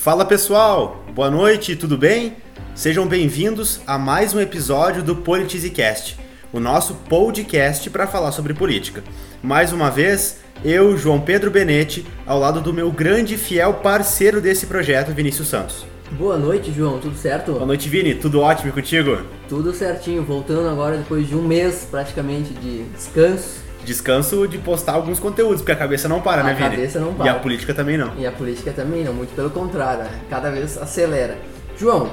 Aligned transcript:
Fala 0.00 0.24
pessoal, 0.24 1.04
boa 1.14 1.30
noite, 1.30 1.76
tudo 1.76 1.98
bem? 1.98 2.38
Sejam 2.74 3.06
bem-vindos 3.06 3.82
a 3.86 3.98
mais 3.98 4.32
um 4.32 4.40
episódio 4.40 5.02
do 5.02 5.14
PolitiZcast, 5.14 6.18
o 6.50 6.58
nosso 6.58 6.94
podcast 7.06 7.90
para 7.90 8.06
falar 8.06 8.32
sobre 8.32 8.54
política. 8.54 9.04
Mais 9.42 9.74
uma 9.74 9.90
vez, 9.90 10.40
eu, 10.64 10.96
João 10.96 11.20
Pedro 11.20 11.50
Benetti, 11.50 12.06
ao 12.26 12.38
lado 12.38 12.62
do 12.62 12.72
meu 12.72 12.90
grande 12.90 13.34
e 13.34 13.36
fiel 13.36 13.74
parceiro 13.74 14.40
desse 14.40 14.64
projeto, 14.64 15.12
Vinícius 15.12 15.48
Santos. 15.48 15.84
Boa 16.12 16.38
noite, 16.38 16.72
João, 16.72 16.98
tudo 16.98 17.18
certo? 17.18 17.52
Boa 17.52 17.66
noite, 17.66 17.86
Vini, 17.86 18.14
tudo 18.14 18.40
ótimo 18.40 18.72
contigo? 18.72 19.18
Tudo 19.50 19.70
certinho, 19.74 20.24
voltando 20.24 20.66
agora 20.70 20.96
depois 20.96 21.28
de 21.28 21.36
um 21.36 21.42
mês 21.42 21.86
praticamente 21.90 22.54
de 22.54 22.84
descanso. 22.84 23.59
Descanso 23.84 24.46
de 24.46 24.58
postar 24.58 24.92
alguns 24.92 25.18
conteúdos, 25.18 25.62
porque 25.62 25.72
a 25.72 25.76
cabeça 25.76 26.08
não 26.08 26.20
para, 26.20 26.42
a 26.42 26.44
né, 26.44 26.54
Vini? 26.54 26.66
A 26.66 26.70
cabeça 26.70 27.00
não 27.00 27.14
para. 27.14 27.26
E 27.26 27.28
a 27.28 27.34
política 27.34 27.74
também 27.74 27.96
não. 27.96 28.14
E 28.16 28.26
a 28.26 28.32
política 28.32 28.72
também 28.72 29.04
não, 29.04 29.14
muito 29.14 29.34
pelo 29.34 29.50
contrário, 29.50 30.04
né? 30.04 30.20
cada 30.28 30.50
vez 30.50 30.76
acelera. 30.76 31.38
João, 31.78 32.10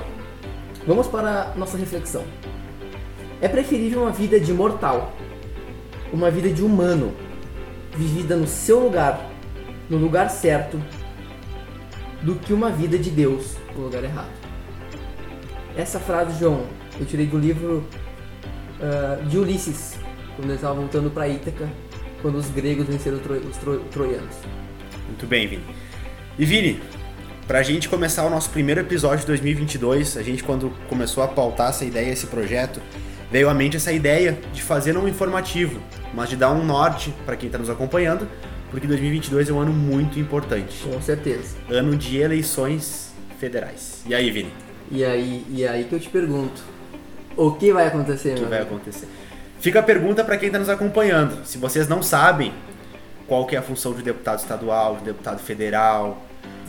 vamos 0.86 1.08
para 1.08 1.52
a 1.54 1.58
nossa 1.58 1.78
reflexão. 1.78 2.24
É 3.42 3.48
preferível 3.48 4.04
uma 4.04 4.12
vida 4.12 4.40
de 4.40 4.54
mortal, 4.54 5.14
uma 6.12 6.32
vida 6.32 6.50
de 6.50 6.64
humano, 6.64 7.14
vivida 7.96 8.36
no 8.36 8.48
seu 8.48 8.80
lugar, 8.80 9.30
no 9.90 9.98
lugar 9.98 10.30
certo, 10.30 10.82
do 12.22 12.36
que 12.36 12.54
uma 12.54 12.70
vida 12.70 12.98
de 12.98 13.10
Deus 13.10 13.56
no 13.76 13.84
lugar 13.84 14.04
errado. 14.04 14.32
Essa 15.76 16.00
frase, 16.00 16.40
João, 16.40 16.66
eu 17.00 17.06
tirei 17.06 17.28
do 17.28 17.38
livro 17.38 17.84
uh, 18.80 19.24
de 19.26 19.38
Ulisses, 19.38 20.00
quando 20.38 20.50
ele 20.50 20.56
estava 20.56 20.76
voltando 20.76 21.10
para 21.10 21.28
Ítaca, 21.28 21.68
quando 22.22 22.36
os 22.36 22.50
gregos 22.50 22.88
venceram 22.88 23.18
os 23.18 23.58
tro 23.58 23.80
troianos. 23.92 24.36
Muito 25.08 25.26
bem, 25.26 25.48
Vini. 25.48 25.64
E 26.38 26.46
Vini, 26.46 26.80
para 27.48 27.60
a 27.60 27.64
gente 27.64 27.90
começar 27.90 28.26
o 28.26 28.30
nosso 28.30 28.50
primeiro 28.52 28.80
episódio 28.80 29.20
de 29.20 29.26
2022, 29.26 30.16
a 30.16 30.22
gente 30.22 30.44
quando 30.44 30.72
começou 30.88 31.24
a 31.24 31.28
pautar 31.28 31.70
essa 31.70 31.84
ideia, 31.84 32.12
esse 32.12 32.28
projeto, 32.28 32.80
veio 33.32 33.50
à 33.50 33.54
mente 33.54 33.76
essa 33.76 33.92
ideia 33.92 34.38
de 34.54 34.62
fazer 34.62 34.94
não 34.94 35.06
um 35.06 35.08
informativo, 35.08 35.82
mas 36.14 36.30
de 36.30 36.36
dar 36.36 36.52
um 36.52 36.64
norte 36.64 37.14
para 37.26 37.36
quem 37.36 37.48
está 37.48 37.58
nos 37.58 37.70
acompanhando, 37.70 38.28
porque 38.70 38.86
2022 38.86 39.50
é 39.50 39.54
um 39.54 39.60
ano 39.60 39.74
muito 39.74 40.20
importante. 40.20 40.84
Com 40.84 41.02
certeza. 41.02 41.58
Ano 41.70 41.96
de 41.96 42.18
eleições 42.18 43.12
federais. 43.40 44.04
E 44.06 44.14
aí, 44.14 44.30
Vini? 44.30 44.54
E 44.92 45.04
aí, 45.04 45.46
e 45.50 45.68
aí 45.68 45.84
que 45.86 45.94
eu 45.94 46.00
te 46.00 46.10
pergunto, 46.10 46.62
o 47.36 47.52
que 47.52 47.74
vai 47.74 47.88
acontecer? 47.88 48.34
O 48.34 48.36
que 48.36 48.46
vai 48.46 48.62
acontecer? 48.62 49.08
Fica 49.60 49.80
a 49.80 49.84
pergunta 49.84 50.24
para 50.24 50.38
quem 50.38 50.48
está 50.48 50.60
nos 50.60 50.70
acompanhando. 50.70 51.46
Se 51.46 51.58
vocês 51.58 51.88
não 51.88 52.04
sabem 52.04 52.54
qual 53.28 53.46
que 53.46 53.56
é 53.56 53.60
a 53.60 53.62
função 53.62 53.94
de 53.94 54.04
deputado 54.04 54.40
estadual, 54.40 54.98
de 54.98 55.06
deputado 55.06 55.40
federal, 55.40 56.24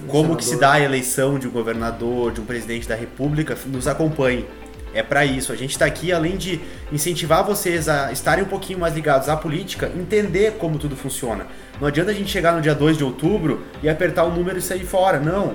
como 0.06 0.36
que 0.36 0.44
se 0.44 0.56
dá 0.58 0.72
a 0.72 0.80
eleição 0.80 1.38
de 1.38 1.46
um 1.46 1.50
governador, 1.50 2.32
de 2.32 2.40
um 2.40 2.44
presidente 2.44 2.88
da 2.88 2.94
república, 2.94 3.56
nos 3.66 3.86
acompanhe. 3.86 4.46
É 4.94 5.02
para 5.02 5.24
isso. 5.24 5.52
A 5.52 5.56
gente 5.56 5.72
está 5.72 5.84
aqui, 5.84 6.12
além 6.12 6.36
de 6.36 6.60
incentivar 6.90 7.44
vocês 7.44 7.88
a 7.88 8.10
estarem 8.10 8.44
um 8.44 8.48
pouquinho 8.48 8.78
mais 8.78 8.94
ligados 8.94 9.28
à 9.28 9.36
política, 9.36 9.92
entender 9.94 10.52
como 10.52 10.78
tudo 10.78 10.96
funciona. 10.96 11.46
Não 11.78 11.86
adianta 11.86 12.10
a 12.10 12.14
gente 12.14 12.30
chegar 12.30 12.52
no 12.52 12.62
dia 12.62 12.74
2 12.74 12.96
de 12.96 13.04
outubro 13.04 13.64
e 13.82 13.88
apertar 13.88 14.24
o 14.24 14.30
número 14.30 14.58
e 14.58 14.62
sair 14.62 14.84
fora. 14.84 15.20
Não. 15.20 15.54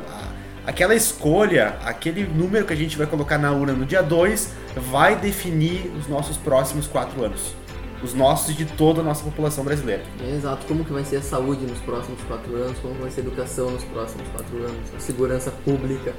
Aquela 0.65 0.95
escolha, 0.95 1.75
aquele 1.83 2.23
número 2.23 2.65
que 2.65 2.71
a 2.71 2.75
gente 2.75 2.97
vai 2.97 3.05
colocar 3.05 3.37
na 3.37 3.51
urna 3.51 3.73
no 3.73 3.85
dia 3.85 4.01
2, 4.01 4.49
vai 4.89 5.13
definir 5.13 5.91
os 5.99 6.07
nossos 6.07 6.37
próximos 6.37 6.87
quatro 6.87 7.21
anos. 7.25 7.53
Os 8.01 8.13
nossos 8.13 8.51
e 8.51 8.53
de 8.53 8.65
toda 8.65 9.01
a 9.01 9.03
nossa 9.03 9.23
população 9.23 9.65
brasileira. 9.65 10.03
Exato. 10.25 10.65
Como 10.65 10.85
que 10.85 10.93
vai 10.93 11.03
ser 11.03 11.17
a 11.17 11.21
saúde 11.21 11.65
nos 11.65 11.79
próximos 11.79 12.21
quatro 12.21 12.55
anos, 12.55 12.77
como 12.79 12.93
vai 12.95 13.11
ser 13.11 13.21
a 13.21 13.23
educação 13.25 13.71
nos 13.71 13.83
próximos 13.83 14.25
quatro 14.29 14.57
anos, 14.57 14.93
a 14.95 14.99
segurança 14.99 15.51
pública. 15.51 16.13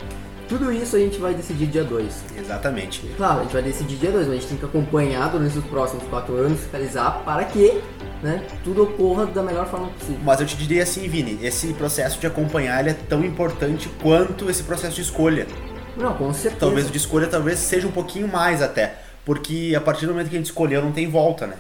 Tudo 0.46 0.70
isso 0.70 0.94
a 0.94 0.98
gente 0.98 1.18
vai 1.18 1.32
decidir 1.32 1.66
dia 1.66 1.84
2. 1.84 2.24
Exatamente. 2.36 3.00
Claro, 3.16 3.40
a 3.40 3.42
gente 3.44 3.52
vai 3.52 3.62
decidir 3.62 3.96
dia 3.96 4.10
2, 4.10 4.26
mas 4.26 4.36
a 4.36 4.40
gente 4.40 4.48
tem 4.48 4.58
que 4.58 4.64
acompanhar 4.66 5.30
durante 5.30 5.56
os 5.56 5.64
próximos 5.64 6.04
quatro 6.04 6.36
anos, 6.36 6.60
fiscalizar 6.60 7.22
para 7.24 7.44
que 7.44 7.80
né, 8.24 8.42
tudo 8.64 8.84
ocorra 8.84 9.26
da 9.26 9.42
melhor 9.42 9.68
forma 9.68 9.88
possível. 9.88 10.18
Mas 10.24 10.40
eu 10.40 10.46
te 10.46 10.56
diria 10.56 10.82
assim, 10.82 11.06
Vini, 11.06 11.38
esse 11.42 11.74
processo 11.74 12.18
de 12.18 12.26
acompanhar 12.26 12.80
ele 12.80 12.90
é 12.90 12.94
tão 12.94 13.22
importante 13.22 13.90
quanto 14.00 14.48
esse 14.48 14.62
processo 14.62 14.96
de 14.96 15.02
escolha. 15.02 15.46
Não, 15.94 16.14
com 16.14 16.32
certeza. 16.32 16.56
Talvez 16.58 16.88
o 16.88 16.90
de 16.90 16.96
escolha 16.96 17.26
talvez 17.26 17.58
seja 17.58 17.86
um 17.86 17.92
pouquinho 17.92 18.26
mais 18.26 18.62
até, 18.62 18.94
porque 19.26 19.74
a 19.76 19.80
partir 19.80 20.06
do 20.06 20.12
momento 20.12 20.30
que 20.30 20.36
a 20.36 20.38
gente 20.38 20.46
escolheu 20.46 20.82
não 20.82 20.90
tem 20.90 21.08
volta, 21.08 21.46
né? 21.46 21.56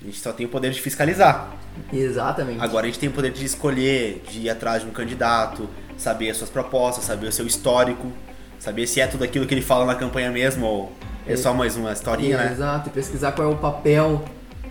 A 0.00 0.04
gente 0.04 0.20
só 0.20 0.32
tem 0.32 0.46
o 0.46 0.48
poder 0.48 0.70
de 0.70 0.80
fiscalizar. 0.80 1.50
Exatamente. 1.92 2.62
Agora 2.62 2.86
a 2.86 2.88
gente 2.88 3.00
tem 3.00 3.08
o 3.08 3.12
poder 3.12 3.32
de 3.32 3.44
escolher, 3.44 4.22
de 4.30 4.42
ir 4.42 4.50
atrás 4.50 4.82
de 4.82 4.88
um 4.88 4.92
candidato, 4.92 5.68
saber 5.96 6.30
as 6.30 6.36
suas 6.36 6.50
propostas, 6.50 7.04
saber 7.04 7.26
o 7.26 7.32
seu 7.32 7.46
histórico, 7.46 8.12
saber 8.60 8.86
se 8.86 9.00
é 9.00 9.08
tudo 9.08 9.24
aquilo 9.24 9.44
que 9.44 9.54
ele 9.54 9.62
fala 9.62 9.84
na 9.84 9.96
campanha 9.96 10.30
mesmo 10.30 10.66
ou 10.66 10.92
é 11.26 11.34
só 11.34 11.52
mais 11.52 11.76
uma 11.76 11.92
historinha, 11.92 12.36
é, 12.36 12.44
né? 12.44 12.52
Exato, 12.52 12.88
e 12.88 12.92
pesquisar 12.92 13.32
qual 13.32 13.50
é 13.50 13.52
o 13.52 13.56
papel, 13.56 14.24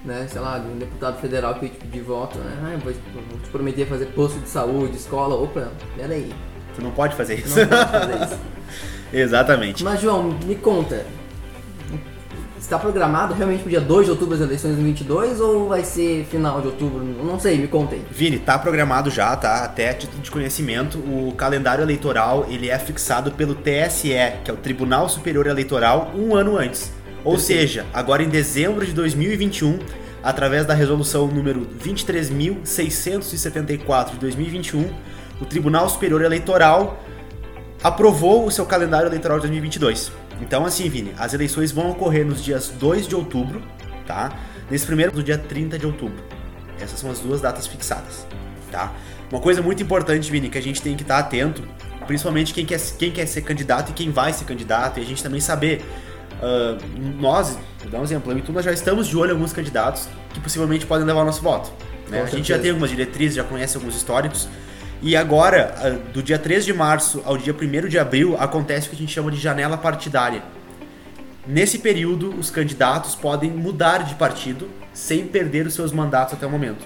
né, 0.05 0.27
sei 0.29 0.39
lá, 0.39 0.59
de 0.59 0.67
um 0.67 0.77
deputado 0.77 1.19
federal 1.19 1.55
que 1.55 1.67
te 1.67 1.77
pedir 1.77 2.01
voto, 2.01 2.37
né? 2.37 2.51
Ah, 2.61 2.79
vou, 2.83 2.93
vou 3.29 3.39
te 3.39 3.49
prometer 3.49 3.85
fazer 3.87 4.05
posto 4.07 4.39
de 4.39 4.47
saúde, 4.47 4.95
escola, 4.95 5.35
opa, 5.35 5.71
peraí. 5.97 6.31
Tu 6.75 6.83
não 6.83 6.91
pode 6.91 7.15
fazer 7.15 7.39
isso. 7.39 7.59
Não 7.59 7.67
pode 7.67 7.91
fazer 7.91 8.23
isso. 8.23 8.39
Exatamente. 9.11 9.83
Mas, 9.83 10.01
João, 10.01 10.37
me 10.45 10.55
conta, 10.55 11.05
está 12.65 12.79
programado 12.79 13.33
realmente 13.33 13.59
para 13.59 13.67
o 13.67 13.69
dia 13.69 13.81
2 13.81 14.05
de 14.05 14.11
outubro 14.11 14.35
as 14.35 14.41
eleições 14.41 14.75
de 14.75 14.81
2022 14.81 15.39
ou 15.39 15.69
vai 15.69 15.83
ser 15.83 16.25
final 16.25 16.59
de 16.61 16.67
outubro? 16.67 17.03
Não 17.03 17.39
sei, 17.39 17.57
me 17.57 17.67
contem. 17.67 18.01
Vini, 18.09 18.39
tá 18.39 18.57
programado 18.57 19.09
já, 19.11 19.35
tá? 19.35 19.63
Até 19.63 19.93
título 19.93 20.21
de 20.21 20.31
conhecimento, 20.31 20.97
o 20.97 21.33
calendário 21.37 21.83
eleitoral 21.83 22.45
ele 22.49 22.69
é 22.69 22.77
fixado 22.79 23.31
pelo 23.31 23.55
TSE, 23.55 24.09
que 24.43 24.49
é 24.49 24.53
o 24.53 24.57
Tribunal 24.57 25.07
Superior 25.07 25.45
Eleitoral, 25.47 26.11
um 26.15 26.35
ano 26.35 26.57
antes. 26.57 26.91
Ou 27.25 27.37
seja, 27.39 27.85
agora 27.91 28.21
em 28.21 28.29
dezembro 28.29 28.85
de 28.85 28.93
2021, 28.93 29.79
através 30.23 30.63
da 30.63 30.75
resolução 30.75 31.25
número 31.25 31.67
23.674 31.83 34.11
de 34.11 34.17
2021, 34.17 34.93
o 35.41 35.45
Tribunal 35.45 35.89
Superior 35.89 36.21
Eleitoral 36.21 37.03
aprovou 37.83 38.45
o 38.45 38.51
seu 38.51 38.63
calendário 38.63 39.07
eleitoral 39.07 39.39
de 39.39 39.47
2022. 39.47 40.11
Então, 40.39 40.63
assim, 40.65 40.87
Vini, 40.87 41.15
as 41.17 41.33
eleições 41.33 41.71
vão 41.71 41.89
ocorrer 41.89 42.23
nos 42.23 42.43
dias 42.43 42.69
2 42.69 43.07
de 43.07 43.15
outubro, 43.15 43.59
tá? 44.05 44.31
Nesse 44.69 44.85
primeiro, 44.85 45.15
no 45.15 45.23
dia 45.23 45.39
30 45.39 45.79
de 45.79 45.87
outubro. 45.87 46.23
Essas 46.79 46.99
são 46.99 47.09
as 47.09 47.17
duas 47.19 47.41
datas 47.41 47.65
fixadas, 47.65 48.27
tá? 48.71 48.93
Uma 49.31 49.41
coisa 49.41 49.63
muito 49.63 49.81
importante, 49.81 50.31
Vini, 50.31 50.47
que 50.47 50.59
a 50.59 50.61
gente 50.61 50.79
tem 50.79 50.95
que 50.95 51.01
estar 51.01 51.17
atento, 51.17 51.63
principalmente 52.05 52.53
quem 52.53 52.67
quer, 52.67 52.79
quem 52.99 53.11
quer 53.11 53.25
ser 53.25 53.41
candidato 53.41 53.89
e 53.89 53.93
quem 53.93 54.11
vai 54.11 54.31
ser 54.31 54.45
candidato, 54.45 54.99
e 54.99 55.03
a 55.03 55.05
gente 55.05 55.23
também 55.23 55.41
saber. 55.41 55.83
Uh, 56.41 56.77
nós, 57.19 57.57
vou 57.81 57.91
dar 57.91 57.99
um 57.99 58.03
exemplo, 58.03 58.37
e 58.37 58.41
tu, 58.41 58.51
nós 58.51 58.65
já 58.65 58.71
estamos 58.71 59.07
de 59.07 59.17
olho 59.17 59.31
em 59.31 59.33
alguns 59.33 59.53
candidatos 59.53 60.07
que 60.33 60.39
possivelmente 60.39 60.85
podem 60.85 61.05
levar 61.05 61.21
o 61.21 61.25
nosso 61.25 61.41
voto. 61.41 61.71
Né? 62.09 62.21
A 62.21 62.25
gente 62.25 62.49
já 62.49 62.59
tem 62.59 62.71
algumas 62.71 62.89
diretrizes, 62.89 63.35
já 63.35 63.43
conhece 63.43 63.77
alguns 63.77 63.95
históricos, 63.95 64.47
e 65.01 65.15
agora, 65.15 65.73
ah, 65.77 65.89
do 66.13 66.21
dia 66.23 66.37
3 66.37 66.65
de 66.65 66.73
março 66.73 67.21
ao 67.25 67.37
dia 67.37 67.53
1 67.53 67.87
de 67.87 67.99
abril, 67.99 68.35
acontece 68.39 68.87
o 68.87 68.89
que 68.89 68.95
a 68.95 68.99
gente 68.99 69.13
chama 69.13 69.31
de 69.31 69.37
janela 69.37 69.77
partidária. 69.77 70.43
Nesse 71.47 71.77
período, 71.79 72.33
os 72.39 72.49
candidatos 72.49 73.13
podem 73.13 73.51
mudar 73.51 73.99
de 73.99 74.15
partido 74.15 74.67
sem 74.93 75.27
perder 75.27 75.67
os 75.67 75.73
seus 75.73 75.91
mandatos 75.91 76.33
até 76.33 76.47
o 76.47 76.49
momento. 76.49 76.85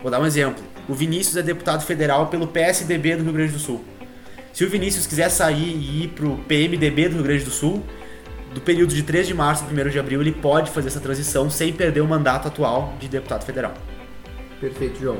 Vou 0.00 0.10
dar 0.10 0.20
um 0.20 0.26
exemplo. 0.26 0.62
O 0.88 0.94
Vinícius 0.94 1.36
é 1.36 1.42
deputado 1.42 1.84
federal 1.84 2.28
pelo 2.28 2.46
PSDB 2.46 3.16
do 3.16 3.24
Rio 3.24 3.32
Grande 3.32 3.52
do 3.52 3.58
Sul. 3.58 3.84
Se 4.52 4.64
o 4.64 4.70
Vinícius 4.70 5.06
quiser 5.06 5.28
sair 5.28 5.76
e 5.76 6.04
ir 6.04 6.08
para 6.08 6.26
o 6.26 6.38
PMDB 6.38 7.08
do 7.08 7.14
Rio 7.16 7.24
Grande 7.24 7.44
do 7.44 7.50
Sul, 7.50 7.84
do 8.54 8.60
período 8.60 8.94
de 8.94 9.02
3 9.02 9.26
de 9.26 9.34
março 9.34 9.64
a 9.64 9.66
1 9.66 9.88
de 9.90 9.98
abril, 9.98 10.20
ele 10.20 10.32
pode 10.32 10.70
fazer 10.70 10.88
essa 10.88 11.00
transição 11.00 11.48
sem 11.48 11.72
perder 11.72 12.00
o 12.00 12.06
mandato 12.06 12.48
atual 12.48 12.94
de 12.98 13.08
deputado 13.08 13.44
federal. 13.44 13.74
Perfeito, 14.60 15.00
João 15.00 15.18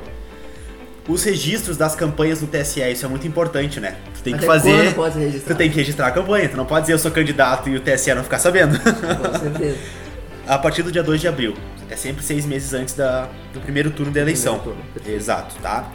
os 1.09 1.24
registros 1.24 1.77
das 1.77 1.94
campanhas 1.94 2.41
no 2.41 2.47
TSE, 2.47 2.80
isso 2.91 3.04
é 3.04 3.09
muito 3.09 3.27
importante, 3.27 3.80
né? 3.80 3.97
Tu 4.15 4.22
tem 4.22 4.36
que 4.36 4.44
fazer. 4.44 4.94
Pode 4.94 5.18
registrar? 5.18 5.54
Tu 5.54 5.59
tem 5.59 5.71
que 5.71 5.77
registrar 5.77 6.06
a 6.06 6.10
campanha, 6.10 6.48
tu 6.48 6.56
não 6.56 6.66
pode 6.66 6.82
dizer 6.82 6.92
eu 6.92 6.98
sou 6.98 7.10
candidato 7.10 7.68
e 7.68 7.77
o 7.77 7.80
TSE 7.80 8.15
não 8.15 8.22
ficar 8.22 8.38
sabendo. 8.38 8.78
Com 8.78 9.38
certeza. 9.38 9.78
a 10.47 10.59
partir 10.59 10.82
do 10.82 10.92
dia 10.92 11.03
2 11.03 11.21
de 11.21 11.28
abril. 11.28 11.54
É 11.88 11.97
sempre 11.97 12.22
seis 12.22 12.47
meses 12.47 12.72
antes 12.72 12.94
da, 12.94 13.28
do 13.53 13.60
primeiro 13.60 13.91
turno 13.91 14.12
da 14.12 14.21
eleição. 14.21 14.60
Turno. 14.60 14.80
Exato, 15.04 15.56
tá? 15.60 15.91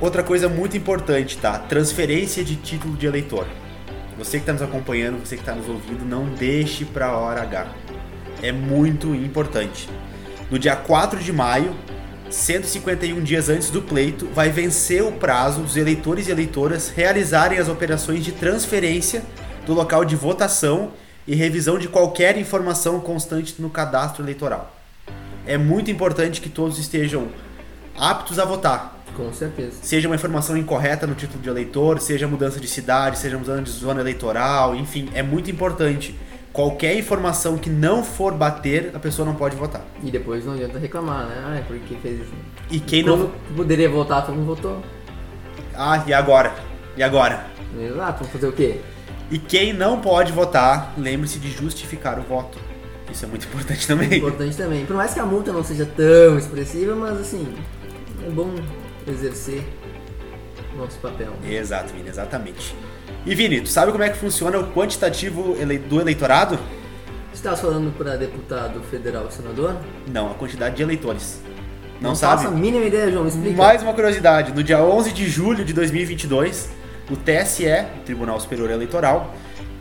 Outra 0.00 0.22
coisa 0.22 0.48
muito 0.48 0.76
importante, 0.76 1.36
tá? 1.38 1.58
Transferência 1.58 2.44
de 2.44 2.54
título 2.54 2.96
de 2.96 3.06
eleitor. 3.06 3.46
Você 4.18 4.38
que 4.38 4.42
está 4.42 4.52
nos 4.52 4.62
acompanhando, 4.62 5.18
você 5.18 5.36
que 5.36 5.42
está 5.42 5.54
nos 5.54 5.68
ouvindo, 5.68 6.04
não 6.04 6.26
deixe 6.26 6.84
para 6.84 7.06
a 7.06 7.16
hora 7.16 7.42
H. 7.42 7.66
É 8.42 8.52
muito 8.52 9.14
importante. 9.14 9.88
No 10.50 10.58
dia 10.58 10.76
4 10.76 11.20
de 11.20 11.32
maio, 11.32 11.74
151 12.28 13.22
dias 13.22 13.48
antes 13.48 13.70
do 13.70 13.82
pleito, 13.82 14.26
vai 14.34 14.50
vencer 14.50 15.02
o 15.02 15.12
prazo 15.12 15.62
dos 15.62 15.76
eleitores 15.76 16.28
e 16.28 16.30
eleitoras 16.30 16.90
realizarem 16.90 17.58
as 17.58 17.68
operações 17.68 18.24
de 18.24 18.32
transferência 18.32 19.22
do 19.66 19.74
local 19.74 20.04
de 20.04 20.16
votação 20.16 20.92
e 21.26 21.34
revisão 21.34 21.78
de 21.78 21.88
qualquer 21.88 22.36
informação 22.36 23.00
constante 23.00 23.60
no 23.60 23.70
cadastro 23.70 24.24
eleitoral. 24.24 24.74
É 25.46 25.56
muito 25.56 25.90
importante 25.90 26.40
que 26.40 26.48
todos 26.48 26.78
estejam 26.78 27.28
aptos 27.96 28.38
a 28.38 28.44
votar. 28.44 28.91
Com 29.16 29.32
certeza. 29.32 29.78
Seja 29.82 30.08
uma 30.08 30.14
informação 30.14 30.56
incorreta 30.56 31.06
no 31.06 31.14
título 31.14 31.42
de 31.42 31.48
eleitor, 31.48 32.00
seja 32.00 32.26
mudança 32.26 32.58
de 32.58 32.66
cidade, 32.66 33.18
seja 33.18 33.36
mudança 33.38 33.62
de 33.62 33.70
zona 33.70 34.00
eleitoral, 34.00 34.74
enfim, 34.74 35.08
é 35.14 35.22
muito 35.22 35.50
importante. 35.50 36.18
Qualquer 36.52 36.98
informação 36.98 37.56
que 37.56 37.70
não 37.70 38.04
for 38.04 38.34
bater, 38.34 38.90
a 38.94 38.98
pessoa 38.98 39.24
não 39.24 39.34
pode 39.34 39.56
votar. 39.56 39.82
E 40.02 40.10
depois 40.10 40.44
não 40.44 40.52
adianta 40.52 40.78
reclamar, 40.78 41.26
né? 41.26 41.42
Ah, 41.46 41.56
é 41.56 41.62
porque 41.62 41.94
fez 41.96 42.20
isso. 42.20 42.32
E 42.70 42.78
quem 42.78 43.02
não. 43.02 43.32
Poderia 43.56 43.88
votar, 43.88 44.26
todo 44.26 44.34
mundo 44.34 44.54
votou. 44.54 44.82
Ah, 45.74 46.04
e 46.06 46.12
agora? 46.12 46.54
E 46.94 47.02
agora? 47.02 47.46
Exato, 47.78 48.18
vamos 48.18 48.32
fazer 48.32 48.48
o 48.48 48.52
quê? 48.52 48.80
E 49.30 49.38
quem 49.38 49.72
não 49.72 49.98
pode 49.98 50.30
votar, 50.30 50.92
lembre-se 50.98 51.38
de 51.38 51.50
justificar 51.50 52.18
o 52.18 52.22
voto. 52.22 52.58
Isso 53.10 53.24
é 53.24 53.28
muito 53.28 53.46
importante 53.46 53.86
também. 53.86 54.18
Importante 54.18 54.54
também. 54.54 54.84
Por 54.84 54.96
mais 54.96 55.14
que 55.14 55.20
a 55.20 55.24
multa 55.24 55.52
não 55.52 55.64
seja 55.64 55.86
tão 55.86 56.36
expressiva, 56.36 56.94
mas 56.94 57.18
assim, 57.18 57.46
é 58.26 58.28
bom 58.28 58.54
exercer 59.10 59.62
nosso 60.76 60.98
papel. 60.98 61.32
Exato, 61.48 61.92
Vini, 61.92 62.08
exatamente. 62.08 62.74
E 63.26 63.34
Vini, 63.34 63.60
tu 63.60 63.68
sabe 63.68 63.92
como 63.92 64.02
é 64.02 64.10
que 64.10 64.16
funciona 64.16 64.58
o 64.58 64.72
quantitativo 64.72 65.56
ele- 65.58 65.78
do 65.78 66.00
eleitorado? 66.00 66.56
Você 67.32 67.48
está 67.48 67.56
falando 67.56 67.92
para 67.96 68.16
deputado 68.16 68.80
federal 68.90 69.26
e 69.28 69.32
senador? 69.34 69.76
Não, 70.06 70.30
a 70.30 70.34
quantidade 70.34 70.76
de 70.76 70.82
eleitores. 70.82 71.40
Não, 72.00 72.10
Não 72.10 72.14
sabe? 72.16 72.42
faço 72.42 72.54
a 72.54 72.58
mínima 72.58 72.84
ideia, 72.84 73.10
João. 73.10 73.26
Explica. 73.28 73.56
Mais 73.56 73.82
uma 73.82 73.92
curiosidade, 73.94 74.52
no 74.52 74.62
dia 74.62 74.82
11 74.82 75.12
de 75.12 75.28
julho 75.28 75.64
de 75.64 75.72
2022, 75.72 76.68
o 77.10 77.16
TSE, 77.16 77.64
o 77.98 78.04
Tribunal 78.04 78.40
Superior 78.40 78.70
Eleitoral, 78.70 79.32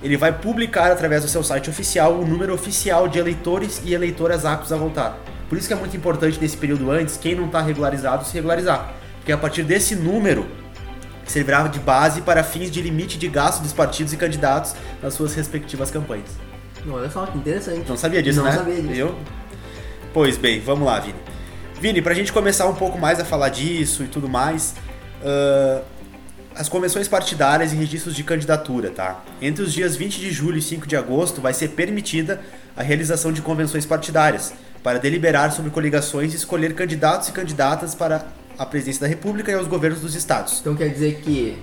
ele 0.03 0.17
vai 0.17 0.31
publicar 0.31 0.91
através 0.91 1.23
do 1.23 1.27
seu 1.29 1.43
site 1.43 1.69
oficial 1.69 2.13
o 2.13 2.25
número 2.25 2.53
oficial 2.53 3.07
de 3.07 3.17
eleitores 3.19 3.81
e 3.83 3.93
eleitoras 3.93 4.45
aptos 4.45 4.71
a 4.71 4.77
votar. 4.77 5.17
Por 5.49 5.57
isso 5.57 5.67
que 5.67 5.73
é 5.73 5.77
muito 5.77 5.95
importante 5.97 6.39
nesse 6.39 6.55
período 6.57 6.89
antes, 6.91 7.17
quem 7.17 7.35
não 7.35 7.47
está 7.47 7.59
regularizado 7.61 8.23
se 8.25 8.33
regularizar, 8.33 8.93
porque 9.21 9.31
a 9.31 9.37
partir 9.37 9.61
desse 9.63 9.95
número 9.95 10.47
servirá 11.27 11.67
de 11.67 11.79
base 11.79 12.21
para 12.21 12.43
fins 12.43 12.71
de 12.71 12.81
limite 12.81 13.19
de 13.19 13.27
gasto 13.27 13.61
dos 13.61 13.71
partidos 13.71 14.11
e 14.11 14.17
candidatos 14.17 14.73
nas 15.01 15.13
suas 15.13 15.35
respectivas 15.35 15.91
campanhas. 15.91 16.29
Olha 16.89 17.09
só, 17.09 17.27
que 17.27 17.37
interessante. 17.37 17.87
Não 17.87 17.95
sabia 17.95 18.23
disso, 18.23 18.39
Não 18.39 18.45
né? 18.45 18.53
sabia 18.53 18.75
disso. 18.75 18.87
Viu? 18.87 19.15
Pois 20.11 20.37
bem, 20.37 20.59
vamos 20.59 20.87
lá, 20.87 20.99
Vini. 20.99 21.19
Vini, 21.79 22.01
pra 22.01 22.15
gente 22.15 22.33
começar 22.33 22.67
um 22.67 22.73
pouco 22.73 22.97
mais 22.97 23.19
a 23.19 23.25
falar 23.25 23.49
disso 23.49 24.03
e 24.03 24.07
tudo 24.07 24.27
mais, 24.27 24.73
ah, 25.23 25.83
as 26.55 26.67
convenções 26.67 27.07
partidárias 27.07 27.71
e 27.71 27.75
registros 27.75 28.15
de 28.15 28.23
candidatura, 28.23 28.89
tá? 28.89 29.23
Entre 29.39 29.63
os 29.63 29.71
dias 29.71 29.95
20 29.95 30.19
de 30.19 30.31
julho 30.31 30.57
e 30.57 30.61
5 30.61 30.87
de 30.87 30.97
agosto 30.97 31.39
vai 31.39 31.53
ser 31.53 31.69
permitida 31.69 32.41
a 32.75 32.81
realização 32.81 33.31
de 33.31 33.41
convenções 33.41 33.85
partidárias 33.85 34.51
para 34.83 34.97
deliberar 34.97 35.51
sobre 35.51 35.69
coligações 35.69 36.33
e 36.33 36.35
escolher 36.37 36.73
candidatos 36.73 37.29
e 37.29 37.31
candidatas 37.31 37.93
para 37.93 38.25
a 38.57 38.65
presidência 38.65 39.01
da 39.01 39.07
República 39.07 39.51
e 39.51 39.55
aos 39.55 39.67
governos 39.67 40.01
dos 40.01 40.15
estados. 40.15 40.59
Então 40.61 40.75
quer 40.75 40.89
dizer 40.89 41.21
que 41.23 41.57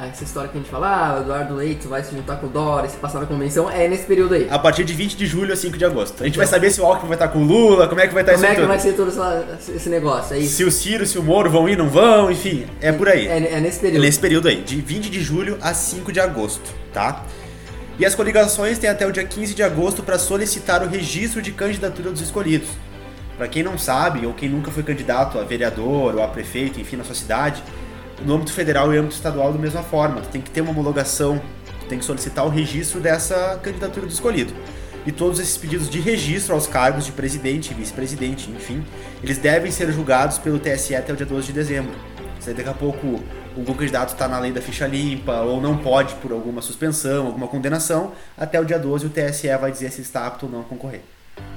essa 0.00 0.24
história 0.24 0.48
que 0.50 0.58
a 0.58 0.60
gente 0.60 0.70
fala, 0.70 0.88
ah, 0.88 1.18
o 1.18 1.20
Eduardo 1.22 1.54
Leite 1.54 1.86
vai 1.86 2.02
se 2.02 2.10
juntar 2.16 2.36
com 2.36 2.46
o 2.46 2.48
Dória, 2.48 2.88
se 2.90 2.96
passar 2.96 3.20
na 3.20 3.26
convenção, 3.26 3.70
é 3.70 3.86
nesse 3.86 4.04
período 4.04 4.34
aí. 4.34 4.48
A 4.50 4.58
partir 4.58 4.82
de 4.82 4.92
20 4.94 5.16
de 5.16 5.26
julho 5.26 5.52
a 5.52 5.56
5 5.56 5.78
de 5.78 5.84
agosto. 5.84 6.22
A 6.24 6.26
gente 6.26 6.36
vai 6.36 6.46
saber 6.46 6.72
se 6.72 6.80
o 6.80 6.84
Alckmin 6.84 7.06
vai 7.08 7.14
estar 7.14 7.28
com 7.28 7.38
o 7.38 7.44
Lula, 7.44 7.86
como 7.86 8.00
é 8.00 8.08
que 8.08 8.12
vai 8.14 8.24
estar 8.24 8.32
Como 8.32 8.44
isso 8.44 8.52
é 8.52 8.54
que 8.56 8.60
tudo. 8.62 8.68
vai 8.68 8.78
ser 8.80 8.92
todo 8.94 9.08
essa- 9.10 9.72
esse 9.76 9.88
negócio? 9.88 10.34
É 10.34 10.40
isso? 10.40 10.56
Se 10.56 10.64
o 10.64 10.72
Ciro, 10.72 11.06
se 11.06 11.18
o 11.18 11.22
Moro 11.22 11.48
vão 11.50 11.68
ir, 11.68 11.78
não 11.78 11.88
vão, 11.88 12.32
enfim, 12.32 12.66
é 12.80 12.90
por 12.90 13.08
aí. 13.08 13.28
É, 13.28 13.52
é 13.52 13.60
nesse 13.60 13.78
É 13.78 13.82
período. 13.82 14.02
nesse 14.02 14.18
período 14.18 14.48
aí, 14.48 14.56
de 14.62 14.80
20 14.80 15.08
de 15.08 15.20
julho 15.22 15.56
a 15.60 15.72
5 15.72 16.10
de 16.10 16.18
agosto, 16.18 16.68
tá? 16.92 17.24
E 17.96 18.04
as 18.04 18.16
coligações 18.16 18.78
têm 18.78 18.90
até 18.90 19.06
o 19.06 19.12
dia 19.12 19.22
15 19.24 19.54
de 19.54 19.62
agosto 19.62 20.02
para 20.02 20.18
solicitar 20.18 20.82
o 20.82 20.88
registro 20.88 21.40
de 21.40 21.52
candidatura 21.52 22.10
dos 22.10 22.20
escolhidos. 22.22 22.70
Para 23.36 23.48
quem 23.48 23.62
não 23.62 23.78
sabe, 23.78 24.26
ou 24.26 24.34
quem 24.34 24.48
nunca 24.48 24.70
foi 24.70 24.82
candidato 24.82 25.38
a 25.38 25.44
vereador 25.44 26.14
ou 26.14 26.22
a 26.22 26.28
prefeito, 26.28 26.80
enfim, 26.80 26.96
na 26.96 27.04
sua 27.04 27.14
cidade, 27.14 27.62
no 28.24 28.34
âmbito 28.34 28.52
federal 28.52 28.92
e 28.92 28.98
âmbito 28.98 29.14
estadual 29.14 29.52
da 29.52 29.58
mesma 29.58 29.82
forma. 29.82 30.20
Tu 30.20 30.28
tem 30.28 30.40
que 30.40 30.50
ter 30.50 30.60
uma 30.60 30.70
homologação, 30.70 31.40
tu 31.80 31.86
tem 31.86 31.98
que 31.98 32.04
solicitar 32.04 32.44
o 32.46 32.48
registro 32.48 33.00
dessa 33.00 33.58
candidatura 33.62 34.06
do 34.06 34.12
escolhido. 34.12 34.52
E 35.04 35.10
todos 35.10 35.40
esses 35.40 35.56
pedidos 35.56 35.90
de 35.90 35.98
registro 35.98 36.54
aos 36.54 36.66
cargos 36.66 37.04
de 37.04 37.12
presidente 37.12 37.74
vice-presidente, 37.74 38.50
enfim, 38.50 38.84
eles 39.22 39.38
devem 39.38 39.72
ser 39.72 39.90
julgados 39.92 40.38
pelo 40.38 40.60
TSE 40.60 40.94
até 40.94 41.12
o 41.12 41.16
dia 41.16 41.26
12 41.26 41.48
de 41.48 41.52
dezembro. 41.52 41.92
Se 42.38 42.52
daqui 42.52 42.68
a 42.68 42.74
pouco 42.74 43.20
algum 43.56 43.74
candidato 43.74 44.12
está 44.12 44.28
na 44.28 44.38
lei 44.38 44.52
da 44.52 44.60
ficha 44.60 44.86
limpa 44.86 45.40
ou 45.40 45.60
não 45.60 45.76
pode 45.76 46.14
por 46.16 46.32
alguma 46.32 46.62
suspensão, 46.62 47.26
alguma 47.26 47.48
condenação, 47.48 48.12
até 48.36 48.60
o 48.60 48.64
dia 48.64 48.78
12 48.78 49.06
o 49.06 49.10
TSE 49.10 49.48
vai 49.60 49.72
dizer 49.72 49.90
se 49.90 50.02
está 50.02 50.26
apto 50.26 50.46
ou 50.46 50.52
não 50.52 50.60
a 50.60 50.64
concorrer. 50.64 51.02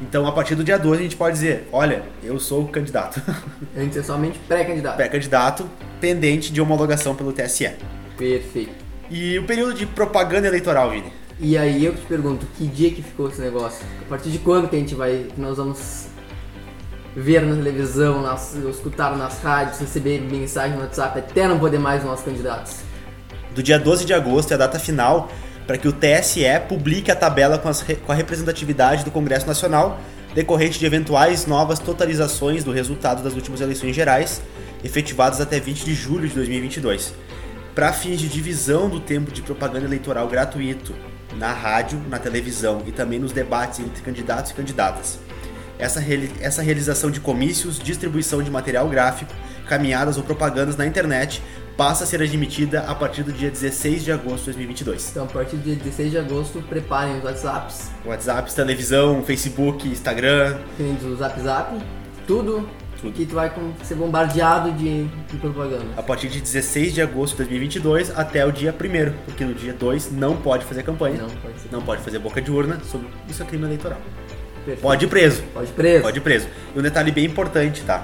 Então, 0.01 0.27
a 0.27 0.31
partir 0.31 0.55
do 0.55 0.63
dia 0.63 0.77
12 0.77 0.99
a 0.99 1.03
gente 1.03 1.15
pode 1.15 1.35
dizer, 1.35 1.67
olha, 1.71 2.03
eu 2.23 2.39
sou 2.39 2.63
o 2.63 2.67
candidato. 2.67 3.21
Antes 3.77 3.97
é 3.97 4.03
somente 4.03 4.37
pré-candidato. 4.39 4.95
Pré-candidato 4.97 5.69
pendente 6.01 6.51
de 6.51 6.59
homologação 6.61 7.15
pelo 7.15 7.31
TSE. 7.31 7.71
Perfeito. 8.17 8.73
E 9.09 9.37
o 9.39 9.45
período 9.45 9.73
de 9.73 9.85
propaganda 9.85 10.47
eleitoral, 10.47 10.91
Vini? 10.91 11.11
E 11.39 11.57
aí 11.57 11.83
eu 11.83 11.93
te 11.93 12.01
pergunto, 12.01 12.45
que 12.57 12.65
dia 12.65 12.91
que 12.91 13.01
ficou 13.01 13.29
esse 13.29 13.41
negócio? 13.41 13.85
A 14.05 14.09
partir 14.09 14.29
de 14.29 14.39
quando 14.39 14.69
que 14.69 14.75
a 14.75 14.79
gente 14.79 14.95
vai, 14.95 15.27
que 15.33 15.39
nós 15.39 15.57
vamos 15.57 16.07
ver 17.15 17.41
na 17.41 17.55
televisão, 17.55 18.21
nas, 18.21 18.55
escutar 18.55 19.15
nas 19.17 19.41
rádios, 19.41 19.79
receber 19.79 20.21
mensagem 20.21 20.75
no 20.75 20.83
WhatsApp 20.83 21.19
até 21.19 21.47
não 21.47 21.59
poder 21.59 21.79
mais 21.79 22.01
os 22.01 22.09
nossos 22.09 22.25
candidatos? 22.25 22.77
Do 23.53 23.63
dia 23.63 23.79
12 23.79 24.05
de 24.05 24.13
agosto 24.13 24.51
é 24.51 24.55
a 24.55 24.57
data 24.57 24.79
final 24.79 25.29
para 25.65 25.77
que 25.77 25.87
o 25.87 25.93
TSE 25.93 26.43
publique 26.69 27.09
a 27.11 27.15
tabela 27.15 27.57
com, 27.57 27.67
as 27.67 27.81
com 27.83 28.11
a 28.11 28.15
representatividade 28.15 29.03
do 29.03 29.11
Congresso 29.11 29.47
Nacional 29.47 29.99
decorrente 30.33 30.77
de 30.77 30.85
eventuais 30.85 31.45
novas 31.47 31.79
totalizações 31.79 32.61
do 32.63 32.71
resultado 32.71 33.23
das 33.23 33.33
últimas 33.35 33.61
eleições 33.61 33.95
gerais, 33.95 34.41
efetivadas 34.83 35.39
até 35.39 35.61
20 35.61 35.85
de 35.85 35.93
julho 35.95 36.27
de 36.27 36.35
2022, 36.35 37.13
para 37.73 37.93
fins 37.93 38.19
de 38.19 38.27
divisão 38.27 38.89
do 38.89 38.99
tempo 38.99 39.31
de 39.31 39.41
propaganda 39.41 39.85
eleitoral 39.85 40.27
gratuito 40.27 40.93
na 41.37 41.53
rádio, 41.53 42.01
na 42.09 42.19
televisão 42.19 42.81
e 42.85 42.91
também 42.91 43.17
nos 43.17 43.31
debates 43.31 43.79
entre 43.79 44.01
candidatos 44.03 44.51
e 44.51 44.53
candidatas. 44.53 45.19
Essa, 45.79 46.01
reali- 46.01 46.31
essa 46.41 46.61
realização 46.61 47.09
de 47.09 47.21
comícios, 47.21 47.79
distribuição 47.79 48.43
de 48.43 48.51
material 48.51 48.89
gráfico, 48.89 49.33
caminhadas 49.69 50.17
ou 50.17 50.23
propagandas 50.23 50.75
na 50.75 50.85
internet 50.85 51.41
passa 51.77 52.03
a 52.03 52.07
ser 52.07 52.21
admitida 52.21 52.81
a 52.87 52.95
partir 52.95 53.23
do 53.23 53.31
dia 53.33 53.49
16 53.51 54.03
de 54.03 54.11
agosto 54.11 54.45
de 54.45 54.57
2022. 54.57 55.09
Então 55.11 55.23
a 55.25 55.27
partir 55.27 55.57
do 55.57 55.63
dia 55.63 55.75
16 55.75 56.11
de 56.11 56.17
agosto, 56.17 56.61
preparem 56.61 57.17
os 57.17 57.23
WhatsApps, 57.23 57.91
WhatsApp, 58.05 58.53
televisão, 58.53 59.21
Facebook, 59.23 59.87
Instagram, 59.87 60.57
tem 60.77 60.93
do 60.95 61.15
Zap 61.17 61.39
Zap, 61.41 61.73
tudo, 62.25 62.67
Tudo. 63.01 63.13
que 63.13 63.25
tu 63.25 63.35
vai 63.35 63.51
ser 63.83 63.95
bombardeado 63.95 64.71
de, 64.71 65.03
de 65.03 65.37
propaganda. 65.37 65.85
a 65.97 66.01
partir 66.01 66.29
de 66.29 66.39
16 66.39 66.93
de 66.93 67.01
agosto 67.01 67.31
de 67.33 67.37
2022 67.43 68.17
até 68.17 68.45
o 68.45 68.51
dia 68.51 68.71
1 68.73 69.13
porque 69.25 69.43
no 69.43 69.53
dia 69.53 69.73
2 69.73 70.11
não 70.13 70.37
pode 70.37 70.63
fazer 70.65 70.81
campanha, 70.83 71.17
Não, 71.21 71.29
pode 71.29 71.59
ser. 71.59 71.69
não 71.71 71.81
pode 71.81 72.01
fazer 72.01 72.19
boca 72.19 72.41
de 72.41 72.49
urna, 72.51 72.79
sobre 72.89 73.07
isso 73.29 73.43
é 73.43 73.45
crime 73.45 73.65
eleitoral. 73.65 73.99
Perfeito. 74.65 74.81
Pode 74.81 75.05
ir 75.05 75.07
preso. 75.09 75.43
Pode 75.53 75.71
preso. 75.73 76.01
Pode 76.01 76.17
ir 76.17 76.21
preso. 76.21 76.47
E 76.75 76.79
um 76.79 76.81
detalhe 76.81 77.11
bem 77.11 77.25
importante, 77.25 77.83
tá? 77.83 78.03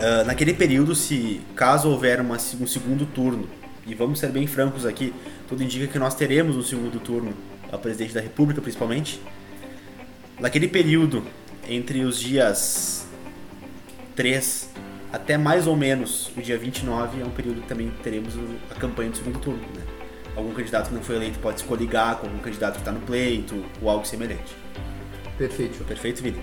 Ah, 0.00 0.24
naquele 0.24 0.54
período, 0.54 0.94
se 0.94 1.42
caso 1.54 1.90
houver 1.90 2.20
uma, 2.22 2.36
um 2.36 2.66
segundo 2.66 3.04
turno, 3.04 3.46
e 3.86 3.94
vamos 3.94 4.18
ser 4.18 4.30
bem 4.30 4.46
francos 4.46 4.86
aqui, 4.86 5.12
tudo 5.46 5.62
indica 5.62 5.86
que 5.86 5.98
nós 5.98 6.14
teremos 6.14 6.56
um 6.56 6.62
segundo 6.62 6.98
turno 6.98 7.34
a 7.70 7.76
presidente 7.76 8.14
da 8.14 8.20
República, 8.20 8.62
principalmente. 8.62 9.20
Naquele 10.38 10.68
período, 10.68 11.22
entre 11.68 12.02
os 12.02 12.18
dias 12.18 13.06
3 14.16 14.70
até 15.12 15.36
mais 15.36 15.66
ou 15.66 15.76
menos 15.76 16.30
o 16.36 16.40
dia 16.40 16.56
29, 16.56 17.20
é 17.20 17.24
um 17.24 17.30
período 17.30 17.60
que 17.60 17.68
também 17.68 17.92
teremos 18.02 18.34
a 18.70 18.74
campanha 18.76 19.10
do 19.10 19.16
segundo 19.18 19.38
turno, 19.38 19.60
né? 19.60 19.82
Algum 20.34 20.54
candidato 20.54 20.88
que 20.88 20.94
não 20.94 21.02
foi 21.02 21.16
eleito 21.16 21.38
pode 21.40 21.60
se 21.60 21.66
coligar 21.66 22.16
com 22.16 22.26
algum 22.26 22.38
candidato 22.38 22.74
que 22.74 22.80
está 22.80 22.92
no 22.92 23.00
pleito, 23.00 23.64
ou 23.82 23.90
algo 23.90 24.06
semelhante. 24.06 24.56
Perfeito. 25.36 25.84
Perfeito, 25.84 26.22
Vini? 26.22 26.40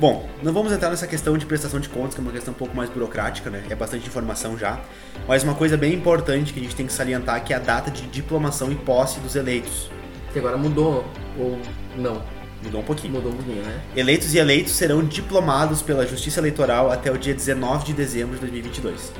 Bom, 0.00 0.26
não 0.42 0.50
vamos 0.50 0.72
entrar 0.72 0.88
nessa 0.88 1.06
questão 1.06 1.36
de 1.36 1.44
prestação 1.44 1.78
de 1.78 1.86
contas, 1.86 2.14
que 2.14 2.22
é 2.22 2.22
uma 2.22 2.32
questão 2.32 2.54
um 2.54 2.56
pouco 2.56 2.74
mais 2.74 2.88
burocrática, 2.88 3.50
né? 3.50 3.62
É 3.68 3.74
bastante 3.74 4.08
informação 4.08 4.56
já. 4.56 4.80
Mas 5.28 5.44
uma 5.44 5.54
coisa 5.54 5.76
bem 5.76 5.92
importante 5.92 6.54
que 6.54 6.58
a 6.58 6.62
gente 6.62 6.74
tem 6.74 6.86
que 6.86 6.92
salientar 6.94 7.44
que 7.44 7.52
é 7.52 7.56
a 7.56 7.58
data 7.58 7.90
de 7.90 8.06
diplomação 8.06 8.72
e 8.72 8.76
posse 8.76 9.20
dos 9.20 9.36
eleitos. 9.36 9.90
Que 10.32 10.38
agora 10.38 10.56
mudou 10.56 11.04
ou 11.38 11.60
não? 11.98 12.22
Mudou 12.64 12.80
um 12.80 12.84
pouquinho. 12.84 13.12
Mudou 13.12 13.30
um 13.30 13.36
pouquinho, 13.36 13.62
né? 13.62 13.78
Eleitos 13.94 14.32
e 14.32 14.38
eleitos 14.38 14.72
serão 14.72 15.04
diplomados 15.04 15.82
pela 15.82 16.06
Justiça 16.06 16.40
Eleitoral 16.40 16.90
até 16.90 17.12
o 17.12 17.18
dia 17.18 17.34
19 17.34 17.84
de 17.84 17.92
dezembro 17.92 18.36
de 18.36 18.40
2022. 18.40 19.12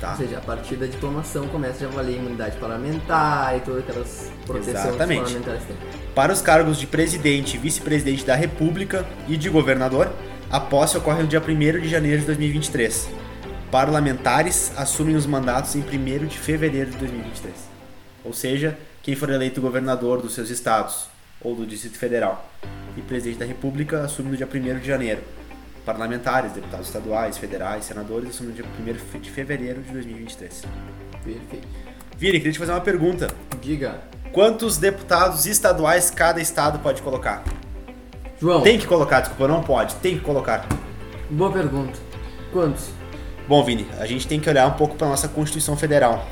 Tá? 0.00 0.12
Ou 0.12 0.16
seja, 0.16 0.38
a 0.38 0.40
partir 0.40 0.76
da 0.76 0.86
diplomação 0.86 1.48
começa 1.48 1.84
a 1.84 1.88
valer 1.88 2.16
imunidade 2.16 2.56
parlamentar 2.58 3.56
e 3.56 3.60
todas 3.60 3.80
aquelas 3.80 4.30
proteções 4.46 4.76
que 4.76 4.80
os 4.80 4.86
Exatamente. 4.86 5.20
parlamentares 5.22 5.62
têm. 5.64 5.76
Para 6.14 6.32
os 6.32 6.40
cargos 6.40 6.78
de 6.78 6.86
presidente 6.86 7.56
e 7.56 7.58
vice-presidente 7.58 8.24
da 8.24 8.36
República 8.36 9.04
e 9.26 9.36
de 9.36 9.48
governador, 9.48 10.12
a 10.50 10.60
posse 10.60 10.96
ocorre 10.96 11.22
no 11.22 11.28
dia 11.28 11.40
1 11.40 11.80
de 11.80 11.88
janeiro 11.88 12.20
de 12.20 12.26
2023. 12.26 13.08
Parlamentares 13.70 14.72
assumem 14.76 15.16
os 15.16 15.26
mandatos 15.26 15.74
em 15.74 15.80
1 15.80 16.26
de 16.26 16.38
fevereiro 16.38 16.90
de 16.90 16.96
2023. 16.98 17.54
Ou 18.24 18.32
seja, 18.32 18.78
quem 19.02 19.14
for 19.14 19.30
eleito 19.30 19.60
governador 19.60 20.22
dos 20.22 20.34
seus 20.34 20.48
estados 20.48 21.08
ou 21.40 21.54
do 21.54 21.66
Distrito 21.66 21.98
Federal 21.98 22.50
e 22.96 23.02
presidente 23.02 23.38
da 23.38 23.44
República 23.44 24.02
assume 24.02 24.30
no 24.30 24.36
dia 24.36 24.46
1 24.46 24.78
de 24.78 24.86
janeiro. 24.86 25.22
Parlamentares, 25.88 26.52
deputados 26.52 26.86
estaduais, 26.88 27.38
federais, 27.38 27.86
senadores, 27.86 28.28
isso 28.28 28.44
no 28.44 28.52
dia 28.52 28.62
1 28.78 29.20
de 29.20 29.30
fevereiro 29.30 29.80
de 29.80 29.90
2023. 29.90 30.64
Perfeito. 31.24 31.66
Vini, 32.14 32.32
queria 32.34 32.52
te 32.52 32.58
fazer 32.58 32.72
uma 32.72 32.80
pergunta. 32.82 33.28
Diga. 33.62 34.02
Quantos 34.30 34.76
deputados 34.76 35.46
estaduais 35.46 36.10
cada 36.10 36.42
estado 36.42 36.78
pode 36.80 37.00
colocar? 37.00 37.42
João, 38.38 38.60
Tem 38.60 38.78
que 38.78 38.86
colocar, 38.86 39.20
desculpa, 39.20 39.48
não 39.48 39.62
pode, 39.62 39.94
tem 39.96 40.18
que 40.18 40.24
colocar. 40.24 40.66
boa 41.30 41.50
pergunta. 41.50 41.98
Quantos? 42.52 42.90
Bom, 43.48 43.64
Vini, 43.64 43.88
a 43.98 44.04
gente 44.04 44.28
tem 44.28 44.38
que 44.38 44.50
olhar 44.50 44.66
um 44.66 44.72
pouco 44.74 44.94
para 44.94 45.08
nossa 45.08 45.26
Constituição 45.26 45.74
Federal. 45.74 46.22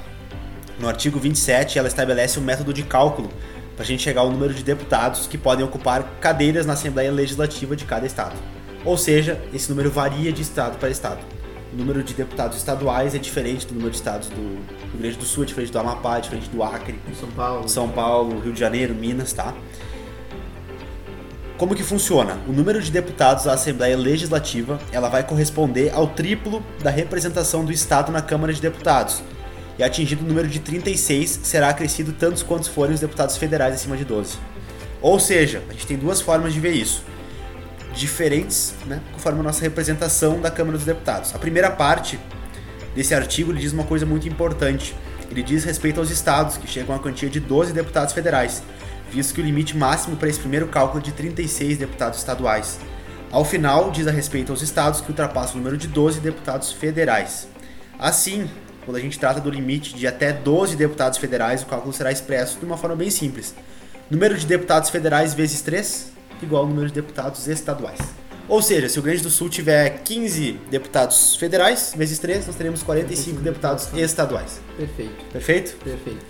No 0.79 0.87
artigo 0.87 1.19
27, 1.19 1.79
ela 1.79 1.89
estabelece 1.89 2.39
um 2.39 2.43
método 2.43 2.75
de 2.75 2.83
cálculo 2.83 3.31
para 3.75 3.85
a 3.85 3.87
gente 3.87 4.03
chegar 4.03 4.21
ao 4.21 4.31
número 4.31 4.53
de 4.53 4.63
deputados 4.63 5.27
que 5.27 5.39
podem 5.39 5.65
ocupar 5.65 6.03
cadeiras 6.21 6.67
na 6.67 6.75
Assembleia 6.75 7.11
Legislativa 7.11 7.75
de 7.75 7.87
cada 7.87 8.05
estado. 8.07 8.37
Ou 8.87 8.97
seja, 8.97 9.43
esse 9.52 9.69
número 9.69 9.90
varia 9.90 10.33
de 10.33 10.40
estado 10.40 10.78
para 10.78 10.88
estado. 10.88 11.19
O 11.73 11.76
número 11.76 12.05
de 12.05 12.14
deputados 12.14 12.57
estaduais 12.57 13.16
é 13.16 13.19
diferente 13.19 13.66
do 13.66 13.75
número 13.75 13.90
de 13.90 13.97
estados 13.97 14.28
do 14.28 14.37
Rio 14.37 15.00
Grande 15.00 15.16
do 15.16 15.25
Sul, 15.25 15.43
é 15.43 15.47
diferente 15.47 15.73
do 15.73 15.78
Amapá, 15.81 16.19
é 16.19 16.21
diferente 16.21 16.49
do 16.49 16.62
Acre, 16.62 16.99
São 17.19 17.28
Paulo. 17.33 17.69
São 17.69 17.88
Paulo, 17.88 18.38
Rio 18.38 18.52
de 18.52 18.61
Janeiro, 18.61 18.95
Minas, 18.95 19.33
tá? 19.33 19.52
Como 21.59 21.75
que 21.75 21.83
funciona? 21.83 22.38
O 22.47 22.52
número 22.52 22.81
de 22.81 22.93
deputados 22.93 23.45
da 23.45 23.55
Assembleia 23.55 23.97
Legislativa, 23.97 24.78
ela 24.93 25.09
vai 25.09 25.26
corresponder 25.26 25.93
ao 25.93 26.07
triplo 26.07 26.62
da 26.81 26.90
representação 26.90 27.64
do 27.64 27.73
Estado 27.73 28.12
na 28.12 28.23
Câmara 28.23 28.52
de 28.52 28.61
Deputados. 28.61 29.21
E 29.78 29.83
atingido 29.83 30.25
o 30.25 30.28
número 30.28 30.47
de 30.47 30.61
36, 30.61 31.40
será 31.43 31.71
acrescido 31.71 32.12
tantos 32.12 32.43
quantos 32.43 32.69
forem 32.69 32.95
os 32.95 33.00
deputados 33.00 33.37
federais 33.37 33.75
acima 33.75 33.97
de 33.97 34.05
12. 34.05 34.37
Ou 35.02 35.19
seja, 35.19 35.62
a 35.69 35.73
gente 35.73 35.87
tem 35.87 35.97
duas 35.97 36.21
formas 36.21 36.55
de 36.55 36.61
ver 36.61 36.73
isso. 36.73 37.02
Diferentes, 37.97 38.75
né, 38.85 39.00
conforme 39.11 39.41
a 39.41 39.43
nossa 39.43 39.62
representação 39.62 40.38
da 40.38 40.50
Câmara 40.50 40.76
dos 40.76 40.85
Deputados. 40.85 41.35
A 41.35 41.38
primeira 41.38 41.71
parte 41.71 42.21
desse 42.95 43.15
artigo 43.15 43.50
ele 43.50 43.59
diz 43.59 43.73
uma 43.73 43.85
coisa 43.85 44.05
muito 44.05 44.29
importante. 44.29 44.95
Ele 45.31 45.43
diz 45.43 45.65
respeito 45.65 45.99
aos 45.99 46.11
estados, 46.11 46.59
que 46.59 46.69
chegam 46.69 46.95
a 46.95 46.99
quantia 46.99 47.31
de 47.31 47.41
12 47.41 47.73
deputados 47.73 48.12
federais, 48.12 48.62
visto 49.11 49.35
que 49.35 49.41
o 49.41 49.45
limite 49.45 49.75
máximo 49.75 50.15
para 50.15 50.29
esse 50.29 50.38
primeiro 50.38 50.69
cálculo 50.69 51.00
é 51.00 51.05
de 51.05 51.12
36 51.12 51.79
deputados 51.79 52.19
estaduais. 52.19 52.79
Ao 53.33 53.47
final, 53.47 53.91
diz 53.91 54.07
a 54.07 54.11
respeito 54.11 54.53
aos 54.53 54.61
estados 54.61 55.00
que 55.00 55.09
ultrapassa 55.09 55.55
o 55.55 55.57
número 55.57 55.79
de 55.79 55.88
12 55.88 56.21
deputados 56.21 56.73
federais. 56.73 57.49
Assim, 57.99 58.47
quando 58.85 58.99
a 58.99 59.00
gente 59.00 59.19
trata 59.19 59.41
do 59.41 59.50
limite 59.50 59.95
de 59.95 60.07
até 60.07 60.35
12 60.35 60.76
deputados 60.76 61.19
federais, 61.19 61.62
o 61.62 61.67
cálculo 61.67 61.95
será 61.95 62.12
expresso 62.12 62.59
de 62.59 62.67
uma 62.67 62.76
forma 62.76 62.95
bem 62.95 63.09
simples. 63.09 63.55
Número 64.11 64.37
de 64.37 64.45
deputados 64.45 64.91
federais 64.91 65.33
vezes 65.33 65.62
3 65.62 66.16
igual 66.43 66.62
ao 66.62 66.69
número 66.69 66.88
de 66.88 66.95
deputados 66.95 67.47
estaduais. 67.49 67.99
Ou 68.49 68.62
seja, 68.62 68.88
se 68.88 68.99
o 68.99 69.02
Rio 69.02 69.11
Grande 69.11 69.23
do 69.25 69.31
Sul 69.31 69.49
tiver 69.49 70.02
15 70.05 70.52
deputados 70.71 71.35
federais 71.37 71.93
vezes 71.97 72.19
3, 72.21 72.47
nós 72.47 72.55
teremos 72.55 72.83
45 72.83 73.40
deputados 73.40 73.93
estaduais. 73.95 74.61
Perfeito, 74.76 75.25
Perfeito? 75.33 75.76
perfeito. 75.83 76.25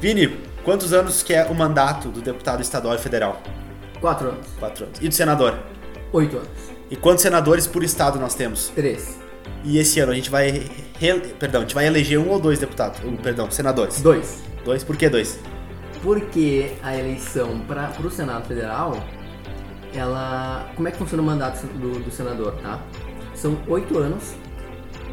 Vini, 0.00 0.36
quantos 0.64 0.92
anos 0.94 1.22
que 1.22 1.34
é 1.34 1.44
o 1.44 1.54
mandato 1.54 2.08
do 2.08 2.22
deputado 2.22 2.62
estadual 2.62 2.94
e 2.94 2.98
federal? 2.98 3.42
Quatro 4.00 4.28
anos. 4.30 4.46
4 4.58 4.84
anos. 4.86 4.98
E 5.02 5.08
do 5.08 5.14
senador? 5.14 5.58
Oito 6.14 6.38
anos. 6.38 6.48
E 6.90 6.96
quantos 6.96 7.22
senadores 7.22 7.66
por 7.66 7.84
estado 7.84 8.18
nós 8.18 8.34
temos? 8.34 8.68
Três. 8.74 9.18
E 9.62 9.76
esse 9.78 10.00
ano 10.00 10.12
a 10.12 10.14
gente 10.14 10.30
vai, 10.30 10.70
re- 10.98 11.20
perdão, 11.38 11.60
a 11.60 11.64
gente 11.64 11.74
vai 11.74 11.86
eleger 11.86 12.18
um 12.18 12.30
ou 12.30 12.40
dois 12.40 12.58
deputados, 12.58 12.98
um, 13.04 13.16
perdão, 13.16 13.50
senadores. 13.50 14.00
Dois. 14.00 14.42
Dois, 14.64 14.82
por 14.82 14.96
que 14.96 15.08
dois? 15.10 15.38
Porque 16.02 16.72
a 16.82 16.96
eleição 16.96 17.60
para 17.60 17.92
o 18.02 18.10
Senado 18.10 18.46
Federal, 18.48 18.96
ela. 19.94 20.70
Como 20.76 20.88
é 20.88 20.90
que 20.90 20.98
funciona 20.98 21.22
o 21.22 21.26
mandato 21.26 21.66
do, 21.66 22.02
do 22.04 22.10
senador, 22.10 22.52
tá? 22.62 22.80
São 23.34 23.56
oito 23.68 23.98
anos. 23.98 24.34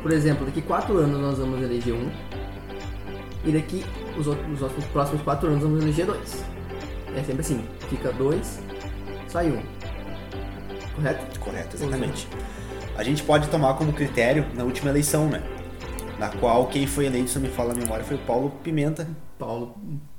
Por 0.01 0.11
exemplo, 0.11 0.45
daqui 0.45 0.61
quatro 0.61 0.97
anos 0.97 1.19
nós 1.19 1.37
vamos 1.37 1.61
eleger 1.61 1.93
um. 1.93 2.09
E 3.43 3.51
daqui 3.51 3.85
os, 4.17 4.27
outros, 4.27 4.53
os 4.53 4.61
outros- 4.61 4.83
os 4.85 4.91
próximos 4.91 5.21
quatro 5.21 5.47
anos 5.49 5.63
vamos 5.63 5.81
eleger 5.83 6.05
dois. 6.05 6.43
É 7.15 7.23
sempre 7.23 7.41
assim. 7.41 7.63
Fica 7.89 8.11
dois, 8.11 8.59
sai 9.27 9.49
um. 9.49 9.61
Correto? 10.95 11.39
Correto, 11.39 11.75
exatamente. 11.75 12.27
A 12.95 13.03
gente 13.03 13.23
pode 13.23 13.47
tomar 13.49 13.75
como 13.75 13.93
critério 13.93 14.45
na 14.55 14.63
última 14.63 14.89
eleição, 14.89 15.29
né? 15.29 15.41
Na 16.19 16.29
qual 16.29 16.65
quem 16.67 16.87
foi 16.87 17.05
eleito, 17.05 17.29
se 17.29 17.39
não 17.39 17.47
me 17.47 17.53
fala 17.53 17.73
a 17.73 17.75
memória, 17.75 18.03
foi 18.03 18.17
o 18.17 18.19
Paulo 18.19 18.49
Pimenta, 18.63 19.07
Paulo, 19.37 19.75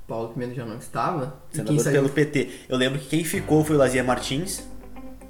Paulo 0.09 0.29
Pimenta 0.29 0.55
já 0.55 0.65
não 0.65 0.77
estava. 0.77 1.39
E 1.53 1.57
senador 1.57 1.79
saiu? 1.79 1.93
pelo 1.93 2.09
PT. 2.09 2.49
Eu 2.67 2.77
lembro 2.77 2.99
que 2.99 3.05
quem 3.07 3.23
ficou 3.23 3.63
foi 3.63 3.75
o 3.75 3.79
Lazia 3.79 4.03
Martins 4.03 4.63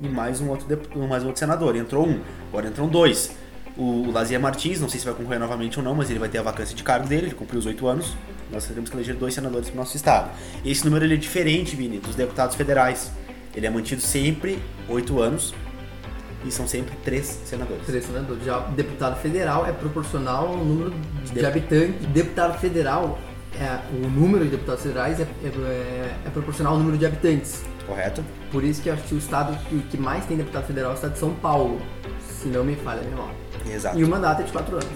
e 0.01 0.07
mais 0.07 0.39
um 0.39 0.49
outro, 0.49 0.65
dep- 0.67 0.95
mais 1.07 1.23
um 1.23 1.27
outro 1.27 1.39
senador. 1.39 1.75
Entrou 1.75 2.07
um, 2.07 2.21
agora 2.47 2.67
entram 2.69 2.87
dois. 2.87 3.31
O, 3.77 4.07
o 4.07 4.11
Lazia 4.11 4.39
Martins, 4.39 4.79
não 4.81 4.89
sei 4.89 4.99
se 4.99 5.05
vai 5.05 5.13
concorrer 5.13 5.39
novamente 5.39 5.77
ou 5.77 5.83
não, 5.85 5.93
mas 5.93 6.09
ele 6.09 6.17
vai 6.19 6.29
ter 6.29 6.37
a 6.37 6.41
vacância 6.41 6.75
de 6.75 6.83
cargo 6.83 7.07
dele, 7.07 7.27
ele 7.27 7.35
cumpriu 7.35 7.59
os 7.59 7.65
oito 7.65 7.87
anos. 7.87 8.15
Nós 8.51 8.65
teremos 8.65 8.89
que 8.89 8.95
eleger 8.95 9.15
dois 9.15 9.33
senadores 9.33 9.67
para 9.69 9.75
o 9.75 9.77
nosso 9.77 9.95
estado. 9.95 10.31
Esse 10.65 10.83
número 10.85 11.05
ele 11.05 11.13
é 11.13 11.17
diferente, 11.17 11.75
Vini, 11.75 11.99
dos 11.99 12.15
deputados 12.15 12.55
federais. 12.55 13.11
Ele 13.55 13.67
é 13.67 13.69
mantido 13.69 14.01
sempre 14.01 14.59
oito 14.87 15.21
anos 15.21 15.53
e 16.45 16.51
são 16.51 16.67
sempre 16.67 16.95
três 17.03 17.25
senadores. 17.45 17.85
Três 17.85 18.05
senadores. 18.05 18.43
Já 18.45 18.59
o 18.67 18.71
deputado 18.71 19.19
federal 19.21 19.65
é 19.65 19.71
proporcional 19.71 20.47
ao 20.47 20.57
número 20.57 20.93
de, 21.25 21.33
De- 21.33 21.45
habitantes. 21.45 22.05
Deputado 22.07 22.57
federal, 22.59 23.19
é, 23.59 23.79
o 23.93 24.07
número 24.09 24.45
de 24.45 24.51
deputados 24.51 24.83
federais 24.83 25.19
é, 25.19 25.23
é- 25.23 26.15
é 26.25 26.29
proporcional 26.31 26.73
ao 26.73 26.79
número 26.79 26.97
de 26.97 27.05
habitantes. 27.05 27.63
Correto? 27.85 28.23
Por 28.51 28.63
isso 28.63 28.81
que 28.81 28.89
acho 28.89 29.03
que 29.03 29.15
o 29.15 29.17
estado 29.17 29.57
que, 29.67 29.79
que 29.89 29.97
mais 29.97 30.25
tem 30.25 30.37
deputado 30.37 30.65
federal 30.67 30.91
é 30.91 30.93
o 30.93 30.95
estado 30.95 31.13
de 31.13 31.19
São 31.19 31.33
Paulo, 31.35 31.81
se 32.21 32.47
não 32.47 32.63
me 32.63 32.75
falha 32.75 33.01
a 33.01 33.03
memória. 33.03 33.35
Exato. 33.69 33.99
E 33.99 34.03
o 34.03 34.07
mandato 34.07 34.41
é 34.41 34.45
de 34.45 34.51
quatro 34.51 34.75
anos. 34.75 34.87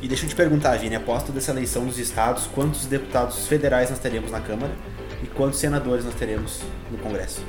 E 0.00 0.08
deixa 0.08 0.24
eu 0.24 0.28
te 0.30 0.36
perguntar, 0.36 0.76
Vini, 0.78 0.94
após 0.96 1.22
toda 1.22 1.38
essa 1.38 1.50
eleição 1.50 1.84
dos 1.86 1.98
estados, 1.98 2.46
quantos 2.54 2.86
deputados 2.86 3.46
federais 3.46 3.90
nós 3.90 3.98
teremos 3.98 4.30
na 4.30 4.40
Câmara 4.40 4.72
e 5.22 5.26
quantos 5.26 5.58
senadores 5.58 6.04
nós 6.04 6.14
teremos 6.14 6.60
no 6.90 6.98
Congresso? 6.98 7.42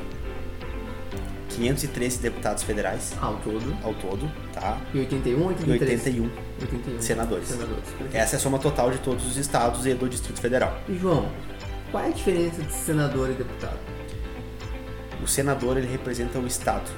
513 1.50 2.20
deputados 2.20 2.64
federais 2.64 3.14
Ao 3.22 3.36
todo. 3.38 3.76
ao 3.84 3.94
todo, 3.96 4.32
tá? 4.54 4.78
E 4.94 5.00
81 5.00 5.42
ou 5.44 5.52
E 5.52 5.56
83? 5.56 6.06
81 6.08 6.30
81 6.62 7.02
senadores. 7.02 7.48
senadores. 7.48 7.84
Essa 8.14 8.36
é 8.36 8.38
a 8.38 8.40
soma 8.40 8.60
total 8.60 8.92
de 8.92 8.98
todos 9.00 9.26
os 9.26 9.38
estados 9.38 9.86
e 9.86 9.94
do 9.94 10.08
Distrito 10.10 10.40
Federal. 10.42 10.80
E 10.90 10.98
João, 10.98 11.30
qual 11.92 12.04
é 12.04 12.08
a 12.08 12.12
diferença 12.12 12.62
de 12.64 12.74
senador 12.74 13.30
e 13.30 13.34
deputado? 13.34 13.78
O 15.24 15.28
senador 15.28 15.78
ele 15.78 15.88
representa 15.88 16.40
o 16.40 16.48
estado 16.48 16.90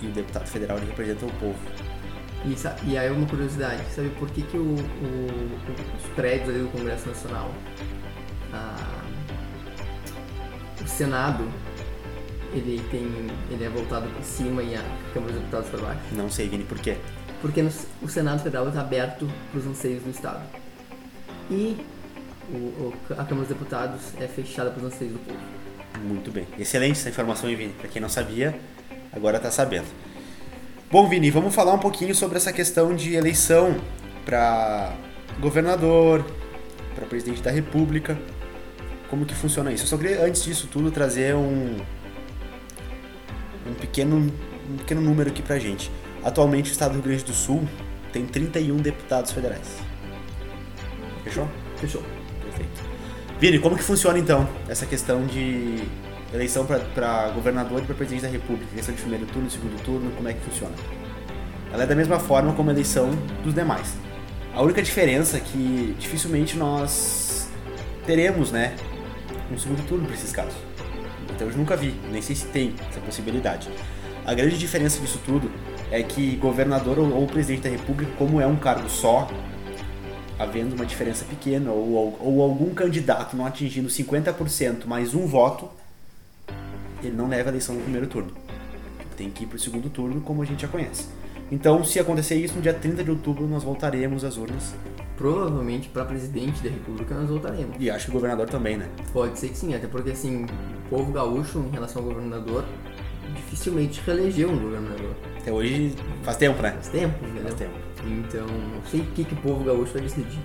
e 0.00 0.06
o 0.06 0.10
deputado 0.10 0.46
federal 0.48 0.76
ele 0.78 0.86
representa 0.86 1.24
o 1.26 1.30
povo. 1.32 1.58
E, 2.44 2.90
e 2.90 2.98
aí 2.98 3.10
uma 3.10 3.26
curiosidade, 3.26 3.82
sabe 3.94 4.10
por 4.18 4.28
que, 4.30 4.42
que 4.42 4.56
o, 4.58 4.74
o- 4.74 5.96
os 5.96 6.04
prédios 6.14 6.50
ali 6.50 6.58
do 6.60 6.68
Congresso 6.68 7.08
Nacional, 7.08 7.50
ah, 8.52 9.00
o 10.82 10.86
Senado, 10.86 11.48
ele 12.52 12.82
tem, 12.90 13.06
ele 13.50 13.64
é 13.64 13.68
voltado 13.68 14.06
para 14.08 14.22
cima 14.22 14.62
e 14.62 14.74
a 14.76 14.82
Câmara 15.14 15.32
dos 15.32 15.40
Deputados 15.40 15.70
para 15.70 15.80
baixo? 15.80 16.00
Não 16.12 16.30
sei, 16.30 16.48
Vini, 16.48 16.64
por 16.64 16.78
quê? 16.78 16.98
Porque 17.44 17.60
no- 17.60 17.70
o 18.00 18.08
Senado 18.08 18.42
Federal 18.42 18.66
está 18.68 18.80
aberto 18.80 19.30
para 19.50 19.60
os 19.60 19.66
anseios 19.66 20.02
do 20.02 20.08
Estado. 20.08 20.40
E 21.50 21.76
o- 22.50 22.54
o- 22.56 22.94
a 23.10 23.16
Câmara 23.16 23.46
dos 23.46 23.48
Deputados 23.48 24.00
é 24.18 24.26
fechada 24.26 24.70
para 24.70 24.82
os 24.82 24.94
anseios 24.94 25.12
do 25.12 25.18
povo. 25.18 25.38
Muito 26.02 26.30
bem. 26.30 26.46
Excelente 26.58 26.92
essa 26.92 27.10
informação, 27.10 27.50
hein, 27.50 27.54
Vini? 27.56 27.74
Pra 27.78 27.86
quem 27.86 28.00
não 28.00 28.08
sabia, 28.08 28.58
agora 29.12 29.38
tá 29.38 29.50
sabendo. 29.50 29.84
Bom, 30.90 31.06
Vini, 31.06 31.30
vamos 31.30 31.54
falar 31.54 31.74
um 31.74 31.78
pouquinho 31.78 32.14
sobre 32.14 32.38
essa 32.38 32.50
questão 32.50 32.96
de 32.96 33.12
eleição 33.12 33.76
para 34.24 34.94
governador, 35.38 36.24
para 36.94 37.04
presidente 37.04 37.42
da 37.42 37.50
República. 37.50 38.16
Como 39.10 39.26
que 39.26 39.34
funciona 39.34 39.70
isso? 39.70 39.84
Eu 39.84 39.88
só 39.88 39.98
queria, 39.98 40.24
antes 40.24 40.42
disso 40.42 40.66
tudo, 40.66 40.90
trazer 40.90 41.34
um, 41.34 41.76
um, 43.66 43.74
pequeno, 43.78 44.32
um 44.70 44.76
pequeno 44.78 45.02
número 45.02 45.28
aqui 45.28 45.42
pra 45.42 45.58
gente. 45.58 45.90
Atualmente, 46.24 46.70
o 46.70 46.72
estado 46.72 46.92
do 46.92 46.94
Rio 46.94 47.04
Grande 47.04 47.24
do 47.24 47.34
Sul 47.34 47.68
tem 48.10 48.24
31 48.24 48.76
deputados 48.78 49.30
federais. 49.30 49.76
Fechou? 51.22 51.46
Fechou. 51.76 52.02
Perfeito. 52.42 52.82
Vini, 53.38 53.58
como 53.58 53.76
que 53.76 53.82
funciona 53.82 54.18
então 54.18 54.48
essa 54.66 54.86
questão 54.86 55.26
de 55.26 55.84
eleição 56.32 56.64
para 56.66 57.28
governador 57.30 57.82
e 57.82 57.84
para 57.84 57.94
presidente 57.94 58.22
da 58.22 58.28
República? 58.28 58.74
Questão 58.74 58.94
de 58.94 59.00
primeiro 59.02 59.26
turno, 59.26 59.50
segundo 59.50 59.82
turno, 59.82 60.10
como 60.12 60.26
é 60.26 60.32
que 60.32 60.40
funciona? 60.40 60.74
Ela 61.70 61.82
é 61.82 61.86
da 61.86 61.94
mesma 61.94 62.18
forma 62.18 62.54
como 62.54 62.70
a 62.70 62.72
eleição 62.72 63.10
dos 63.42 63.52
demais. 63.52 63.94
A 64.54 64.62
única 64.62 64.80
diferença 64.80 65.36
é 65.36 65.40
que 65.40 65.94
dificilmente 65.98 66.56
nós 66.56 67.48
teremos, 68.06 68.50
né, 68.50 68.76
um 69.52 69.58
segundo 69.58 69.86
turno 69.86 70.06
para 70.06 70.14
esses 70.14 70.32
casos. 70.32 70.54
Até 71.28 71.44
hoje 71.44 71.58
nunca 71.58 71.76
vi, 71.76 71.94
nem 72.10 72.22
sei 72.22 72.36
se 72.36 72.46
tem 72.46 72.74
essa 72.88 73.00
possibilidade. 73.00 73.68
A 74.24 74.32
grande 74.32 74.56
diferença 74.56 75.00
disso 75.00 75.20
tudo 75.26 75.50
é 75.90 76.02
que 76.02 76.36
governador 76.36 76.98
ou, 76.98 77.12
ou 77.12 77.26
presidente 77.26 77.62
da 77.62 77.70
República, 77.70 78.12
como 78.18 78.40
é 78.40 78.46
um 78.46 78.56
cargo 78.56 78.88
só, 78.88 79.28
havendo 80.38 80.74
uma 80.74 80.86
diferença 80.86 81.24
pequena 81.24 81.70
ou, 81.70 81.92
ou, 81.92 82.18
ou 82.20 82.42
algum 82.42 82.74
candidato 82.74 83.36
não 83.36 83.46
atingindo 83.46 83.88
50% 83.88 84.86
mais 84.86 85.14
um 85.14 85.26
voto, 85.26 85.68
ele 87.02 87.16
não 87.16 87.28
leva 87.28 87.50
a 87.50 87.52
eleição 87.52 87.74
no 87.74 87.82
primeiro 87.82 88.06
turno. 88.06 88.32
Tem 89.16 89.30
que 89.30 89.44
ir 89.44 89.46
para 89.46 89.56
o 89.56 89.60
segundo 89.60 89.88
turno, 89.88 90.20
como 90.20 90.42
a 90.42 90.44
gente 90.44 90.62
já 90.62 90.68
conhece. 90.68 91.06
Então, 91.52 91.84
se 91.84 92.00
acontecer 92.00 92.36
isso, 92.36 92.54
no 92.54 92.62
dia 92.62 92.74
30 92.74 93.04
de 93.04 93.10
outubro 93.10 93.46
nós 93.46 93.62
voltaremos 93.62 94.24
às 94.24 94.36
urnas. 94.36 94.74
Provavelmente 95.16 95.88
para 95.88 96.04
presidente 96.04 96.60
da 96.62 96.70
república 96.70 97.14
nós 97.14 97.28
voltaremos. 97.28 97.76
E 97.78 97.88
acho 97.88 98.06
que 98.06 98.10
o 98.10 98.14
governador 98.14 98.48
também, 98.48 98.76
né? 98.76 98.88
Pode 99.12 99.38
ser 99.38 99.50
que 99.50 99.56
sim, 99.56 99.74
até 99.74 99.86
porque 99.86 100.10
assim, 100.10 100.44
o 100.44 100.90
povo 100.90 101.12
gaúcho 101.12 101.60
em 101.60 101.70
relação 101.70 102.02
ao 102.02 102.08
governador 102.08 102.64
dificilmente 103.36 104.00
reelegeu 104.04 104.50
um 104.50 104.58
governador. 104.58 105.14
Até 105.44 105.52
hoje 105.52 105.94
faz 106.22 106.38
tempo, 106.38 106.62
né? 106.62 106.70
Faz 106.70 106.88
tempo, 106.88 107.14
entendeu? 107.22 107.42
Faz 107.42 107.54
tempo. 107.56 107.72
Então, 108.06 108.46
não 108.46 108.82
sei 108.90 109.00
o 109.00 109.04
que, 109.04 109.24
que 109.24 109.34
o 109.34 109.36
povo 109.36 109.62
gaúcho 109.62 109.92
vai 109.92 110.00
decidir. 110.00 110.40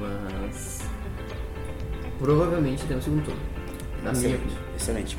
Mas. 0.00 0.80
Provavelmente 2.18 2.86
temos 2.86 3.04
segundo 3.04 3.26
turno. 3.26 3.40
Na 4.02 4.12
minha 4.12 4.28
Excelente, 4.28 4.36
opinião. 4.36 4.62
excelente. 4.74 5.18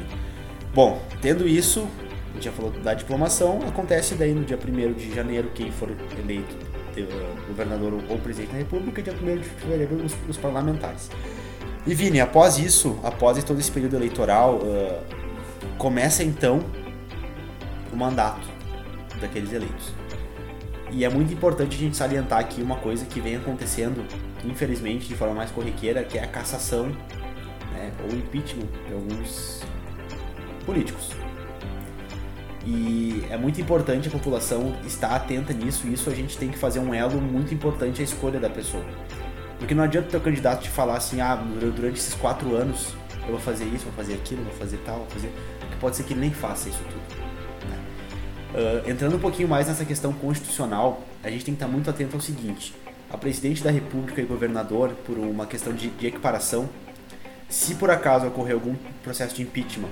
Bom, 0.73 0.99
tendo 1.21 1.47
isso, 1.47 1.87
a 2.31 2.33
gente 2.33 2.45
já 2.45 2.51
falou 2.51 2.71
da 2.71 2.95
diplomação, 2.95 3.59
acontece 3.67 4.15
daí 4.15 4.33
no 4.33 4.43
dia 4.43 4.57
1 4.57 4.93
de 4.93 5.13
janeiro 5.13 5.51
quem 5.53 5.71
for 5.71 5.91
eleito 6.17 6.55
eh, 6.97 7.05
governador 7.47 7.93
ou 8.09 8.17
presidente 8.17 8.53
da 8.53 8.57
república, 8.57 9.03
dia 9.03 9.13
1 9.13 9.37
de 9.37 9.43
fevereiro 9.43 10.03
os, 10.03 10.15
os 10.27 10.37
parlamentares. 10.37 11.11
E 11.85 11.93
Vini, 11.93 12.19
após 12.19 12.57
isso, 12.57 12.99
após 13.03 13.43
todo 13.43 13.59
esse 13.59 13.71
período 13.71 13.97
eleitoral, 13.97 14.59
eh, 14.63 14.99
começa 15.77 16.23
então 16.23 16.63
o 17.97 17.99
mandato 17.99 18.47
daqueles 19.19 19.51
eleitos. 19.51 19.91
E 20.91 21.03
é 21.03 21.09
muito 21.09 21.33
importante 21.33 21.75
a 21.75 21.79
gente 21.79 21.97
salientar 21.97 22.39
aqui 22.39 22.61
uma 22.61 22.77
coisa 22.77 23.05
que 23.05 23.19
vem 23.19 23.35
acontecendo, 23.35 24.05
infelizmente, 24.45 25.07
de 25.07 25.15
forma 25.15 25.33
mais 25.33 25.51
corriqueira, 25.51 26.03
que 26.03 26.17
é 26.17 26.23
a 26.23 26.27
cassação 26.27 26.85
né, 27.73 27.91
ou 28.03 28.15
impeachment 28.15 28.67
de 28.87 28.93
alguns 28.93 29.61
políticos. 30.65 31.11
E 32.65 33.25
é 33.29 33.37
muito 33.37 33.59
importante 33.59 34.07
a 34.07 34.11
população 34.11 34.75
estar 34.85 35.15
atenta 35.15 35.51
nisso, 35.51 35.87
e 35.87 35.93
isso 35.93 36.09
a 36.09 36.13
gente 36.13 36.37
tem 36.37 36.49
que 36.49 36.57
fazer 36.57 36.79
um 36.79 36.93
elo 36.93 37.19
muito 37.19 37.53
importante 37.53 38.01
à 38.01 38.03
escolha 38.03 38.39
da 38.39 38.49
pessoa. 38.49 38.85
Porque 39.57 39.73
não 39.73 39.83
adianta 39.83 40.07
o 40.07 40.11
teu 40.11 40.21
candidato 40.21 40.63
te 40.63 40.69
falar 40.69 40.97
assim, 40.97 41.19
ah, 41.19 41.35
durante 41.35 41.97
esses 41.97 42.13
quatro 42.13 42.55
anos 42.55 42.93
eu 43.23 43.31
vou 43.31 43.39
fazer 43.39 43.65
isso, 43.65 43.85
vou 43.85 43.93
fazer 43.93 44.13
aquilo, 44.13 44.43
vou 44.43 44.53
fazer 44.53 44.77
tal, 44.85 44.97
vou 44.97 45.09
fazer. 45.09 45.33
Porque 45.59 45.75
pode 45.77 45.95
ser 45.95 46.03
que 46.03 46.13
ele 46.13 46.21
nem 46.21 46.31
faça 46.31 46.69
isso 46.69 46.83
tudo. 46.83 47.26
Ah, 48.53 48.89
entrando 48.89 49.15
um 49.15 49.19
pouquinho 49.19 49.47
mais 49.47 49.67
nessa 49.67 49.85
questão 49.85 50.13
constitucional, 50.13 51.03
a 51.23 51.29
gente 51.29 51.45
tem 51.45 51.53
que 51.53 51.63
estar 51.63 51.71
muito 51.71 51.89
atento 51.89 52.15
ao 52.15 52.21
seguinte: 52.21 52.73
a 53.09 53.17
presidente 53.17 53.63
da 53.63 53.71
República 53.71 54.21
e 54.21 54.25
governador, 54.25 54.91
por 55.05 55.17
uma 55.17 55.45
questão 55.45 55.73
de, 55.73 55.89
de 55.89 56.07
equiparação, 56.07 56.69
se 57.49 57.75
por 57.75 57.89
acaso 57.89 58.27
ocorrer 58.27 58.53
algum 58.53 58.75
processo 59.03 59.35
de 59.35 59.41
impeachment, 59.41 59.89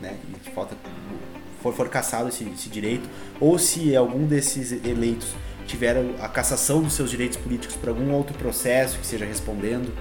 né, 0.00 0.16
e 0.46 0.50
falta 0.50 0.76
for, 1.62 1.74
for 1.74 1.88
cassado 1.88 2.28
esse, 2.28 2.44
esse 2.44 2.68
direito, 2.68 3.08
ou 3.38 3.58
se 3.58 3.94
algum 3.94 4.26
desses 4.26 4.72
eleitos 4.84 5.34
tiver 5.66 5.96
a 6.20 6.28
cassação 6.28 6.82
dos 6.82 6.94
seus 6.94 7.10
direitos 7.10 7.36
políticos 7.36 7.76
por 7.76 7.90
algum 7.90 8.12
outro 8.12 8.36
processo 8.36 8.98
que 8.98 9.06
seja 9.06 9.24
respondendo, 9.24 9.92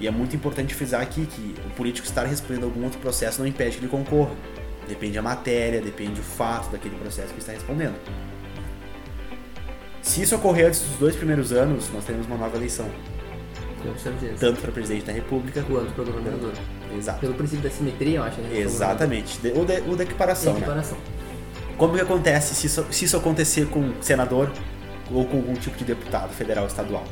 e 0.00 0.06
é 0.06 0.10
muito 0.10 0.34
importante 0.34 0.74
frisar 0.74 1.00
aqui 1.00 1.24
que 1.26 1.54
o 1.66 1.70
político 1.70 2.06
estar 2.06 2.24
respondendo 2.26 2.64
algum 2.64 2.82
outro 2.82 2.98
processo 2.98 3.38
não 3.38 3.46
impede 3.46 3.76
que 3.76 3.84
ele 3.84 3.90
concorra. 3.90 4.34
Depende 4.88 5.18
a 5.18 5.22
matéria, 5.22 5.80
depende 5.80 6.20
o 6.20 6.24
fato 6.24 6.70
daquele 6.70 6.96
processo 6.96 7.32
que 7.32 7.38
está 7.40 7.52
respondendo. 7.52 7.94
Se 10.02 10.22
isso 10.22 10.34
ocorrer 10.34 10.66
antes 10.66 10.80
dos 10.80 10.98
dois 10.98 11.14
primeiros 11.14 11.52
anos, 11.52 11.88
nós 11.92 12.04
teremos 12.04 12.26
uma 12.26 12.36
nova 12.36 12.56
eleição, 12.56 12.88
Com 13.82 13.96
certeza. 13.96 14.34
tanto 14.38 14.60
para 14.60 14.72
presidente 14.72 15.06
da 15.06 15.12
República 15.12 15.62
Quanto 15.62 15.92
para 15.92 16.04
governador. 16.04 16.52
Exato. 16.96 17.20
Pelo 17.20 17.34
princípio 17.34 17.62
da 17.62 17.70
simetria, 17.70 18.16
eu 18.18 18.22
acho. 18.24 18.40
Né? 18.40 18.58
Exatamente. 18.58 19.38
Ou, 19.54 19.64
de, 19.64 19.80
ou 19.88 19.96
da 19.96 20.02
equiparação, 20.02 20.52
né? 20.54 20.58
Equiparação. 20.58 20.98
Como 21.78 21.94
que 21.94 22.00
acontece 22.00 22.54
se 22.54 22.66
isso, 22.66 22.86
se 22.90 23.04
isso 23.04 23.16
acontecer 23.16 23.66
com 23.68 23.92
senador 24.00 24.52
ou 25.10 25.24
com 25.24 25.38
algum 25.38 25.54
tipo 25.54 25.76
de 25.76 25.84
deputado 25.84 26.32
federal 26.32 26.64
ou 26.64 26.68
estadual? 26.68 27.04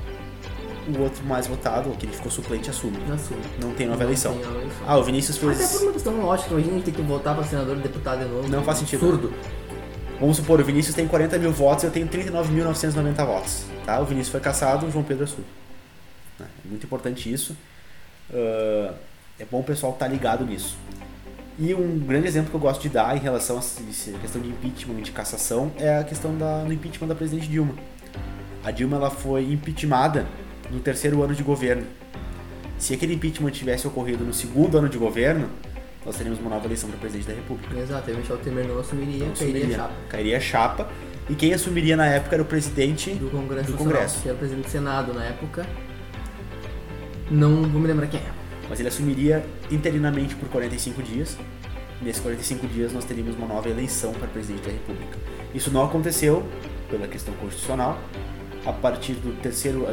O 0.98 1.02
outro 1.02 1.24
mais 1.24 1.46
votado, 1.46 1.90
que 1.90 2.06
ficou 2.06 2.30
suplente, 2.30 2.70
assume. 2.70 2.96
Sua. 3.18 3.36
Não 3.60 3.72
tem 3.74 3.86
nova 3.86 3.98
Não 4.00 4.06
eleição. 4.06 4.32
tem 4.34 4.42
nova 4.44 4.58
eleição. 4.58 4.82
Ah, 4.86 4.96
o 4.98 5.02
Vinícius 5.04 5.36
Até 5.36 5.46
por 5.46 5.54
fez. 5.54 5.82
uma 5.82 5.92
questão 5.92 6.20
lógica, 6.20 6.54
a 6.54 6.60
gente 6.60 6.84
ter 6.84 6.92
que 6.92 7.02
votar 7.02 7.34
para 7.34 7.44
senador 7.44 7.76
e 7.76 7.80
deputado 7.80 8.24
de 8.24 8.28
novo. 8.30 8.48
Não 8.48 8.62
faz 8.62 8.78
sentido. 8.78 9.04
Absurdo. 9.06 9.32
Vamos 10.18 10.36
supor, 10.36 10.60
o 10.60 10.64
Vinícius 10.64 10.94
tem 10.94 11.06
40 11.08 11.38
mil 11.38 11.50
votos, 11.52 11.84
eu 11.84 11.90
tenho 11.90 12.06
39.990 12.08 13.24
votos. 13.24 13.64
Tá? 13.86 13.98
O 14.00 14.04
Vinícius 14.04 14.30
foi 14.30 14.40
caçado, 14.40 14.86
o 14.86 14.90
João 14.90 15.02
Pedro 15.04 15.24
assume. 15.24 15.46
É 16.40 16.44
muito 16.68 16.84
importante 16.84 17.32
isso. 17.32 17.56
Ah, 18.32 18.94
é 19.38 19.44
bom 19.50 19.60
o 19.60 19.64
pessoal 19.64 19.92
estar 19.92 20.08
ligado 20.08 20.44
nisso. 20.44 20.76
E 21.58 21.74
um 21.74 21.98
grande 21.98 22.26
exemplo 22.26 22.50
que 22.50 22.56
eu 22.56 22.60
gosto 22.60 22.80
de 22.80 22.88
dar 22.88 23.14
em 23.16 23.20
relação 23.20 23.56
a 23.56 23.58
essa 23.60 23.80
questão 24.20 24.40
de 24.40 24.48
impeachment 24.48 24.98
e 24.98 25.02
de 25.02 25.10
cassação 25.12 25.70
é 25.78 25.98
a 25.98 26.04
questão 26.04 26.36
da, 26.36 26.64
do 26.64 26.72
impeachment 26.72 27.08
da 27.08 27.14
presidente 27.14 27.48
Dilma. 27.48 27.74
A 28.64 28.70
Dilma 28.70 28.96
ela 28.96 29.10
foi 29.10 29.44
impeachmentada 29.52 30.26
no 30.70 30.80
terceiro 30.80 31.22
ano 31.22 31.34
de 31.34 31.42
governo. 31.42 31.84
Se 32.78 32.94
aquele 32.94 33.14
impeachment 33.14 33.50
tivesse 33.50 33.86
ocorrido 33.86 34.24
no 34.24 34.32
segundo 34.32 34.78
ano 34.78 34.88
de 34.88 34.96
governo, 34.96 35.48
nós 36.04 36.16
teríamos 36.16 36.40
uma 36.40 36.48
nova 36.50 36.64
eleição 36.66 36.88
para 36.88 36.98
presidente 36.98 37.28
da 37.28 37.34
República. 37.34 37.78
Exato, 37.78 38.10
o 38.10 38.16
Michel 38.16 38.38
Temer 38.38 38.66
não 38.66 38.78
assumiria, 38.80 39.26
Não 39.26 39.32
cairia 39.34 39.46
a 39.46 39.58
assumiria. 39.58 39.76
chapa. 39.76 39.94
Cairia 40.08 40.36
a 40.36 40.40
chapa. 40.40 40.88
E 41.28 41.34
quem 41.34 41.52
assumiria 41.52 41.96
na 41.96 42.06
época 42.06 42.36
era 42.36 42.42
o 42.42 42.46
presidente 42.46 43.10
Do 43.14 43.30
Congresso 43.30 43.70
do 43.70 43.76
Congresso. 43.76 44.22
que 44.22 44.28
era 44.28 44.34
o 44.34 44.38
presidente 44.38 44.64
do 44.64 44.70
Senado 44.70 45.12
na 45.12 45.24
época. 45.24 45.66
Não 47.30 47.62
vou 47.62 47.80
me 47.80 47.86
lembrar 47.86 48.06
quem 48.06 48.18
é. 48.20 48.30
Mas 48.68 48.80
ele 48.80 48.88
assumiria 48.88 49.44
interinamente 49.70 50.34
por 50.34 50.48
45 50.48 51.02
dias. 51.02 51.36
Nesses 52.02 52.22
45 52.22 52.66
dias 52.66 52.92
nós 52.92 53.04
teríamos 53.04 53.36
uma 53.36 53.46
nova 53.46 53.68
eleição 53.68 54.12
para 54.12 54.26
presidente 54.28 54.62
da 54.64 54.72
República. 54.72 55.18
Isso 55.54 55.70
não 55.70 55.84
aconteceu 55.84 56.44
pela 56.88 57.06
questão 57.06 57.34
constitucional. 57.34 57.98
A 58.64 58.72
partir 58.72 59.14
do 59.14 59.32
terceiro, 59.40 59.86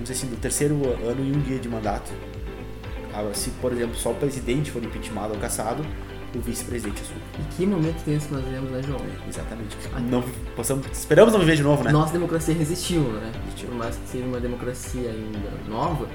vamos 0.00 0.08
dizer 0.08 0.14
assim, 0.14 0.26
do 0.34 0.40
terceiro 0.40 0.74
ano 1.06 1.24
e 1.24 1.32
um 1.36 1.40
dia 1.40 1.58
de 1.58 1.68
mandato, 1.68 2.10
Ah, 3.12 3.28
se 3.34 3.50
por 3.60 3.72
exemplo 3.72 3.96
só 3.96 4.12
o 4.12 4.14
presidente 4.14 4.70
for 4.70 4.82
impeachmentado 4.82 5.34
ou 5.34 5.40
cassado, 5.40 5.84
o 6.32 6.38
vice-presidente 6.40 7.02
assume. 7.02 7.20
E 7.40 7.54
que 7.56 7.66
momento 7.66 8.02
tenso 8.04 8.28
nós 8.32 8.44
vivemos, 8.44 8.70
né, 8.70 8.80
João? 8.86 9.00
Exatamente. 9.28 9.76
Não, 10.08 10.22
possamos, 10.54 10.86
esperamos 10.92 11.32
não 11.32 11.40
viver 11.40 11.56
de 11.56 11.62
novo, 11.64 11.82
né? 11.82 11.90
Nossa 11.90 12.12
democracia 12.12 12.54
resistiu, 12.54 13.00
né? 13.02 13.32
Resistiu. 13.44 13.68
Por 13.68 13.76
mais 13.78 13.96
que 13.96 14.08
seja 14.08 14.24
uma 14.24 14.38
democracia 14.38 15.10
ainda 15.10 15.50
nova, 15.68 16.06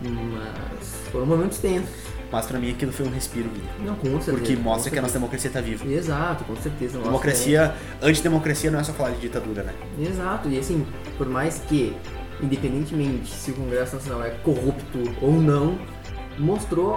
mas 0.00 0.88
foram 1.12 1.26
momentos 1.26 1.58
tensos. 1.58 1.90
Mas 2.32 2.46
pra 2.46 2.58
mim 2.58 2.70
aquilo 2.70 2.92
foi 2.92 3.06
um 3.06 3.10
respiro. 3.10 3.50
Não, 3.84 3.94
com 3.94 4.06
certeza. 4.12 4.32
Porque 4.32 4.56
mostra 4.56 4.90
que 4.90 4.98
a 4.98 5.02
nossa 5.02 5.12
certeza. 5.12 5.18
democracia 5.18 5.50
tá 5.50 5.60
viva. 5.60 5.84
Exato, 5.86 6.44
com 6.44 6.56
certeza. 6.56 6.98
Democracia, 6.98 7.74
antidemocracia 8.00 8.70
não 8.70 8.80
é 8.80 8.84
só 8.84 8.94
falar 8.94 9.10
de 9.10 9.20
ditadura, 9.20 9.62
né? 9.64 9.74
é- 10.00 10.08
Exato, 10.08 10.48
e 10.48 10.58
assim, 10.58 10.86
por 11.18 11.28
mais 11.28 11.58
que, 11.68 11.94
independentemente 12.42 13.30
se 13.30 13.50
o 13.50 13.54
Congresso 13.54 13.96
Nacional 13.96 14.22
é 14.24 14.30
corrupto 14.30 14.98
ou 15.20 15.32
não, 15.32 15.78
mostrou 16.38 16.96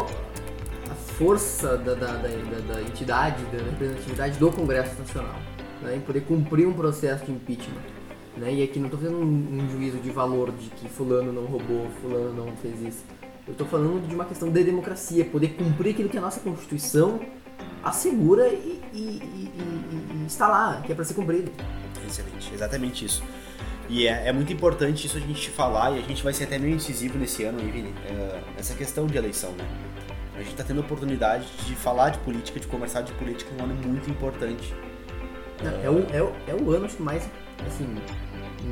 a 0.90 0.96
força 1.18 1.78
da, 1.78 1.94
da, 1.94 2.08
da, 2.16 2.28
da- 2.30 2.74
da 2.74 2.82
entidade, 2.82 3.44
da 3.46 3.64
representatividade 3.64 4.38
do 4.38 4.52
Congresso 4.52 4.98
Nacional, 5.00 5.36
né, 5.82 5.96
em 5.96 6.02
poder 6.02 6.22
cumprir 6.22 6.68
um 6.68 6.74
processo 6.74 7.26
de 7.26 7.32
impeachment. 7.32 7.82
Né? 8.38 8.54
E 8.56 8.64
aqui 8.64 8.80
não 8.80 8.88
estou 8.88 9.00
fazendo 9.00 9.18
um, 9.20 9.24
um 9.64 9.70
juízo 9.72 9.98
de 9.98 10.10
valor 10.10 10.52
de 10.52 10.70
que 10.70 10.90
fulano 10.90 11.32
não 11.32 11.46
roubou, 11.46 11.88
fulano 12.02 12.34
não 12.34 12.56
fez 12.58 12.82
isso. 12.82 13.04
Eu 13.48 13.52
estou 13.54 13.68
falando 13.68 14.06
de 14.08 14.14
uma 14.16 14.26
questão 14.26 14.52
de 14.52 14.64
democracia, 14.64 15.24
poder 15.24 15.50
cumprir 15.50 15.92
aquilo 15.92 16.10
que 16.10 16.18
a 16.18 16.22
nossa 16.22 16.40
Constituição 16.40 17.20
assegura 17.84 18.48
e, 18.50 18.82
e- 18.92 18.98
e- 18.98 19.52
e 20.22 20.26
está 20.26 20.48
lá, 20.48 20.82
que 20.86 20.92
é 20.92 20.96
para 20.96 21.06
ser 21.06 21.14
cumprido. 21.14 21.52
Excelente, 22.06 22.52
exatamente 22.54 23.06
isso. 23.06 23.24
E 23.88 24.08
é, 24.08 24.28
é 24.28 24.34
muito 24.34 24.52
importante 24.52 25.06
isso 25.06 25.18
a 25.18 25.20
gente 25.20 25.50
falar, 25.50 25.92
e 25.92 26.00
a 26.00 26.02
gente 26.02 26.24
vai 26.24 26.34
ser 26.34 26.46
até 26.46 26.58
meio 26.58 26.76
incisivo 26.76 27.18
nesse 27.18 27.44
ano 27.44 27.60
aí, 27.60 27.70
Vini, 27.70 27.94
é, 28.06 28.42
essa 28.58 28.74
questão 28.74 29.06
de 29.06 29.18
eleição, 29.18 29.52
né? 29.52 29.66
A 30.36 30.42
gente 30.42 30.56
tá 30.56 30.64
tendo 30.64 30.82
a 30.82 30.82
oportunidade 30.82 31.46
de 31.66 31.76
falar 31.76 32.10
de 32.10 32.18
política, 32.20 32.60
de 32.60 32.68
conversar 32.68 33.02
de 33.02 33.14
política, 33.14 33.50
um 33.58 33.64
ano 33.64 33.76
muito 33.76 34.10
importante. 34.10 34.74
É, 35.84 35.90
o, 35.90 36.06
é, 36.14 36.22
o, 36.22 36.34
é 36.48 36.54
o 36.54 36.72
ano 36.72 36.88
mais, 37.00 37.30
assim, 37.66 37.88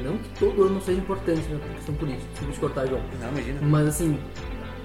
não 0.01 0.17
que 0.17 0.29
todo 0.39 0.63
ano 0.63 0.81
seja 0.81 0.99
importante 0.99 1.47
na 1.49 1.59
questão 1.75 1.95
política, 1.95 2.25
desculpa 2.31 2.53
te 2.53 2.59
cortar, 2.59 2.87
João. 2.87 3.01
Não, 3.21 3.29
imagina. 3.29 3.59
Mas 3.61 3.87
assim, 3.87 4.19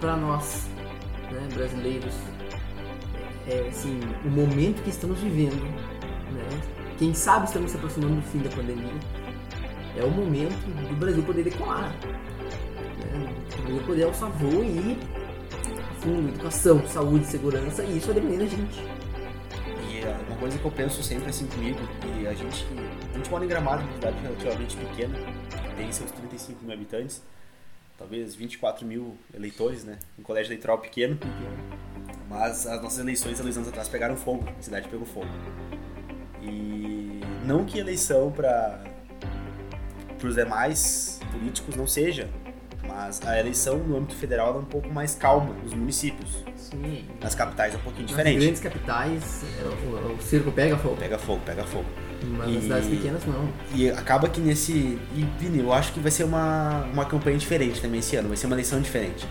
pra 0.01 0.17
nós, 0.17 0.69
né, 1.33 1.49
brasileiros, 1.55 2.15
é 3.49 3.69
assim, 3.69 3.99
o 4.25 4.29
momento 4.29 4.83
que 4.83 4.91
estamos 4.91 5.19
vivendo, 5.21 5.63
né? 6.33 6.61
Quem 6.99 7.15
sabe 7.15 7.47
estamos 7.47 7.71
se 7.71 7.77
aproximando 7.77 8.17
do 8.17 8.23
fim 8.23 8.39
da 8.39 8.51
pandemia. 8.51 8.93
É 9.99 10.05
o 10.05 10.11
momento 10.11 10.55
do 10.89 10.97
Brasil 10.97 11.23
poder 11.25 11.43
decolar. 11.43 11.93
Né? 11.93 13.35
O 13.59 13.63
Brasil 13.63 13.83
poder 13.85 14.05
alçar 14.05 14.31
voo 14.31 14.63
e 14.63 14.97
fundo, 16.01 16.29
educação, 16.29 16.87
saúde, 16.87 17.27
segurança, 17.27 17.83
e 17.83 17.99
isso 17.99 18.07
vai 18.07 18.15
depender 18.15 18.39
da 18.39 18.47
gente. 18.47 18.81
E 19.91 19.99
é 19.99 20.17
uma 20.29 20.37
coisa 20.37 20.57
que 20.57 20.65
eu 20.65 20.71
penso 20.71 21.03
sempre 21.03 21.29
assim 21.29 21.47
comigo, 21.47 21.79
e 22.21 22.27
a 22.27 22.33
gente, 22.33 22.65
a 23.13 23.17
gente 23.17 23.31
mora 23.31 23.45
em 23.45 23.49
Gramado, 23.49 23.83
uma 23.83 23.93
cidade 23.95 24.17
relativamente 24.23 24.77
pequena, 24.77 25.19
tem 25.77 25.91
seus 25.91 26.11
35 26.13 26.65
mil 26.65 26.73
habitantes, 26.73 27.23
talvez 27.99 28.35
24 28.37 28.87
mil 28.87 29.17
eleitores, 29.35 29.85
né? 29.85 29.99
Um 30.17 30.23
colégio 30.23 30.51
eleitoral 30.51 30.79
pequeno, 30.79 31.19
mas 32.29 32.67
as 32.67 32.81
nossas 32.81 33.01
eleições, 33.01 33.41
há 33.41 33.43
dois 33.43 33.57
anos 33.57 33.69
atrás, 33.69 33.89
pegaram 33.89 34.17
fogo, 34.17 34.45
a 34.57 34.63
cidade 34.63 34.89
pegou 34.89 35.07
fogo. 35.07 35.29
E 36.41 37.21
não 37.45 37.65
que 37.65 37.79
eleição 37.79 38.31
para 38.31 38.81
os 40.27 40.35
demais 40.35 41.21
políticos 41.33 41.77
não 41.77 41.87
seja, 41.87 42.29
mas 42.87 43.21
a 43.27 43.39
eleição 43.39 43.79
no 43.79 43.97
âmbito 43.99 44.15
federal 44.17 44.57
é 44.57 44.59
um 44.59 44.65
pouco 44.65 44.89
mais 44.89 45.15
calma 45.15 45.55
nos 45.63 45.75
municípios. 45.75 46.45
Sim. 46.57 47.05
Nas 47.21 47.35
capitais 47.35 47.75
é 47.75 47.77
um 47.77 47.81
pouquinho 47.81 48.03
Nas 48.03 48.11
diferente. 48.11 48.41
grandes 48.41 48.61
capitais, 48.61 49.45
é, 49.61 49.65
o, 49.65 50.15
o 50.17 50.23
circo 50.23 50.51
pega 50.53 50.77
fogo. 50.77 50.97
Pega 50.97 51.19
fogo, 51.19 51.41
pega 51.45 51.65
fogo. 51.65 51.87
Mas 52.37 52.49
E- 52.49 52.53
nas 52.55 52.63
cidades 52.65 52.89
pequenas, 52.89 53.25
não. 53.27 53.49
E 53.75 53.91
acaba 53.91 54.29
que 54.29 54.41
nesse. 54.41 54.73
E, 54.73 55.27
Vini, 55.39 55.61
eu 55.61 55.73
acho 55.73 55.93
que 55.93 56.01
vai 56.01 56.11
ser 56.11 56.25
uma, 56.25 56.85
uma 56.93 57.05
campanha 57.05 57.39
diferente 57.39 57.81
também 57.81 58.01
esse 58.01 58.17
ano, 58.17 58.29
vai 58.29 58.37
ser 58.37 58.47
uma 58.47 58.55
eleição 58.57 58.81
diferente. 58.81 59.27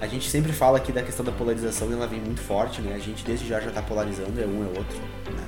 A 0.00 0.06
gente 0.06 0.28
sempre 0.28 0.52
fala 0.52 0.78
aqui 0.78 0.90
da 0.92 1.02
questão 1.02 1.24
da 1.24 1.30
polarização 1.32 1.88
e 1.90 1.92
ela 1.92 2.06
vem 2.06 2.20
muito 2.20 2.40
forte, 2.40 2.80
né? 2.80 2.94
A 2.94 2.98
gente 2.98 3.24
desde 3.24 3.46
já 3.46 3.60
já 3.60 3.70
tá 3.70 3.82
polarizando, 3.82 4.40
é 4.40 4.46
um 4.46 4.64
é 4.64 4.78
outro, 4.78 4.98
né? 5.30 5.44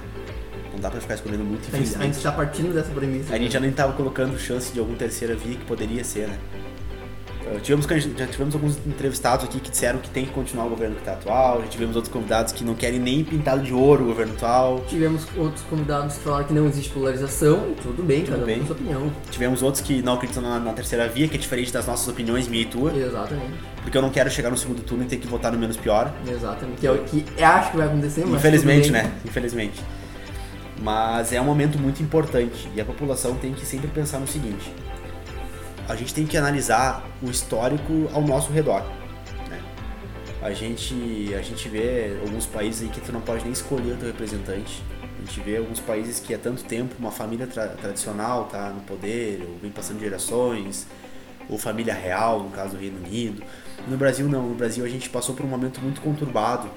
Não 0.74 0.80
dá 0.80 0.90
pra 0.90 1.00
ficar 1.00 1.14
escolhendo 1.14 1.44
muito, 1.44 1.60
A 1.60 1.64
gente, 1.64 1.74
a 1.74 1.78
gente 1.78 1.88
infelizmente. 1.94 2.22
tá 2.22 2.32
partindo 2.32 2.74
dessa 2.74 2.90
premissa. 2.90 3.34
A 3.34 3.38
gente 3.38 3.52
já 3.52 3.60
nem 3.60 3.70
tava 3.72 3.92
colocando 3.92 4.38
chance 4.38 4.72
de 4.72 4.80
alguma 4.80 4.98
terceira 4.98 5.34
via 5.36 5.56
que 5.56 5.64
poderia 5.64 6.02
ser, 6.04 6.26
né? 6.28 6.36
Uh, 7.46 7.60
tivemos, 7.60 7.84
já 8.16 8.26
tivemos 8.26 8.54
alguns 8.54 8.78
entrevistados 8.86 9.44
aqui 9.44 9.60
que 9.60 9.70
disseram 9.70 9.98
que 9.98 10.08
tem 10.08 10.24
que 10.24 10.30
continuar 10.32 10.64
o 10.64 10.70
governo 10.70 10.96
que 10.96 11.02
tá 11.02 11.12
atual, 11.12 11.60
já 11.60 11.66
tivemos 11.68 11.94
outros 11.94 12.10
convidados 12.10 12.54
que 12.54 12.64
não 12.64 12.74
querem 12.74 12.98
nem 12.98 13.22
pintado 13.22 13.62
de 13.62 13.70
ouro 13.74 14.02
o 14.04 14.06
governo 14.06 14.32
atual, 14.32 14.82
Tivemos 14.88 15.26
outros 15.36 15.62
convidados 15.68 16.14
que 16.16 16.20
falaram 16.24 16.46
que 16.46 16.54
não 16.54 16.66
existe 16.66 16.90
polarização 16.90 17.74
tudo 17.82 18.02
bem, 18.02 18.22
Tudo 18.22 18.30
cada 18.30 18.42
um 18.44 18.46
bem. 18.46 18.60
com 18.60 18.66
sua 18.68 18.76
opinião. 18.76 19.12
tivemos 19.30 19.62
outros 19.62 19.82
que 19.84 20.00
não 20.00 20.14
acreditam 20.14 20.42
na, 20.42 20.58
na 20.58 20.72
terceira 20.72 21.06
via, 21.06 21.28
que 21.28 21.34
é 21.36 21.38
diferente 21.38 21.70
das 21.70 21.86
nossas 21.86 22.08
opiniões, 22.08 22.48
minha 22.48 22.62
e 22.62 22.66
tua, 22.66 22.90
Exatamente. 22.96 23.52
porque 23.82 23.98
eu 23.98 24.00
não 24.02 24.08
quero 24.08 24.30
chegar 24.30 24.48
no 24.48 24.56
segundo 24.56 24.80
turno 24.82 25.04
e 25.04 25.06
ter 25.06 25.18
que 25.18 25.26
votar 25.26 25.52
no 25.52 25.58
menos 25.58 25.76
pior. 25.76 26.14
Exatamente. 26.26 26.80
Que 26.80 26.86
é 26.86 26.90
o 26.92 26.98
que 27.04 27.26
acho 27.42 27.70
que 27.72 27.76
vai 27.76 27.86
acontecer, 27.88 28.24
mas. 28.24 28.36
Infelizmente, 28.36 28.90
né? 28.90 29.12
Infelizmente. 29.22 29.82
Mas 30.84 31.32
é 31.32 31.40
um 31.40 31.44
momento 31.44 31.78
muito 31.78 32.02
importante 32.02 32.68
e 32.74 32.78
a 32.78 32.84
população 32.84 33.36
tem 33.36 33.54
que 33.54 33.64
sempre 33.64 33.88
pensar 33.88 34.20
no 34.20 34.28
seguinte: 34.28 34.70
a 35.88 35.96
gente 35.96 36.12
tem 36.12 36.26
que 36.26 36.36
analisar 36.36 37.02
o 37.22 37.30
histórico 37.30 38.10
ao 38.12 38.20
nosso 38.20 38.52
redor. 38.52 38.82
Né? 39.48 39.62
A 40.42 40.52
gente 40.52 41.34
a 41.34 41.40
gente 41.40 41.70
vê 41.70 42.18
alguns 42.20 42.44
países 42.44 42.82
aí 42.82 42.88
que 42.90 43.00
tu 43.00 43.12
não 43.12 43.22
pode 43.22 43.44
nem 43.44 43.52
escolher 43.54 43.92
o 43.92 43.96
teu 43.96 44.08
representante. 44.08 44.82
A 45.18 45.24
gente 45.24 45.40
vê 45.40 45.56
alguns 45.56 45.80
países 45.80 46.20
que 46.20 46.34
há 46.34 46.38
tanto 46.38 46.62
tempo 46.64 46.96
uma 46.98 47.10
família 47.10 47.46
tra- 47.46 47.68
tradicional 47.68 48.44
tá 48.44 48.68
no 48.68 48.82
poder, 48.82 49.42
ou 49.48 49.56
vem 49.62 49.70
passando 49.70 49.98
gerações, 50.00 50.86
ou 51.48 51.56
família 51.56 51.94
real, 51.94 52.40
no 52.40 52.50
caso 52.50 52.76
do 52.76 52.78
Reino 52.78 52.98
Unido. 52.98 53.42
No 53.88 53.96
Brasil 53.96 54.28
não, 54.28 54.50
no 54.50 54.54
Brasil 54.54 54.84
a 54.84 54.88
gente 54.88 55.08
passou 55.08 55.34
por 55.34 55.46
um 55.46 55.48
momento 55.48 55.80
muito 55.80 56.02
conturbado, 56.02 56.68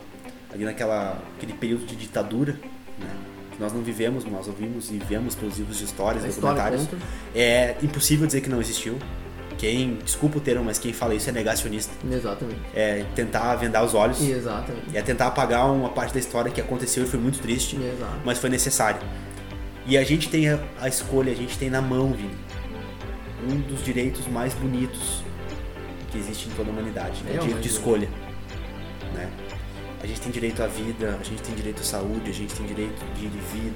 ali 0.50 0.64
naquela 0.64 1.22
aquele 1.36 1.52
período 1.52 1.86
de 1.86 1.98
ditadura, 1.98 2.54
né? 2.98 3.10
Que 3.58 3.64
nós 3.64 3.74
não 3.74 3.82
vivemos, 3.82 4.24
nós 4.26 4.48
ouvimos 4.48 4.92
e 4.92 5.00
vemos 5.00 5.34
pelos 5.34 5.58
livros 5.58 5.78
de 5.80 5.84
histórias, 5.86 6.24
A 6.24 6.28
história 6.28 6.62
documentários. 6.62 6.88
conta. 6.88 7.04
É 7.36 7.76
impossível 7.82 8.28
dizer 8.28 8.42
que 8.42 8.50
não 8.50 8.62
existiu. 8.62 8.98
Quem, 9.58 9.96
desculpa 10.06 10.38
o 10.38 10.42
termo, 10.42 10.64
mas 10.64 10.78
quem 10.78 10.94
fala 10.94 11.16
isso 11.16 11.28
é 11.28 11.34
negacionista. 11.34 11.92
Exatamente. 12.08 12.60
É 12.76 13.04
tentar 13.16 13.56
vendar 13.56 13.84
os 13.84 13.96
olhos. 13.96 14.22
Exatamente. 14.22 14.96
É 14.96 15.02
tentar 15.02 15.26
apagar 15.28 15.72
uma 15.72 15.90
parte 15.90 16.14
da 16.14 16.20
história 16.20 16.52
que 16.52 16.62
aconteceu 16.62 17.04
e 17.04 17.08
foi 17.08 17.20
muito 17.20 17.40
triste, 17.40 17.76
Exato. 17.76 18.20
mas 18.24 18.38
foi 18.38 18.52
necessário. 18.52 19.02
E 19.88 19.98
a 19.98 20.04
gente 20.04 20.30
tem 20.30 20.48
a, 20.50 20.60
a 20.80 20.88
escolha, 20.88 21.32
a 21.32 21.36
gente 21.36 21.58
tem 21.58 21.72
na 21.72 21.82
mão, 21.82 22.12
Vini, 22.14 22.38
um 23.50 23.60
dos 23.62 23.84
direitos 23.84 24.28
mais 24.28 24.54
bonitos 24.54 25.24
que 26.12 26.20
existe 26.20 26.50
em 26.50 26.52
toda 26.52 26.70
a 26.70 26.74
humanidade, 26.74 27.24
né? 27.24 27.32
É, 27.34 27.38
o 27.38 27.42
direito 27.42 27.62
de 27.62 27.68
escolha. 27.70 28.08
Né? 29.16 29.28
A 30.08 30.10
gente 30.10 30.22
tem 30.22 30.32
direito 30.32 30.64
à 30.64 30.68
vida, 30.68 31.18
a 31.20 31.24
gente 31.24 31.42
tem 31.42 31.54
direito 31.54 31.82
à 31.82 31.84
saúde, 31.84 32.30
a 32.30 32.34
gente 32.34 32.54
tem 32.56 32.66
direito 32.66 33.04
de 33.14 33.26
ir 33.26 33.28
e 33.28 33.58
vir, 33.58 33.74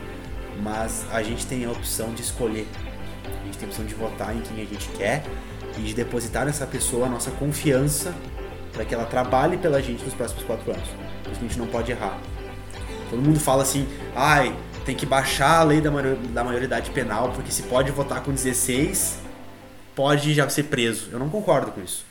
mas 0.63 1.05
a 1.11 1.21
gente 1.21 1.45
tem 1.45 1.65
a 1.65 1.69
opção 1.71 2.13
de 2.13 2.21
escolher. 2.21 2.65
A 3.25 3.45
gente 3.45 3.57
tem 3.57 3.67
a 3.67 3.69
opção 3.69 3.85
de 3.85 3.93
votar 3.93 4.33
em 4.33 4.39
quem 4.39 4.63
a 4.63 4.65
gente 4.65 4.87
quer 4.97 5.23
e 5.77 5.81
de 5.81 5.93
depositar 5.93 6.45
nessa 6.45 6.65
pessoa 6.65 7.07
a 7.07 7.09
nossa 7.09 7.31
confiança 7.31 8.15
para 8.71 8.85
que 8.85 8.95
ela 8.95 9.03
trabalhe 9.05 9.57
pela 9.57 9.81
gente 9.81 10.05
nos 10.05 10.13
próximos 10.13 10.45
quatro 10.45 10.71
anos. 10.71 10.87
Por 11.21 11.31
isso 11.33 11.41
a 11.41 11.43
gente 11.43 11.59
não 11.59 11.67
pode 11.67 11.91
errar. 11.91 12.17
Todo 13.09 13.21
mundo 13.21 13.37
fala 13.37 13.63
assim, 13.63 13.85
ai, 14.15 14.55
tem 14.85 14.95
que 14.95 15.05
baixar 15.05 15.59
a 15.59 15.63
lei 15.63 15.81
da, 15.81 15.91
maior- 15.91 16.15
da 16.15 16.45
maioridade 16.45 16.91
penal, 16.91 17.33
porque 17.35 17.51
se 17.51 17.63
pode 17.63 17.91
votar 17.91 18.23
com 18.23 18.31
16, 18.31 19.17
pode 19.93 20.33
já 20.33 20.47
ser 20.47 20.63
preso. 20.63 21.09
Eu 21.11 21.19
não 21.19 21.27
concordo 21.29 21.73
com 21.73 21.81
isso. 21.81 22.05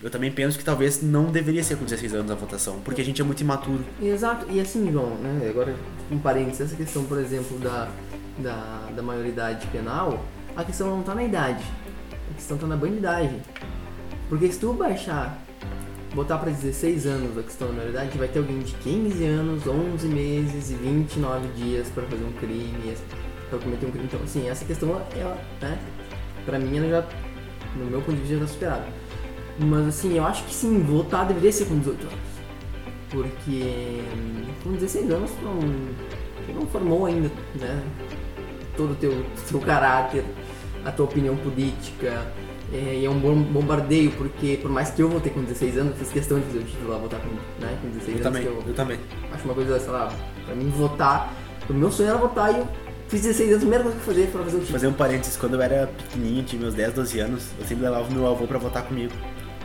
Eu 0.00 0.10
também 0.10 0.30
penso 0.30 0.56
que 0.56 0.64
talvez 0.64 1.02
não 1.02 1.24
deveria 1.24 1.62
ser 1.64 1.76
com 1.76 1.84
16 1.84 2.14
anos 2.14 2.30
a 2.30 2.34
votação, 2.36 2.78
porque 2.84 3.00
a 3.00 3.04
gente 3.04 3.20
é 3.20 3.24
muito 3.24 3.40
imaturo. 3.40 3.84
Exato, 4.00 4.46
e 4.48 4.60
assim, 4.60 4.92
João, 4.92 5.16
né, 5.16 5.48
agora 5.50 5.74
um 6.10 6.18
parênteses, 6.18 6.60
essa 6.60 6.76
questão, 6.76 7.04
por 7.04 7.18
exemplo, 7.18 7.58
da, 7.58 7.88
da, 8.38 8.88
da 8.94 9.02
maioridade 9.02 9.66
penal, 9.68 10.24
a 10.56 10.64
questão 10.64 10.88
não 10.88 11.02
tá 11.02 11.16
na 11.16 11.24
idade, 11.24 11.64
a 12.30 12.34
questão 12.34 12.56
tá 12.56 12.66
na 12.66 12.76
bandidagem. 12.76 13.42
Porque 14.28 14.52
se 14.52 14.60
tu 14.60 14.72
baixar, 14.72 15.36
botar 16.14 16.38
pra 16.38 16.50
16 16.50 17.04
anos 17.06 17.36
a 17.36 17.42
questão 17.42 17.66
da 17.66 17.74
maioridade, 17.74 18.16
vai 18.16 18.28
ter 18.28 18.38
alguém 18.38 18.60
de 18.60 18.74
15 18.74 19.24
anos, 19.24 19.66
11 19.66 20.06
meses 20.06 20.70
e 20.70 20.74
29 20.74 21.48
dias 21.56 21.88
pra 21.88 22.04
fazer 22.04 22.24
um 22.24 22.32
crime, 22.34 22.94
pra 23.50 23.58
cometer 23.58 23.86
um 23.86 23.90
crime. 23.90 24.06
Então, 24.06 24.20
assim, 24.22 24.48
essa 24.48 24.64
questão, 24.64 24.90
ela, 25.16 25.36
né, 25.60 25.76
pra 26.46 26.56
mim, 26.56 26.76
ela 26.78 26.88
já, 26.88 27.08
no 27.74 27.86
meu 27.86 28.00
ponto 28.00 28.14
de 28.14 28.20
vista, 28.20 28.34
já 28.36 28.40
tá 28.42 28.46
superada. 28.46 28.97
Mas 29.58 29.88
assim, 29.88 30.16
eu 30.16 30.24
acho 30.24 30.44
que 30.44 30.54
sim, 30.54 30.80
votar 30.82 31.26
deveria 31.26 31.50
ser 31.52 31.64
com 31.66 31.78
18 31.78 32.00
anos. 32.02 32.18
Porque 33.10 34.02
com 34.62 34.72
16 34.72 35.10
anos 35.10 35.30
tu 35.30 35.44
não, 35.44 35.58
tu 35.60 36.52
não 36.60 36.66
formou 36.66 37.06
ainda 37.06 37.30
né, 37.54 37.82
todo 38.76 38.92
o 38.92 38.94
teu, 38.94 39.24
teu 39.48 39.60
caráter, 39.60 40.24
a 40.84 40.92
tua 40.92 41.06
opinião 41.06 41.36
política. 41.36 42.26
É, 42.70 42.98
e 43.00 43.06
é 43.06 43.08
um 43.10 43.18
bom 43.18 43.34
bombardeio, 43.34 44.10
porque 44.12 44.58
por 44.60 44.70
mais 44.70 44.90
que 44.90 45.00
eu 45.02 45.08
votei 45.08 45.32
com 45.32 45.42
16 45.42 45.78
anos, 45.78 45.96
fiz 45.96 46.10
questão 46.10 46.38
de 46.38 46.44
fazer 46.46 46.58
o 46.58 46.64
título 46.64 46.90
lá, 46.90 46.98
votar 46.98 47.18
com, 47.18 47.28
né, 47.64 47.78
com 47.80 47.88
16 47.88 48.08
Eu 48.08 48.12
anos. 48.12 48.22
também, 48.24 48.44
eu 48.44 48.62
eu 48.66 48.74
também. 48.74 49.00
acho 49.32 49.44
uma 49.46 49.54
coisa, 49.54 49.80
sei 49.80 49.88
lá, 49.90 50.12
pra 50.44 50.54
mim 50.54 50.68
votar, 50.68 51.32
o 51.68 51.72
meu 51.72 51.90
sonho 51.90 52.10
era 52.10 52.18
votar 52.18 52.52
e 52.54 52.58
eu 52.58 52.68
fiz 53.08 53.22
16 53.22 53.48
anos, 53.48 53.56
a 53.56 53.60
primeira 53.60 53.84
coisa 53.84 53.98
que 53.98 54.02
eu 54.02 54.14
fazer 54.14 54.26
foi 54.30 54.44
fazer 54.44 54.56
o 54.56 54.60
título. 54.60 54.72
Fazer 54.78 54.86
um 54.86 54.92
parênteses, 54.92 55.36
quando 55.38 55.54
eu 55.54 55.62
era 55.62 55.86
pequenininho, 55.86 56.44
tinha 56.44 56.60
meus 56.60 56.74
10, 56.74 56.92
12 56.92 57.18
anos, 57.20 57.46
eu 57.58 57.64
sempre 57.64 57.84
levava 57.84 58.06
o 58.06 58.12
meu 58.12 58.26
avô 58.26 58.46
pra 58.46 58.58
votar 58.58 58.82
comigo. 58.82 59.14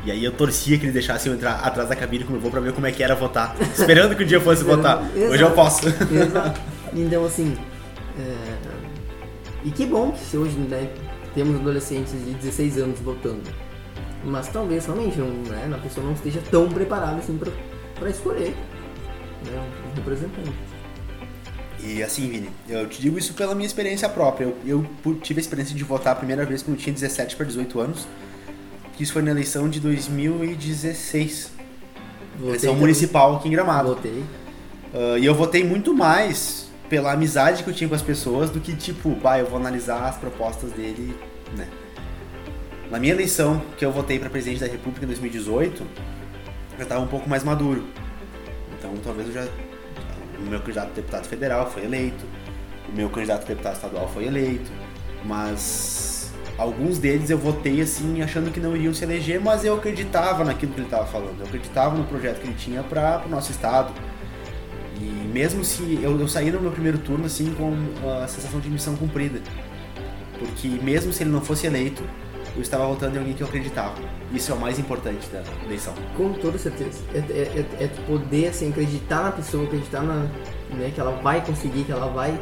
E 0.06 0.12
aí 0.12 0.24
eu 0.24 0.32
torcia 0.34 0.78
que 0.78 0.86
ele 0.86 0.92
deixasse 0.92 1.30
eu 1.30 1.34
entrar 1.34 1.54
atrás 1.60 1.88
da 1.88 1.96
cabine 1.96 2.24
com 2.26 2.30
o 2.30 2.34
meu 2.34 2.42
avô 2.42 2.50
pra 2.52 2.60
ver 2.60 2.74
como 2.74 2.86
é 2.86 2.92
que 2.92 3.02
era 3.02 3.16
votar. 3.16 3.56
Esperando 3.62 4.16
que 4.16 4.24
um 4.24 4.28
dia 4.28 4.38
eu 4.38 4.42
fosse 4.42 4.64
votar. 4.64 5.02
Exato. 5.16 5.32
Hoje 5.32 5.44
eu 5.44 5.52
posso. 5.52 5.88
Exato. 5.88 6.62
Então, 6.94 7.26
assim. 7.26 7.56
é, 8.20 8.58
E 9.64 9.72
que 9.72 9.86
bom 9.86 10.12
que 10.12 10.20
se 10.20 10.38
hoje 10.38 10.58
né, 10.58 10.90
temos 11.34 11.56
adolescentes 11.56 12.12
de 12.12 12.34
16 12.34 12.78
anos 12.80 13.00
votando. 13.00 13.42
Mas 14.26 14.48
talvez 14.50 14.86
realmente 14.86 15.18
não, 15.18 15.28
né, 15.28 15.70
a 15.74 15.78
pessoa 15.78 16.06
não 16.06 16.14
esteja 16.14 16.42
tão 16.52 16.70
preparada 16.70 17.16
assim 17.18 17.38
pra, 17.38 17.52
pra 17.98 18.10
escolher 18.10 18.56
né, 19.46 19.72
um 19.92 19.96
representante. 19.96 20.52
E 21.82 22.02
assim, 22.04 22.30
Vini, 22.30 22.50
eu 22.70 22.88
te 22.88 23.02
digo 23.02 23.18
isso 23.18 23.34
pela 23.34 23.54
minha 23.56 23.66
experiência 23.68 24.08
própria. 24.08 24.54
Eu, 24.66 24.86
eu 25.06 25.16
tive 25.16 25.40
a 25.40 25.42
experiência 25.42 25.76
de 25.76 25.84
votar 25.84 26.14
a 26.14 26.16
primeira 26.16 26.46
vez 26.46 26.62
quando 26.62 26.78
eu 26.78 26.82
tinha 26.82 26.94
17 26.94 27.36
para 27.36 27.46
18 27.46 27.80
anos. 27.80 28.08
Que 28.94 29.04
isso 29.04 29.14
foi 29.14 29.22
na 29.22 29.32
eleição 29.32 29.70
de 29.70 29.80
2016. 29.80 31.52
Votei 32.36 32.48
Eleição 32.50 32.70
também. 32.70 32.82
municipal 32.82 33.36
aqui 33.36 33.48
em 33.48 33.52
Gramado. 33.52 33.90
Votei. 33.90 34.24
Ah, 34.94 35.18
e 35.18 35.26
eu 35.26 35.34
votei 35.34 35.64
muito 35.64 35.94
mais 35.94 36.70
pela 36.90 37.12
amizade 37.12 37.64
que 37.64 37.70
eu 37.70 37.74
tinha 37.74 37.88
com 37.90 37.96
as 37.96 38.02
pessoas 38.02 38.50
do 38.52 38.60
que 38.60 38.76
tipo, 38.76 39.16
bah, 39.16 39.40
eu 39.40 39.48
vou 39.48 39.60
analisar 39.60 40.08
as 40.08 40.18
propostas 40.18 40.72
dele, 40.72 41.16
né? 41.58 41.68
Na 42.92 43.00
minha 43.00 43.14
eleição, 43.14 43.62
que 43.78 43.84
eu 43.84 43.92
votei 43.92 44.20
para 44.20 44.30
presidente 44.30 44.60
da 44.60 44.68
República 44.68 45.04
em 45.04 45.08
2018, 45.08 45.84
eu 46.78 46.84
estava 46.84 47.02
um 47.02 47.08
pouco 47.08 47.28
mais 47.28 47.44
maduro. 47.44 47.84
Então, 48.78 48.94
talvez 49.04 49.28
eu 49.30 49.34
já 49.34 49.48
o 50.38 50.50
meu 50.50 50.60
candidato 50.60 50.90
a 50.90 50.94
deputado 50.94 51.26
federal 51.26 51.72
foi 51.72 51.86
eleito, 51.86 52.26
o 52.90 52.96
meu 52.96 53.10
candidato 53.10 53.44
a 53.44 53.46
deputado 53.46 53.76
estadual 53.76 54.10
foi 54.14 54.26
eleito, 54.26 54.70
mas 55.26 56.13
alguns 56.58 56.98
deles 56.98 57.30
eu 57.30 57.38
votei 57.38 57.82
assim 57.82 58.22
achando 58.22 58.52
que 58.52 58.60
não 58.60 58.76
iriam 58.76 58.94
se 58.94 59.04
eleger, 59.04 59.40
mas 59.40 59.66
eu 59.66 59.76
acreditava 59.76 60.44
naquilo 60.44 60.74
que 60.74 60.80
ele 60.80 60.88
estava 60.88 61.06
falando, 61.06 61.40
eu 61.40 61.46
acreditava 61.46 61.96
no 61.96 62.04
projeto 62.06 62.42
que 62.42 62.48
ele 62.48 62.56
tinha 62.56 62.84
para 62.84 63.24
o 63.26 63.30
nosso 63.30 63.52
estado. 63.52 63.92
E 65.00 65.28
mesmo 65.34 65.64
se 65.66 66.00
eu, 66.02 66.20
eu 66.20 66.28
saí 66.28 66.52
no 66.52 66.62
meu 66.62 66.72
primeiro 66.72 66.98
turno 66.98 67.26
assim 67.26 67.54
com 67.54 67.74
a 68.22 68.28
sensação 68.28 68.60
de 68.60 68.70
missão 68.70 68.96
cumprida, 68.96 69.42
porque 70.38 70.68
mesmo 70.68 71.12
se 71.12 71.24
ele 71.24 71.32
não 71.32 71.42
fosse 71.42 71.66
eleito, 71.66 72.04
eu 72.56 72.62
estava 72.62 72.86
votando 72.86 73.16
em 73.16 73.20
alguém 73.20 73.34
que 73.34 73.42
eu 73.42 73.48
acreditava. 73.48 73.96
Isso 74.32 74.52
é 74.52 74.56
o 74.56 74.60
mais 74.60 74.78
importante 74.78 75.28
da 75.30 75.44
eleição. 75.66 75.94
Com 76.16 76.34
toda 76.34 76.58
certeza. 76.58 77.00
É, 77.14 77.18
é, 77.18 77.66
é, 77.80 77.84
é 77.86 77.88
poder 78.08 78.50
assim, 78.50 78.70
acreditar 78.70 79.24
na 79.24 79.32
pessoa, 79.32 79.64
acreditar 79.64 80.02
na, 80.02 80.28
né, 80.78 80.92
que 80.94 81.00
ela 81.00 81.12
vai 81.22 81.44
conseguir, 81.44 81.84
que 81.84 81.92
ela 81.92 82.08
vai 82.08 82.40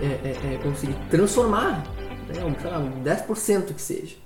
é, 0.00 0.04
é, 0.04 0.54
é, 0.54 0.58
conseguir 0.62 0.94
transformar 1.10 1.82
né, 2.32 2.44
um, 2.44 2.60
sei 2.60 2.70
lá, 2.70 2.78
um 2.78 3.02
10% 3.02 3.74
que 3.74 3.82
seja. 3.82 4.16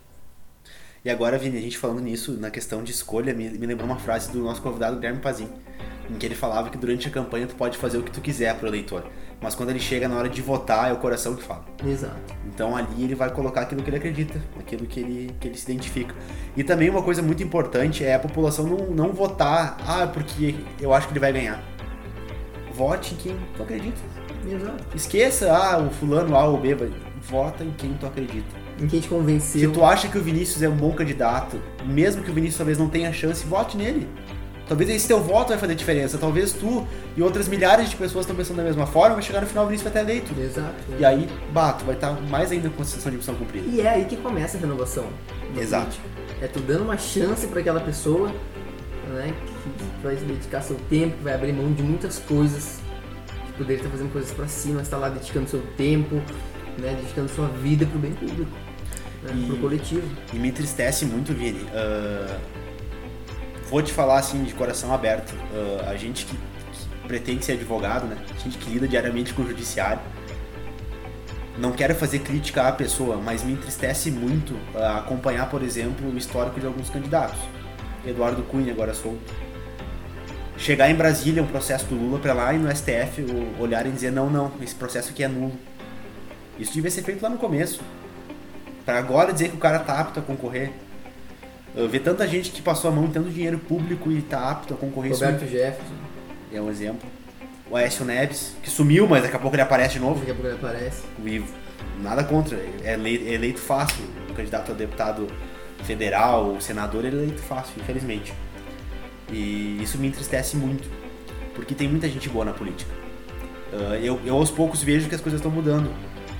E 1.05 1.11
agora, 1.11 1.39
Vini, 1.39 1.57
a 1.57 1.61
gente 1.61 1.79
falando 1.79 2.01
nisso, 2.01 2.33
na 2.33 2.51
questão 2.51 2.83
de 2.83 2.91
escolha, 2.91 3.33
me, 3.33 3.49
me 3.51 3.67
lembrou 3.67 3.89
uma 3.89 3.99
frase 3.99 4.33
do 4.33 4.41
nosso 4.43 4.61
convidado 4.61 4.97
Guilherme 4.97 5.21
Pazin, 5.21 5.49
em 6.11 6.15
que 6.15 6.27
ele 6.27 6.35
falava 6.35 6.69
que 6.69 6.77
durante 6.77 7.07
a 7.07 7.11
campanha 7.11 7.47
tu 7.47 7.55
pode 7.55 7.79
fazer 7.79 7.99
o 7.99 8.03
que 8.03 8.11
tu 8.11 8.21
quiser 8.21 8.57
pro 8.59 8.67
eleitor, 8.67 9.05
mas 9.41 9.55
quando 9.55 9.71
ele 9.71 9.79
chega 9.79 10.09
na 10.09 10.17
hora 10.17 10.29
de 10.29 10.43
votar 10.43 10.91
é 10.91 10.93
o 10.93 10.97
coração 10.97 11.37
que 11.37 11.45
fala. 11.45 11.65
Exato. 11.87 12.35
Então 12.47 12.77
ali 12.77 13.05
ele 13.05 13.15
vai 13.15 13.31
colocar 13.31 13.61
aquilo 13.63 13.83
que 13.85 13.91
ele 13.91 13.99
acredita, 13.99 14.41
aquilo 14.59 14.85
que 14.87 14.99
ele, 14.99 15.35
que 15.39 15.47
ele 15.47 15.57
se 15.57 15.71
identifica. 15.71 16.13
E 16.57 16.65
também 16.65 16.91
uma 16.91 17.03
coisa 17.03 17.23
muito 17.23 17.43
importante 17.43 18.05
é 18.05 18.15
a 18.15 18.19
população 18.19 18.67
não, 18.67 18.87
não 18.91 19.13
votar, 19.13 19.77
ah, 19.87 20.09
porque 20.09 20.57
eu 20.81 20.93
acho 20.93 21.07
que 21.07 21.13
ele 21.13 21.21
vai 21.21 21.33
ganhar. 21.33 21.63
Vote 22.73 23.15
em 23.15 23.17
quem 23.17 23.37
tu 23.57 23.63
acredita. 23.63 24.01
Exato. 24.51 24.85
Esqueça, 24.97 25.53
ah, 25.53 25.79
o 25.79 25.91
fulano 25.91 26.37
A 26.37 26.45
ou 26.47 26.59
B, 26.59 26.75
vai- 26.75 26.93
vota 27.29 27.65
em 27.65 27.71
quem 27.73 27.95
tu 27.95 28.07
acredita. 28.07 28.47
Em 28.81 28.87
quem 28.87 29.01
te 29.01 29.05
Se 29.05 29.09
convenceu. 29.09 29.73
tu 29.73 29.85
acha 29.85 30.09
que 30.09 30.19
o 30.19 30.23
Vinícius 30.23 30.63
é 30.63 30.69
um 30.69 30.77
bom 30.77 30.93
candidato, 30.93 31.61
mesmo 31.85 32.23
que 32.23 32.31
o 32.31 32.35
Vinícius 32.35 32.59
talvez 32.59 32.79
não 32.79 32.89
tenha 32.89 33.13
chance, 33.13 33.45
vote 33.47 33.77
nele. 33.77 34.09
Talvez 34.69 34.91
esse 34.91 35.07
teu 35.07 35.21
voto 35.23 35.51
vai 35.51 35.59
fazer 35.59 35.77
diferença. 35.77 36.19
Talvez 36.19 36.53
tu 36.53 36.85
e 37.17 37.23
outras 37.23 37.47
milhares 37.47 37.89
de 37.89 37.97
pessoas 37.97 38.25
estão 38.25 38.35
pensando 38.35 38.57
da 38.57 38.65
mesma 38.65 38.87
forma, 38.87 39.15
vai 39.15 39.23
chegar 39.23 39.41
no 39.41 39.47
final 39.47 39.65
o 39.65 39.69
Vinícius 39.69 39.93
vai 39.93 40.03
estar 40.03 40.13
eleito. 40.13 40.41
Exato. 40.41 40.75
E 40.99 41.05
aí, 41.05 41.29
bato, 41.53 41.85
vai 41.85 41.95
estar 41.95 42.13
mais 42.23 42.51
ainda 42.51 42.69
com 42.69 42.83
a 42.83 42.85
sensação 42.85 43.13
de 43.13 43.19
missão 43.19 43.35
cumprida. 43.37 43.67
E 43.69 43.81
é 43.81 43.89
aí 43.89 44.05
que 44.07 44.17
começa 44.17 44.57
a 44.57 44.61
renovação. 44.61 45.07
Exato. 45.57 45.97
É 46.43 46.49
tu 46.49 46.59
dando 46.61 46.83
uma 46.83 46.99
chance 46.99 47.47
para 47.47 47.61
aquela 47.61 47.81
pessoa, 47.81 48.29
né, 49.09 49.33
que 49.63 50.05
vai 50.05 50.17
se 50.17 50.25
dedicar 50.25 50.61
seu 50.63 50.77
tempo, 50.91 51.17
que 51.17 51.23
vai 51.23 51.35
abrir 51.35 51.53
mão 51.53 51.73
de 51.73 51.83
muitas 51.83 52.19
coisas, 52.19 52.81
que 53.47 53.53
poderia 53.53 53.77
estar 53.77 53.89
fazendo 53.89 54.13
coisas 54.13 54.33
para 54.33 54.49
si, 54.49 54.71
mas 54.71 54.83
está 54.83 54.97
lá 54.97 55.09
dedicando 55.09 55.49
seu 55.49 55.63
tempo, 55.77 56.21
né, 56.79 56.95
dedicando 57.01 57.29
sua 57.29 57.49
vida 57.49 57.87
pro 57.87 57.99
bem 57.99 58.13
público, 58.13 58.51
né, 59.23 59.31
E- 59.35 59.47
pro 59.47 59.57
coletivo. 59.59 60.09
E 60.33 60.37
me 60.37 60.49
entristece 60.49 61.05
muito, 61.05 61.33
Vini. 61.33 61.67
ah, 61.75 62.39
vou 63.69 63.83
te 63.83 63.93
falar 63.93 64.19
assim, 64.19 64.45
de 64.45 64.55
coração 64.55 64.93
aberto. 64.93 65.35
ah, 65.85 65.91
a 65.91 65.97
gente 65.97 66.25
que, 66.27 66.37
que 66.37 67.09
pretende 67.09 67.45
ser 67.45 67.53
advogado, 67.53 68.07
né? 68.07 68.17
A 68.35 68.39
gente 68.43 68.59
que 68.59 68.71
lida 68.71 68.87
diariamente 68.89 69.33
com 69.35 69.43
o 69.43 69.47
judiciário. 69.47 70.01
Não 71.59 71.73
quero 71.73 71.95
fazer 71.95 72.19
crítica 72.19 72.69
à 72.69 72.73
pessoa, 72.73 73.17
mas 73.17 73.43
me 73.43 73.53
entristece 73.55 74.11
muito 74.11 74.55
ah, 74.75 74.99
acompanhar, 74.99 75.49
por 75.49 75.63
exemplo, 75.63 76.09
o 76.13 76.17
histórico 76.19 76.61
de 76.61 76.67
alguns 76.67 76.91
candidatos. 76.91 77.39
Eduardo 78.07 78.43
Cunha, 78.43 78.73
agora 78.73 78.93
solto. 78.95 79.33
Chegar 80.59 80.91
em 80.91 80.95
Brasília, 80.95 81.43
um 81.43 81.47
processo 81.47 81.85
do 81.87 81.95
Lula 81.95 82.19
pra 82.19 82.33
lá 82.33 82.53
e 82.55 82.59
no 82.59 82.71
STF 82.75 83.23
o- 83.23 83.61
olharem 83.63 83.91
e 83.91 83.95
dizer: 83.95 84.11
não, 84.13 84.31
não, 84.31 84.53
esse 84.63 84.75
processo 84.75 85.11
aqui 85.11 85.23
é 85.23 85.29
nulo. 85.29 85.53
Isso 86.59 86.73
devia 86.73 86.91
ser 86.91 87.03
feito 87.03 87.23
lá 87.23 87.29
no 87.29 87.39
começo. 87.39 87.81
Pra 88.85 88.99
agora 88.99 89.33
dizer 89.33 89.51
que 89.51 89.57
o 89.57 89.59
cara 89.59 89.79
tá 89.81 89.99
apto 89.99 90.21
a 90.21 90.23
concorrer. 90.23 90.71
Eu 91.75 91.89
ver 91.89 92.01
tanta 92.01 92.27
gente 92.27 92.51
que 92.51 92.63
passou 92.63 92.91
a 92.91 92.95
mão 92.95 93.05
em 93.05 93.11
tanto 93.11 93.29
dinheiro 93.29 93.59
público 93.59 94.11
e 94.11 94.23
tá 94.23 94.51
apto 94.51 94.75
a 94.75 94.77
concorrer. 94.77 95.13
Roberto 95.13 95.47
Jefferson, 95.47 95.95
é 96.53 96.61
um 96.61 96.71
exemplo. 96.71 97.09
O 97.71 97.77
Aécio 97.77 98.05
Neves, 98.05 98.57
que 98.63 98.71
sumiu, 98.71 99.07
mas 99.09 99.25
daqui 99.25 99.37
a 99.37 99.39
pouco 99.39 99.55
ele 99.57 99.63
aparece 99.63 99.95
de 99.95 100.01
novo. 100.01 100.21
daqui 100.21 100.31
a 100.31 100.35
pouco 100.35 100.49
ele 100.49 100.57
aparece. 100.57 101.03
E 101.25 101.45
nada 102.01 102.25
contra, 102.25 102.57
é 102.57 102.93
é 102.93 103.35
eleito 103.35 103.61
fácil. 103.61 104.05
O 104.31 104.35
candidato 104.35 104.73
a 104.73 104.75
deputado 104.75 105.27
federal, 105.83 106.57
senador, 106.61 107.05
ele 107.05 107.17
é 107.17 107.23
eleito 107.25 107.43
fácil, 107.43 107.75
infelizmente. 107.77 108.33
E 109.31 109.79
isso 109.83 109.99
me 109.99 110.07
entristece 110.07 110.57
muito, 110.57 110.89
porque 111.55 111.75
tem 111.75 111.89
muita 111.89 112.09
gente 112.09 112.29
boa 112.29 112.45
na 112.45 112.53
política. 112.53 112.91
Ah, 113.73 113.97
eu, 113.97 114.21
eu 114.25 114.37
aos 114.37 114.51
poucos 114.51 114.83
vejo 114.83 115.09
que 115.09 115.15
as 115.15 115.21
coisas 115.21 115.41
estão 115.41 115.51
mudando. 115.51 115.91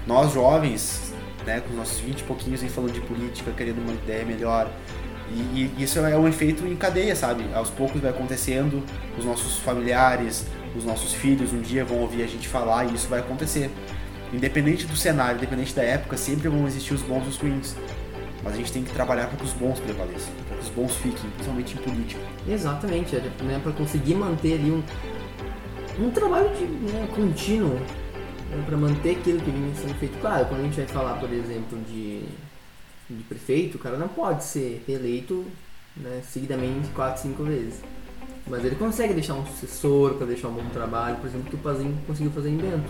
Nós 0.07 0.33
jovens, 0.33 1.13
né, 1.45 1.61
com 1.61 1.75
nossos 1.75 1.99
20 1.99 2.21
e 2.21 2.25
pouquinhos 2.25 2.63
aí 2.63 2.69
falando 2.69 2.93
de 2.93 3.01
política, 3.01 3.51
querendo 3.51 3.79
uma 3.79 3.93
ideia 3.93 4.25
melhor. 4.25 4.71
E, 5.31 5.71
e 5.77 5.83
isso 5.83 5.99
é 5.99 6.17
um 6.17 6.29
efeito 6.29 6.65
em 6.67 6.77
cadeia, 6.77 7.17
sabe? 7.17 7.45
Aos 7.53 7.69
poucos 7.69 8.01
vai 8.01 8.11
acontecendo, 8.11 8.83
os 9.19 9.25
nossos 9.25 9.59
familiares, 9.59 10.47
os 10.77 10.85
nossos 10.85 11.13
filhos 11.13 11.53
um 11.53 11.61
dia 11.61 11.85
vão 11.85 11.99
ouvir 11.99 12.23
a 12.23 12.27
gente 12.27 12.47
falar 12.47 12.85
e 12.85 12.95
isso 12.95 13.09
vai 13.09 13.21
acontecer. 13.21 13.71
Independente 14.33 14.87
do 14.87 14.97
cenário, 14.97 15.39
independente 15.39 15.75
da 15.75 15.83
época, 15.83 16.17
sempre 16.17 16.49
vão 16.49 16.67
existir 16.67 16.95
os 16.95 17.03
bons 17.03 17.25
e 17.25 17.29
os 17.29 17.37
ruins. 17.37 17.75
Mas 18.45 18.55
a 18.55 18.57
gente 18.57 18.73
tem 18.73 18.85
que 18.85 18.93
trabalhar 18.93 19.27
para 19.27 19.37
que 19.37 19.45
os 19.45 19.53
bons 19.53 19.81
prevaleçam, 19.81 20.33
para 20.49 20.59
que 20.59 20.63
os 20.63 20.69
bons 20.69 20.95
fiquem, 20.97 21.31
principalmente 21.31 21.75
em 21.75 21.79
política. 21.79 22.21
Exatamente, 22.47 23.17
é, 23.17 23.21
né, 23.43 23.61
para 23.61 23.73
conseguir 23.73 24.15
manter 24.15 24.55
ali 24.55 24.71
um, 24.71 24.83
um 25.99 26.11
trabalho 26.11 26.49
de, 26.51 26.65
né, 26.65 27.09
contínuo, 27.15 27.81
né, 28.51 28.63
para 28.65 28.77
manter 28.77 29.17
aquilo 29.17 29.41
que 29.41 29.51
vinha 29.51 29.75
sendo 29.75 29.95
feito. 29.99 30.19
Claro, 30.21 30.47
quando 30.47 30.61
a 30.61 30.65
gente 30.65 30.77
vai 30.77 30.87
falar, 30.87 31.15
por 31.15 31.33
exemplo, 31.33 31.79
de, 31.89 32.23
de 33.09 33.23
prefeito, 33.25 33.77
o 33.77 33.79
cara 33.79 33.97
não 33.97 34.09
pode 34.09 34.45
ser 34.45 34.85
reeleito 34.87 35.45
né, 35.97 36.23
seguidamente 36.25 36.89
4, 36.89 37.23
5 37.23 37.43
vezes. 37.45 37.81
Mas 38.49 38.65
ele 38.65 38.77
consegue 38.77 39.13
deixar 39.13 39.35
um 39.35 39.45
sucessor 39.45 40.15
para 40.15 40.27
deixar 40.27 40.49
um 40.49 40.53
bom 40.53 40.69
trabalho, 40.69 41.17
por 41.17 41.27
exemplo, 41.27 41.51
que 41.51 41.57
o 41.57 41.59
Pazinho 41.59 41.99
conseguiu 42.07 42.31
fazer 42.31 42.51
em 42.51 42.57
Bento. 42.57 42.89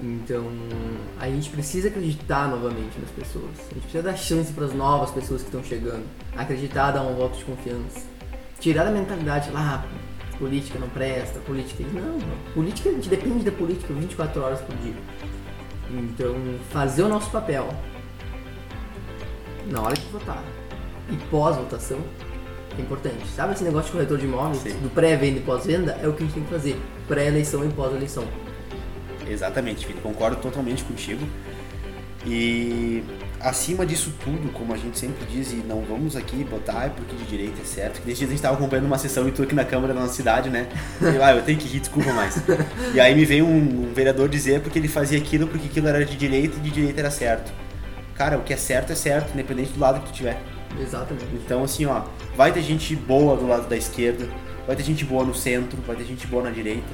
Então, 0.00 0.44
a 1.18 1.28
gente 1.28 1.50
precisa 1.50 1.88
acreditar 1.88 2.48
novamente 2.48 2.98
nas 3.00 3.10
pessoas. 3.10 3.50
A 3.70 3.74
gente 3.74 3.82
precisa 3.82 4.02
dar 4.02 4.16
chance 4.16 4.52
para 4.52 4.64
as 4.64 4.72
novas 4.72 5.10
pessoas 5.10 5.42
que 5.42 5.48
estão 5.48 5.62
chegando. 5.62 6.04
Acreditar, 6.36 6.92
dar 6.92 7.02
um 7.02 7.14
voto 7.14 7.36
de 7.38 7.44
confiança. 7.44 8.00
Tirar 8.60 8.84
da 8.84 8.90
mentalidade 8.90 9.50
lá, 9.50 9.84
ah, 9.84 9.88
política 10.38 10.78
não 10.78 10.88
presta, 10.88 11.38
política. 11.40 11.84
Não, 11.92 12.18
política 12.54 12.90
a 12.90 12.92
gente 12.92 13.08
depende 13.08 13.44
da 13.44 13.52
política 13.52 13.92
24 13.92 14.42
horas 14.42 14.60
por 14.60 14.74
dia. 14.76 14.94
Então, 15.90 16.34
fazer 16.70 17.02
o 17.02 17.08
nosso 17.08 17.30
papel 17.30 17.68
na 19.70 19.80
hora 19.80 19.94
de 19.94 20.06
votar 20.06 20.42
e 21.10 21.16
pós-votação 21.30 21.98
é 22.78 22.80
importante. 22.80 23.26
Sabe 23.34 23.54
esse 23.54 23.64
negócio 23.64 23.86
de 23.86 23.92
corretor 23.92 24.18
de 24.18 24.26
imóveis? 24.26 24.58
Sim. 24.58 24.78
Do 24.80 24.90
pré-venda 24.90 25.38
e 25.38 25.42
pós-venda? 25.42 25.98
É 26.02 26.06
o 26.06 26.12
que 26.12 26.22
a 26.22 26.26
gente 26.26 26.34
tem 26.34 26.44
que 26.44 26.50
fazer. 26.50 26.80
Pré-eleição 27.06 27.64
e 27.64 27.72
pós-eleição. 27.72 28.24
Exatamente, 29.26 29.86
Felipe, 29.86 30.02
concordo 30.02 30.36
totalmente 30.36 30.84
contigo. 30.84 31.26
E 32.26 33.02
acima 33.40 33.86
disso 33.86 34.12
tudo, 34.22 34.52
como 34.52 34.72
a 34.72 34.76
gente 34.76 34.98
sempre 34.98 35.24
diz, 35.26 35.52
e 35.52 35.56
não 35.56 35.82
vamos 35.82 36.16
aqui 36.16 36.44
botar 36.44 36.86
é 36.86 36.88
porque 36.88 37.14
de 37.16 37.24
direita 37.24 37.60
é 37.62 37.64
certo, 37.64 38.00
que 38.00 38.06
desde 38.06 38.20
dia 38.20 38.26
a 38.26 38.30
gente 38.30 38.38
estava 38.38 38.56
acompanhando 38.56 38.86
uma 38.86 38.98
sessão 38.98 39.28
e 39.28 39.32
tu 39.32 39.42
aqui 39.42 39.54
na 39.54 39.64
Câmara 39.64 39.94
da 39.94 40.00
nossa 40.00 40.14
cidade, 40.14 40.50
né? 40.50 40.68
Eu, 41.00 41.22
ah, 41.24 41.32
eu 41.32 41.42
tenho 41.42 41.58
que 41.58 41.66
rir, 41.68 41.80
desculpa 41.80 42.12
mais. 42.12 42.42
E 42.94 43.00
aí 43.00 43.14
me 43.14 43.24
veio 43.24 43.46
um, 43.46 43.88
um 43.88 43.92
vereador 43.94 44.28
dizer 44.28 44.60
porque 44.60 44.78
ele 44.78 44.88
fazia 44.88 45.18
aquilo 45.18 45.46
porque 45.46 45.66
aquilo 45.66 45.88
era 45.88 46.04
de 46.04 46.16
direita 46.16 46.56
e 46.58 46.60
de 46.60 46.70
direita 46.70 47.00
era 47.00 47.10
certo. 47.10 47.52
Cara, 48.14 48.36
o 48.36 48.42
que 48.42 48.52
é 48.52 48.56
certo 48.56 48.92
é 48.92 48.94
certo, 48.96 49.32
independente 49.32 49.72
do 49.72 49.80
lado 49.80 50.00
que 50.00 50.06
tu 50.06 50.12
tiver. 50.12 50.40
Exatamente. 50.80 51.26
Então, 51.34 51.62
assim, 51.62 51.86
ó, 51.86 52.02
vai 52.36 52.52
ter 52.52 52.62
gente 52.62 52.94
boa 52.96 53.36
do 53.36 53.46
lado 53.46 53.68
da 53.68 53.76
esquerda, 53.76 54.28
vai 54.66 54.76
ter 54.76 54.82
gente 54.82 55.04
boa 55.04 55.24
no 55.24 55.34
centro, 55.34 55.78
vai 55.86 55.96
ter 55.96 56.04
gente 56.04 56.26
boa 56.26 56.42
na 56.42 56.50
direita. 56.50 56.86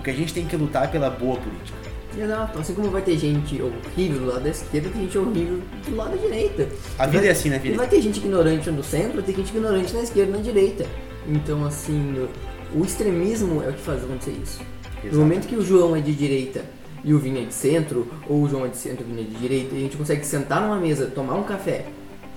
O 0.00 0.02
que 0.02 0.10
a 0.10 0.14
gente 0.14 0.34
tem 0.34 0.44
que 0.44 0.56
lutar 0.56 0.84
é 0.84 0.88
pela 0.88 1.08
boa 1.08 1.36
política. 1.36 1.91
Exato. 2.18 2.58
Assim 2.58 2.74
como 2.74 2.90
vai 2.90 3.02
ter 3.02 3.16
gente 3.18 3.60
horrível 3.62 4.18
do 4.20 4.26
lado 4.26 4.42
da 4.42 4.50
esquerda, 4.50 4.90
tem 4.90 5.02
gente 5.02 5.18
horrível 5.18 5.60
do 5.88 5.96
lado 5.96 6.10
da 6.10 6.16
direita. 6.16 6.68
A 6.98 7.06
vida 7.06 7.18
vai- 7.18 7.28
é 7.28 7.30
assim, 7.32 7.48
né, 7.50 7.58
Felipe? 7.58 7.78
vai 7.78 7.88
ter 7.88 8.00
gente 8.02 8.18
ignorante 8.18 8.70
no 8.70 8.82
centro, 8.84 9.22
ter 9.22 9.34
gente 9.34 9.48
ignorante 9.50 9.92
na 9.94 10.02
esquerda 10.02 10.30
e 10.32 10.36
na 10.36 10.42
direita. 10.42 10.86
Então, 11.26 11.64
assim, 11.64 12.28
o 12.74 12.84
extremismo 12.84 13.62
é 13.62 13.68
o 13.68 13.72
que 13.72 13.80
faz 13.80 14.02
acontecer 14.04 14.32
isso. 14.42 14.60
Exato. 15.02 15.14
No 15.16 15.20
momento 15.22 15.46
que 15.48 15.56
o 15.56 15.62
João 15.64 15.96
é 15.96 16.00
de 16.00 16.14
direita 16.14 16.64
e 17.04 17.12
o 17.14 17.18
Vinho 17.18 17.42
é 17.42 17.44
de 17.46 17.54
centro, 17.54 18.08
ou 18.28 18.42
o 18.42 18.48
João 18.48 18.64
é 18.66 18.68
de 18.68 18.76
centro 18.76 19.02
e 19.02 19.04
o 19.04 19.14
Vinho 19.14 19.26
é 19.26 19.30
de 19.30 19.36
direita, 19.36 19.74
e 19.74 19.78
a 19.78 19.80
gente 19.80 19.96
consegue 19.96 20.24
sentar 20.24 20.60
numa 20.62 20.76
mesa, 20.78 21.06
tomar 21.06 21.34
um 21.34 21.42
café, 21.42 21.86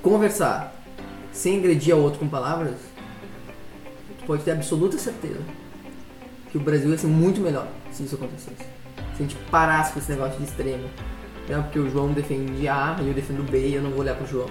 conversar, 0.02 0.74
sem 1.32 1.58
agredir 1.60 1.94
ao 1.94 2.00
outro 2.00 2.20
com 2.20 2.28
palavras, 2.28 2.76
tu 4.20 4.26
pode 4.26 4.44
ter 4.44 4.52
absoluta 4.52 4.98
certeza 4.98 5.40
que 6.52 6.58
o 6.58 6.62
Brasil 6.62 6.90
ia 6.90 6.98
ser 6.98 7.08
muito 7.08 7.42
melhor 7.42 7.68
se 7.92 8.04
isso 8.04 8.16
acontecesse. 8.16 8.75
Se 9.16 9.24
a 9.24 9.28
gente 9.28 9.36
parasse 9.50 9.94
com 9.94 10.00
esse 10.00 10.12
negócio 10.12 10.38
de 10.38 10.46
extremo. 10.46 10.90
Não, 11.48 11.62
porque 11.64 11.80
o 11.80 11.90
João 11.90 12.12
defende 12.12 12.68
A 12.68 12.98
e 13.02 13.08
eu 13.08 13.14
defendo 13.14 13.50
B 13.50 13.68
e 13.68 13.76
eu 13.76 13.82
não 13.82 13.92
vou 13.92 14.00
olhar 14.00 14.16
pro 14.16 14.26
João. 14.26 14.50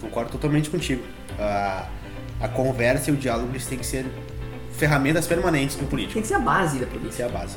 Concordo 0.00 0.32
totalmente 0.32 0.70
contigo. 0.70 1.02
A, 1.38 1.86
a 2.40 2.48
conversa 2.48 3.10
e 3.10 3.14
o 3.14 3.16
diálogo 3.16 3.50
eles 3.52 3.66
têm 3.66 3.78
que 3.78 3.86
ser 3.86 4.06
ferramentas 4.72 5.26
permanentes 5.26 5.76
no 5.76 5.86
político. 5.86 6.14
Tem 6.14 6.22
que 6.22 6.28
ser 6.28 6.34
a 6.34 6.38
base 6.38 6.78
da 6.78 6.86
Tem 6.86 6.94
que 6.94 6.98
política. 6.98 7.28
ser 7.28 7.34
a 7.34 7.38
base. 7.38 7.56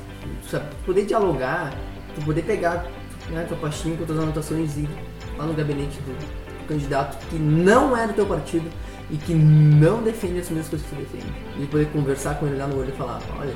Tu 0.49 0.85
poder 0.85 1.05
dialogar, 1.05 1.73
tu 2.15 2.21
poder 2.25 2.41
pegar 2.43 2.85
né, 3.29 3.45
tua 3.47 3.57
pastinha 3.57 3.95
com 3.97 4.05
tuas 4.05 4.19
anotações 4.19 4.77
e 4.77 4.81
ir 4.81 4.89
lá 5.37 5.45
no 5.45 5.53
gabinete 5.53 5.97
do, 6.01 6.11
do 6.11 6.67
candidato 6.67 7.17
que 7.27 7.35
não 7.35 7.95
é 7.95 8.07
do 8.07 8.13
teu 8.13 8.25
partido 8.25 8.69
e 9.09 9.17
que 9.17 9.33
não 9.33 10.03
defende 10.03 10.39
as 10.39 10.49
mesmas 10.49 10.69
coisas 10.69 10.87
que 10.87 10.95
tu 10.95 10.99
defende. 10.99 11.33
E 11.57 11.65
poder 11.67 11.87
conversar 11.91 12.35
com 12.35 12.47
ele 12.47 12.57
lá 12.57 12.67
no 12.67 12.79
olho 12.79 12.89
e 12.89 12.97
falar, 12.97 13.21
olha, 13.39 13.53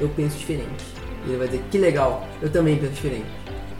eu 0.00 0.08
penso 0.10 0.36
diferente. 0.38 0.84
E 1.24 1.28
ele 1.28 1.38
vai 1.38 1.48
dizer, 1.48 1.62
que 1.70 1.78
legal, 1.78 2.26
eu 2.42 2.50
também 2.50 2.76
penso 2.76 2.92
diferente. 2.92 3.26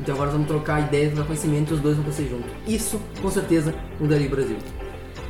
Então 0.00 0.14
agora 0.14 0.30
vamos 0.30 0.46
trocar 0.46 0.80
ideias, 0.80 1.12
trocar 1.12 1.26
conhecimento 1.26 1.72
e 1.72 1.74
os 1.74 1.80
dois 1.80 1.96
vão 1.96 2.04
crescer 2.04 2.28
juntos. 2.28 2.50
Isso, 2.66 3.00
com 3.20 3.30
certeza, 3.30 3.74
mudaria 4.00 4.26
o 4.26 4.30
Brasil. 4.30 4.56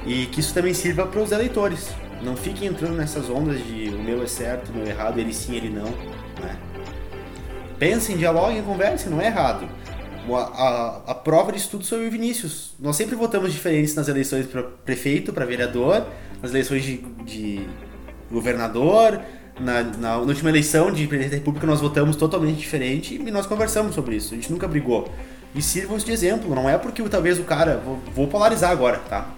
E 0.07 0.27
que 0.27 0.41
isso 0.41 0.55
também 0.55 0.75
sirva 0.75 1.07
para 1.07 1.21
os 1.21 1.33
eleitores. 1.33 1.91
Não 2.23 2.37
fiquem 2.37 2.69
entrando 2.69 2.95
nessas 2.95 3.29
ondas 3.29 3.59
de 3.65 3.91
o 3.91 4.03
meu 4.03 4.23
é 4.23 4.27
certo, 4.27 4.71
o 4.71 4.75
meu 4.75 4.87
é 4.87 4.91
errado, 4.91 5.19
ele 5.19 5.33
sim, 5.33 5.55
ele 5.57 5.69
não. 5.69 5.91
Né? 6.41 6.57
Pensem, 7.79 8.17
dialoguem, 8.17 8.63
conversem, 8.63 9.11
não 9.11 9.21
é 9.21 9.27
errado. 9.27 9.69
A, 10.31 10.39
a, 10.39 11.03
a 11.13 11.15
prova 11.15 11.53
de 11.53 11.59
estudo 11.59 11.85
foi 11.85 12.07
o 12.07 12.11
Vinícius. 12.11 12.75
Nós 12.81 12.97
sempre 12.97 13.15
votamos 13.15 13.53
diferentes 13.53 13.95
nas 13.95 14.09
eleições 14.09 14.47
para 14.47 14.63
prefeito, 14.63 15.33
para 15.33 15.45
vereador, 15.45 16.07
nas 16.41 16.51
eleições 16.51 16.83
de, 16.83 16.97
de 17.25 17.67
governador, 18.31 19.21
na, 19.59 19.83
na, 19.83 20.17
última 20.19 20.51
eleição 20.51 20.91
de 20.91 21.07
presidente 21.07 21.31
da 21.31 21.37
República 21.37 21.67
nós 21.67 21.81
votamos 21.81 22.17
totalmente 22.17 22.59
diferente 22.59 23.15
e 23.15 23.31
nós 23.31 23.47
conversamos 23.47 23.95
sobre 23.95 24.17
isso. 24.17 24.35
A 24.35 24.37
gente 24.37 24.51
nunca 24.51 24.67
brigou. 24.67 25.09
E 25.55 25.63
sirvam-se 25.63 26.05
de 26.05 26.13
exemplo. 26.13 26.55
Não 26.55 26.69
é 26.69 26.77
porque 26.77 27.03
talvez 27.09 27.39
o 27.39 27.45
cara. 27.45 27.81
Vou, 27.85 28.01
vou, 28.15 28.27
polarizar 28.27 28.71
agora, 28.71 28.99
tá? 28.99 29.31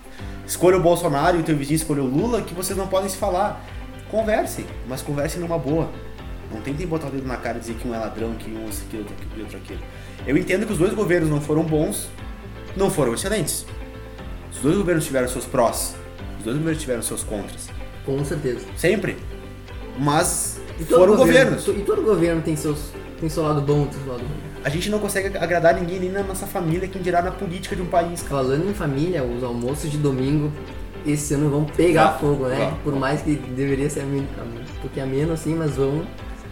Escolha 0.47 0.77
o 0.77 0.81
Bolsonaro 0.81 1.37
e 1.37 1.41
o 1.41 1.43
teu 1.43 1.57
vizinho 1.57 1.77
escolheu 1.77 2.05
o 2.05 2.07
Lula, 2.07 2.41
que 2.41 2.55
vocês 2.55 2.79
não 2.79 2.87
podem 2.87 3.09
se 3.11 3.17
falar. 3.17 3.63
Conversem, 4.11 4.65
mas 4.89 5.03
conversem 5.03 5.41
numa 5.41 5.59
boa. 5.59 5.91
Não 6.53 6.61
tentem 6.61 6.87
botar 6.87 7.09
o 7.09 7.11
dedo 7.11 7.27
na 7.27 7.37
cara 7.37 7.59
e 7.59 7.61
dizer 7.61 7.75
que 7.75 7.87
um 7.87 7.95
é 7.95 7.99
ladrão, 7.99 8.35
que 8.35 8.49
um 8.51 8.65
é 8.65 8.69
isso 8.69 8.85
aquilo, 8.87 9.05
que 9.05 9.41
outro 9.41 9.59
aquilo. 9.59 9.81
Eu 10.27 10.37
entendo 10.37 10.65
que 10.65 10.73
os 10.73 10.79
dois 10.79 10.95
governos 10.95 11.29
não 11.29 11.41
foram 11.41 11.65
bons, 11.65 12.09
não 12.77 12.89
foram 12.89 13.13
excelentes. 13.13 13.67
Os 14.53 14.61
dois 14.61 14.77
governos 14.77 15.05
tiveram 15.05 15.29
seus 15.29 15.45
prós, 15.45 15.97
os 16.39 16.45
dois 16.45 16.57
governos 16.57 16.81
tiveram 16.81 17.03
seus 17.03 17.25
contras. 17.25 17.69
Com 18.05 18.25
certeza. 18.25 18.65
Sempre. 18.77 19.17
Mas 19.99 20.59
foram 20.89 21.17
governo, 21.17 21.57
governos. 21.57 21.69
E 21.69 21.85
todo 21.85 22.03
governo 22.03 22.43
tem, 22.43 22.57
seus, 22.57 22.91
tem 23.21 23.29
seu 23.29 23.43
lado 23.43 23.61
bom 23.61 23.89
e 23.91 23.95
seu 23.95 24.13
lado 24.13 24.21
ruim. 24.21 24.47
A 24.65 24.69
gente 24.69 24.91
não 24.91 24.99
consegue 24.99 25.37
agradar 25.39 25.75
ninguém 25.75 26.01
nem 26.01 26.11
na 26.11 26.23
nossa 26.23 26.47
família, 26.47 26.89
quem 26.89 27.01
dirá 27.01 27.23
na 27.23 27.31
política 27.31 27.77
de 27.77 27.83
um 27.83 27.87
país. 27.87 28.23
Falando 28.23 28.69
em 28.69 28.75
família, 28.75 29.23
os 29.23 29.43
almoços 29.43 29.91
de 29.91 29.97
domingo 29.97 30.53
esse 31.07 31.35
ano 31.35 31.49
vão 31.49 31.65
pegar 31.65 32.07
ah, 32.07 32.13
fogo, 32.15 32.47
né? 32.47 32.71
Ah, 32.73 32.77
Por 32.83 32.95
mais 32.97 33.23
que 33.23 33.35
deveria 33.35 33.89
ser 33.89 34.03
um 34.03 34.27
pouquinho 34.81 35.07
menos 35.07 35.41
assim, 35.41 35.55
mas 35.55 35.77
vão. 35.77 36.05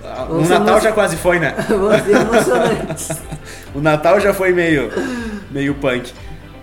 Ah, 0.03 0.27
o 0.31 0.41
Natal 0.47 0.81
já 0.81 0.93
quase 0.93 1.17
foi, 1.17 1.39
né? 1.39 1.55
vão 1.69 1.91
ser 2.05 2.13
emocionantes. 2.13 3.09
o 3.75 3.81
Natal 3.81 4.21
já 4.21 4.33
foi 4.33 4.53
meio, 4.53 4.91
meio 5.51 5.75
punk. 5.75 6.13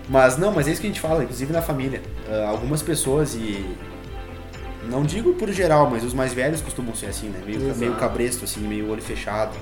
Mas 0.08 0.36
não, 0.36 0.52
mas 0.52 0.66
é 0.66 0.72
isso 0.72 0.80
que 0.80 0.86
a 0.86 0.90
gente 0.90 1.00
fala, 1.00 1.22
inclusive 1.22 1.52
na 1.52 1.62
família. 1.62 2.00
Uh, 2.28 2.48
algumas 2.48 2.82
pessoas 2.82 3.34
e 3.34 3.64
não 4.92 5.02
digo 5.02 5.32
por 5.32 5.50
geral, 5.50 5.88
mas 5.90 6.04
os 6.04 6.12
mais 6.12 6.34
velhos 6.34 6.60
costumam 6.60 6.94
ser 6.94 7.06
assim, 7.06 7.28
né? 7.30 7.40
Meio, 7.44 7.74
meio 7.74 7.96
cabresto, 7.96 8.44
assim, 8.44 8.60
meio 8.60 8.90
olho 8.90 9.02
fechado. 9.02 9.56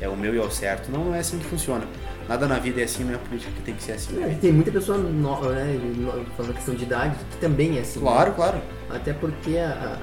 É 0.00 0.08
o 0.08 0.16
meu 0.16 0.34
e 0.34 0.38
é 0.38 0.42
o 0.42 0.50
certo. 0.50 0.90
Não, 0.90 1.04
não 1.04 1.14
é 1.14 1.20
assim 1.20 1.38
que 1.38 1.44
funciona. 1.44 1.86
Nada 2.28 2.48
na 2.48 2.58
vida 2.58 2.80
é 2.80 2.84
assim, 2.84 3.04
não 3.04 3.14
é 3.14 3.18
política 3.18 3.52
que 3.52 3.62
tem 3.62 3.74
que 3.74 3.82
ser 3.82 3.92
assim. 3.92 4.20
É, 4.20 4.36
tem 4.40 4.52
muita 4.52 4.72
pessoa, 4.72 4.98
no, 4.98 5.40
né, 5.50 5.78
falando 6.36 6.54
questão 6.54 6.74
de 6.74 6.82
idade, 6.82 7.14
que 7.30 7.36
também 7.36 7.78
é 7.78 7.82
assim. 7.82 8.00
Claro, 8.00 8.30
né? 8.30 8.36
claro. 8.36 8.62
Até 8.90 9.12
porque 9.12 9.56
a, 9.58 9.96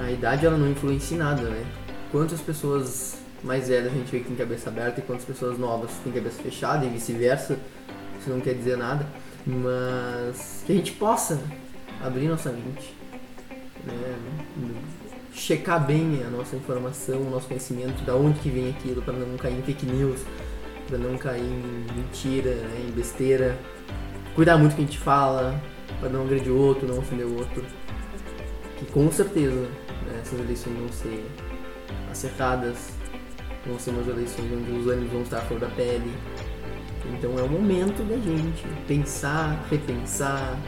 a, 0.00 0.04
a, 0.04 0.10
idade 0.10 0.46
ela 0.46 0.56
não 0.56 0.70
influencia 0.70 1.14
em 1.14 1.20
nada, 1.20 1.42
né? 1.42 1.62
Quantas 2.10 2.40
pessoas 2.40 3.18
mais 3.44 3.68
velhas 3.68 3.92
a 3.92 3.94
gente 3.94 4.10
vê 4.10 4.20
que 4.20 4.24
tem 4.24 4.36
cabeça 4.36 4.70
aberta 4.70 5.00
e 5.00 5.02
quantas 5.02 5.26
pessoas 5.26 5.58
novas 5.58 5.90
têm 6.02 6.12
cabeça 6.12 6.42
fechada 6.42 6.86
e 6.86 6.88
vice-versa. 6.88 7.58
Isso 8.18 8.30
não 8.30 8.40
quer 8.40 8.54
dizer 8.54 8.78
nada. 8.78 9.06
Mas 9.46 10.62
que 10.66 10.72
a 10.72 10.76
gente 10.76 10.92
possa 10.92 11.38
abrir 12.02 12.28
nossa 12.28 12.50
mente 12.50 12.96
né, 13.86 14.18
checar 15.32 15.84
bem 15.84 16.22
a 16.26 16.30
nossa 16.30 16.56
informação, 16.56 17.20
o 17.20 17.30
nosso 17.30 17.46
conhecimento, 17.46 18.04
da 18.04 18.14
onde 18.14 18.40
que 18.40 18.48
vem 18.48 18.70
aquilo, 18.70 19.02
para 19.02 19.14
não 19.14 19.36
cair 19.36 19.58
em 19.58 19.62
fake 19.62 19.86
news, 19.86 20.20
para 20.88 20.98
não 20.98 21.16
cair 21.16 21.42
em 21.42 21.86
mentira, 21.94 22.54
né, 22.54 22.86
em 22.88 22.90
besteira. 22.90 23.58
Cuidar 24.34 24.56
muito 24.56 24.72
do 24.72 24.76
que 24.76 24.82
a 24.82 24.86
gente 24.86 24.98
fala, 24.98 25.60
para 26.00 26.08
não 26.08 26.22
agredir 26.22 26.52
o 26.52 26.58
outro, 26.58 26.86
não 26.86 26.98
ofender 26.98 27.26
o 27.26 27.38
outro. 27.38 27.64
Que 28.78 28.86
com 28.86 29.10
certeza 29.10 29.60
né, 29.60 30.20
essas 30.20 30.38
eleições 30.38 30.76
vão 30.76 30.88
ser 30.92 31.24
acertadas, 32.10 32.90
vão 33.66 33.78
ser 33.78 33.90
umas 33.90 34.08
eleições 34.08 34.50
onde 34.52 34.70
os 34.72 34.86
ânimos 34.86 35.12
vão 35.12 35.22
estar 35.22 35.40
fora 35.42 35.60
da 35.60 35.68
pele. 35.68 36.12
Então 37.12 37.38
é 37.38 37.42
o 37.42 37.48
momento 37.48 38.02
da 38.02 38.16
gente 38.16 38.66
pensar, 38.86 39.64
repensar, 39.70 40.58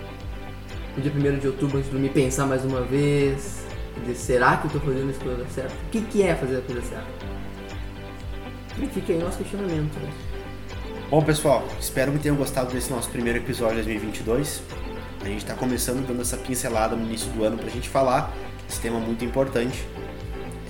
no 0.96 1.03
dia 1.03 1.12
1 1.12 1.38
de 1.38 1.46
outubro, 1.46 1.79
antes 1.79 1.90
de 1.90 1.92
dormir, 1.92 2.11
pensar 2.11 2.46
mais 2.46 2.64
uma 2.64 2.83
vez. 2.83 3.66
Dizer, 4.01 4.14
será 4.14 4.57
que 4.57 4.64
eu 4.64 4.66
estou 4.68 4.81
fazendo 4.81 5.11
a 5.11 5.24
coisa 5.24 5.46
certa? 5.48 5.74
O 5.74 5.90
que, 5.90 6.01
que 6.03 6.22
é 6.22 6.35
fazer 6.35 6.59
a 6.59 6.61
coisa 6.61 6.83
certa? 6.83 7.07
E 8.81 8.87
fica 8.87 9.12
aí 9.12 9.18
o 9.18 9.22
nosso 9.22 9.38
questionamento. 9.38 9.94
Né? 9.98 10.12
Bom, 11.11 11.22
pessoal, 11.22 11.66
espero 11.81 12.12
que 12.12 12.18
tenham 12.18 12.37
gostado 12.37 12.72
desse 12.72 12.90
nosso 12.90 13.09
primeiro 13.11 13.38
episódio 13.38 13.79
de 13.79 13.85
2022. 13.85 14.62
A 15.20 15.24
gente 15.24 15.38
está 15.38 15.55
começando 15.55 16.07
dando 16.07 16.22
essa 16.22 16.37
pincelada 16.37 16.94
no 16.94 17.05
início 17.05 17.31
do 17.33 17.42
ano 17.42 17.57
para 17.57 17.66
a 17.66 17.70
gente 17.70 17.88
falar 17.88 18.33
esse 18.68 18.81
tema 18.81 19.01
muito 19.01 19.24
importante. 19.24 19.85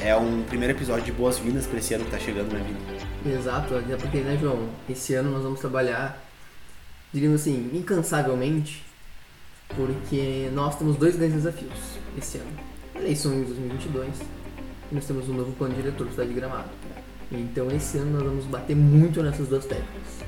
É 0.00 0.14
um 0.16 0.42
primeiro 0.44 0.72
episódio 0.74 1.04
de 1.04 1.12
boas-vindas 1.12 1.66
para 1.66 1.78
esse 1.78 1.92
ano 1.92 2.04
que 2.04 2.14
está 2.14 2.24
chegando 2.24 2.52
na 2.52 2.60
vida. 2.60 2.78
Exato, 3.26 3.76
até 3.76 3.96
porque, 3.96 4.18
né, 4.18 4.38
João? 4.40 4.68
Esse 4.88 5.14
ano 5.14 5.32
nós 5.32 5.42
vamos 5.42 5.60
trabalhar, 5.60 6.24
diríamos 7.12 7.40
assim, 7.40 7.70
incansavelmente 7.74 8.87
porque 9.74 10.50
nós 10.52 10.76
temos 10.76 10.96
dois 10.96 11.16
grandes 11.16 11.36
desafios 11.36 11.98
esse 12.16 12.38
ano. 12.38 12.50
Eleições 12.94 13.46
2022 13.46 14.08
e 14.90 14.94
nós 14.94 15.04
temos 15.04 15.28
um 15.28 15.34
novo 15.34 15.52
plano 15.52 15.74
diretor 15.74 16.06
do 16.06 16.10
Cidade 16.10 16.30
de 16.30 16.34
Gramado. 16.34 16.68
Então 17.30 17.70
esse 17.70 17.98
ano 17.98 18.12
nós 18.12 18.22
vamos 18.22 18.44
bater 18.46 18.74
muito 18.74 19.22
nessas 19.22 19.48
duas 19.48 19.64
técnicas. 19.64 20.24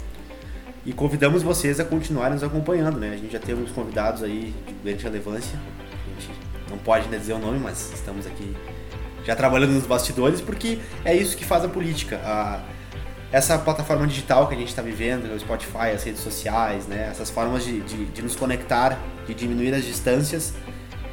E 0.84 0.92
convidamos 0.92 1.42
vocês 1.42 1.78
a 1.78 1.84
continuarem 1.84 2.34
nos 2.34 2.42
acompanhando, 2.42 2.98
né? 2.98 3.12
A 3.12 3.16
gente 3.16 3.32
já 3.32 3.38
tem 3.38 3.54
uns 3.54 3.70
convidados 3.70 4.22
aí 4.22 4.54
de 4.66 4.72
grande 4.82 5.02
relevância. 5.02 5.58
A 5.58 6.20
gente 6.20 6.30
não 6.70 6.78
pode 6.78 7.04
ainda 7.04 7.18
dizer 7.18 7.34
o 7.34 7.38
nome, 7.38 7.58
mas 7.58 7.92
estamos 7.92 8.26
aqui 8.26 8.54
já 9.24 9.36
trabalhando 9.36 9.72
nos 9.72 9.86
bastidores, 9.86 10.40
porque 10.40 10.78
é 11.04 11.14
isso 11.14 11.36
que 11.36 11.44
faz 11.44 11.64
a 11.64 11.68
política. 11.68 12.16
A 12.24 12.62
essa 13.32 13.58
plataforma 13.58 14.06
digital 14.06 14.48
que 14.48 14.54
a 14.54 14.58
gente 14.58 14.68
está 14.68 14.82
vivendo, 14.82 15.32
o 15.32 15.38
Spotify, 15.38 15.92
as 15.94 16.02
redes 16.02 16.20
sociais, 16.20 16.86
né, 16.86 17.08
essas 17.10 17.30
formas 17.30 17.64
de, 17.64 17.80
de, 17.80 18.06
de, 18.06 18.22
nos 18.22 18.34
conectar, 18.34 18.98
de 19.26 19.34
diminuir 19.34 19.72
as 19.72 19.84
distâncias, 19.84 20.52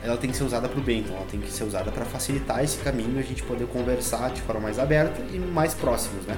ela 0.03 0.17
tem 0.17 0.29
que 0.29 0.37
ser 0.37 0.43
usada 0.43 0.67
para 0.67 0.79
o 0.79 0.83
bem, 0.83 0.99
então 0.99 1.15
ela 1.15 1.25
tem 1.25 1.39
que 1.39 1.51
ser 1.51 1.63
usada 1.63 1.91
para 1.91 2.05
facilitar 2.05 2.63
esse 2.63 2.77
caminho 2.77 3.17
e 3.17 3.19
a 3.19 3.23
gente 3.23 3.43
poder 3.43 3.67
conversar 3.67 4.31
de 4.31 4.41
forma 4.41 4.61
mais 4.61 4.79
aberta 4.79 5.21
e 5.31 5.37
mais 5.37 5.73
próximos, 5.73 6.25
né? 6.25 6.37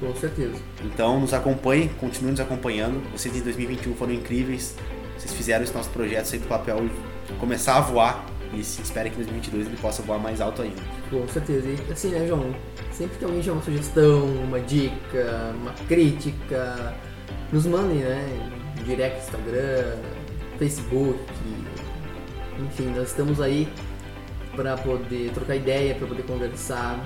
Com 0.00 0.14
certeza. 0.14 0.56
Então 0.84 1.18
nos 1.20 1.32
acompanhem, 1.32 1.88
continuem 1.88 2.32
nos 2.32 2.40
acompanhando. 2.40 3.00
Vocês 3.12 3.34
em 3.34 3.40
2021 3.40 3.94
foram 3.94 4.12
incríveis. 4.12 4.74
Vocês 5.16 5.32
fizeram 5.32 5.64
esse 5.64 5.72
nosso 5.72 5.88
projeto 5.90 6.26
sair 6.26 6.40
do 6.40 6.48
papel 6.48 6.84
e 6.84 7.32
começar 7.34 7.76
a 7.76 7.80
voar. 7.80 8.26
E 8.52 8.62
se 8.62 8.82
espera 8.82 9.08
que 9.08 9.14
em 9.16 9.24
2022 9.24 9.66
ele 9.66 9.76
possa 9.76 10.02
voar 10.02 10.18
mais 10.18 10.40
alto 10.40 10.62
ainda. 10.62 10.80
Com 11.10 11.26
certeza. 11.28 11.68
E 11.68 11.92
assim, 11.92 12.08
né, 12.08 12.26
João? 12.26 12.54
Sempre 12.92 13.18
que 13.18 13.24
alguém 13.24 13.40
tiver 13.40 13.52
uma 13.52 13.62
sugestão, 13.62 14.24
uma 14.24 14.60
dica, 14.60 15.54
uma 15.60 15.72
crítica, 15.86 16.94
nos 17.52 17.66
mandem, 17.66 17.98
né? 17.98 18.50
Direct 18.84 19.20
Instagram, 19.20 19.96
Facebook. 20.58 21.18
Enfim, 22.58 22.86
nós 22.96 23.08
estamos 23.08 23.40
aí 23.40 23.68
para 24.54 24.76
poder 24.78 25.30
trocar 25.32 25.56
ideia, 25.56 25.94
para 25.94 26.06
poder 26.06 26.22
conversar, 26.22 26.98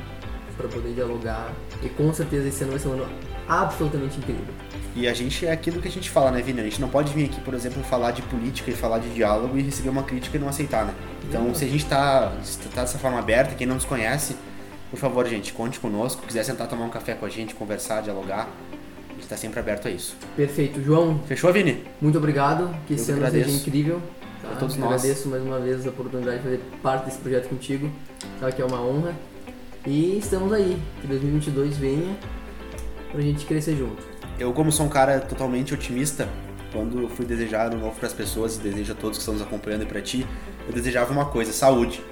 para 0.57 0.69
poder 0.69 0.95
dialogar. 0.95 1.53
E 1.83 1.89
com 1.89 2.13
certeza 2.13 2.49
esse 2.49 2.63
ano 2.63 2.73
vai 2.73 2.81
ser 2.81 2.89
um 2.89 2.93
ano 2.93 3.09
absolutamente 3.51 4.19
incrível. 4.19 4.55
E 4.95 5.09
a 5.09 5.15
gente 5.15 5.47
é 5.47 5.53
aquilo 5.53 5.81
que 5.81 5.89
a 5.89 5.91
gente 5.91 6.09
fala, 6.09 6.31
né, 6.31 6.41
Vini? 6.41 6.61
A 6.61 6.65
gente 6.65 6.81
não 6.81 6.89
pode 6.89 7.13
vir 7.13 7.27
aqui, 7.27 7.41
por 7.41 7.55
exemplo, 7.55 7.83
falar 7.83 8.13
de 8.13 8.23
política 8.23 8.71
e 8.71 8.75
falar 8.75 8.99
de 8.99 9.09
diálogo 9.11 9.59
e 9.59 9.63
receber 9.63 9.89
uma 9.89 10.03
crítica 10.03 10.37
e 10.37 10.41
não 10.41 10.49
aceitar, 10.49 10.85
né? 10.85 10.95
Então, 11.29 11.45
não. 11.45 11.55
se 11.55 11.65
a 11.65 11.69
gente 11.69 11.83
está 11.83 12.33
tá 12.75 12.83
dessa 12.83 12.99
forma 12.99 13.19
aberta, 13.19 13.55
quem 13.55 13.67
não 13.67 13.75
nos 13.75 13.85
conhece, 13.85 14.37
por 14.91 14.99
favor, 14.99 15.27
gente, 15.27 15.53
conte 15.53 15.79
conosco. 15.79 16.23
Quiser 16.27 16.45
sentar 16.45 16.69
tomar 16.69 16.85
um 16.85 16.91
café 16.91 17.15
com 17.15 17.27
a 17.27 17.29
gente, 17.29 17.55
conversar, 17.55 18.03
dialogar, 18.03 18.49
a 19.09 19.13
gente 19.13 19.23
está 19.23 19.37
sempre 19.37 19.61
aberto 19.61 19.87
a 19.87 19.91
isso. 19.91 20.17
Perfeito. 20.37 20.83
João. 20.83 21.21
Fechou, 21.27 21.53
Vini? 21.53 21.85
Muito 22.01 22.19
obrigado. 22.19 22.75
Que 22.87 22.95
esse 22.95 23.11
ano 23.13 23.31
seja 23.31 23.51
incrível. 23.51 24.01
Tá? 24.43 24.57
todos 24.59 24.77
nós. 24.77 24.95
Agradeço 24.95 25.29
mais 25.29 25.43
uma 25.43 25.59
vez 25.59 25.87
a 25.87 25.91
oportunidade 25.91 26.39
de 26.39 26.43
fazer 26.43 26.61
parte 26.83 27.05
desse 27.07 27.19
projeto 27.19 27.49
contigo. 27.49 27.91
Sabe 28.41 28.53
que 28.53 28.63
é 28.63 28.65
uma 28.65 28.81
honra. 28.81 29.15
E 29.87 30.19
estamos 30.19 30.53
aí. 30.53 30.81
Que 31.01 31.07
2022 31.07 31.77
venha 31.77 32.17
pra 33.11 33.21
gente 33.21 33.45
crescer 33.45 33.77
junto. 33.77 34.03
Eu, 34.39 34.53
como 34.53 34.73
sou 34.73 34.87
um 34.87 34.89
cara 34.89 35.21
totalmente 35.21 35.75
otimista, 35.75 36.29
quando 36.73 37.09
fui 37.09 37.27
desejar 37.27 37.75
um 37.75 37.79
novo 37.79 37.97
para 37.97 38.07
as 38.07 38.13
pessoas 38.13 38.57
desejo 38.57 38.93
a 38.93 38.95
todos 38.95 39.19
que 39.19 39.23
estão 39.23 39.35
nos 39.35 39.43
acompanhando 39.43 39.83
e 39.83 39.87
para 39.87 40.01
ti, 40.01 40.27
eu 40.67 40.73
desejava 40.73 41.13
uma 41.13 41.27
coisa: 41.27 41.53
saúde. 41.53 42.03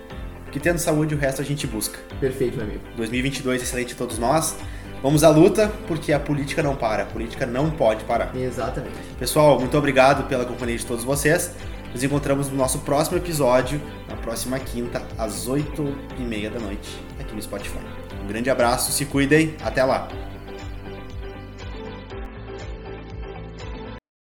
Que 0.51 0.59
tendo 0.59 0.79
saúde, 0.79 1.15
o 1.15 1.19
resto 1.19 1.43
a 1.43 1.45
gente 1.45 1.67
busca. 1.67 1.99
Perfeito, 2.21 2.57
meu 2.57 2.65
amigo. 2.65 2.81
2022 2.97 3.63
excelente 3.63 3.93
a 3.93 3.97
todos 3.97 4.19
nós. 4.19 4.57
Vamos 5.03 5.23
à 5.23 5.29
luta, 5.29 5.71
porque 5.87 6.13
a 6.13 6.19
política 6.19 6.63
não 6.63 6.75
para. 6.75 7.05
A 7.05 7.07
política 7.07 7.47
não 7.47 7.71
pode 7.71 8.03
parar. 8.05 8.35
Exatamente. 8.35 8.97
Pessoal, 9.19 9.61
muito 9.61 9.77
obrigado 9.77 10.27
pela 10.27 10.45
companhia 10.45 10.77
de 10.77 10.87
todos 10.87 11.05
vocês. 11.05 11.53
Nos 11.93 12.03
encontramos 12.03 12.51
no 12.51 12.57
nosso 12.57 12.81
próximo 12.81 13.17
episódio, 13.17 13.81
na 14.09 14.17
próxima 14.17 14.59
quinta, 14.59 15.03
às 15.17 15.47
8 15.47 15.97
e 16.19 16.23
meia 16.23 16.51
da 16.51 16.59
noite, 16.59 17.01
aqui 17.19 17.35
no 17.35 17.41
Spotify. 17.41 17.79
Um 18.23 18.27
grande 18.27 18.51
abraço, 18.51 18.93
se 18.93 19.07
cuidem, 19.07 19.55
até 19.63 19.85
lá! 19.85 20.09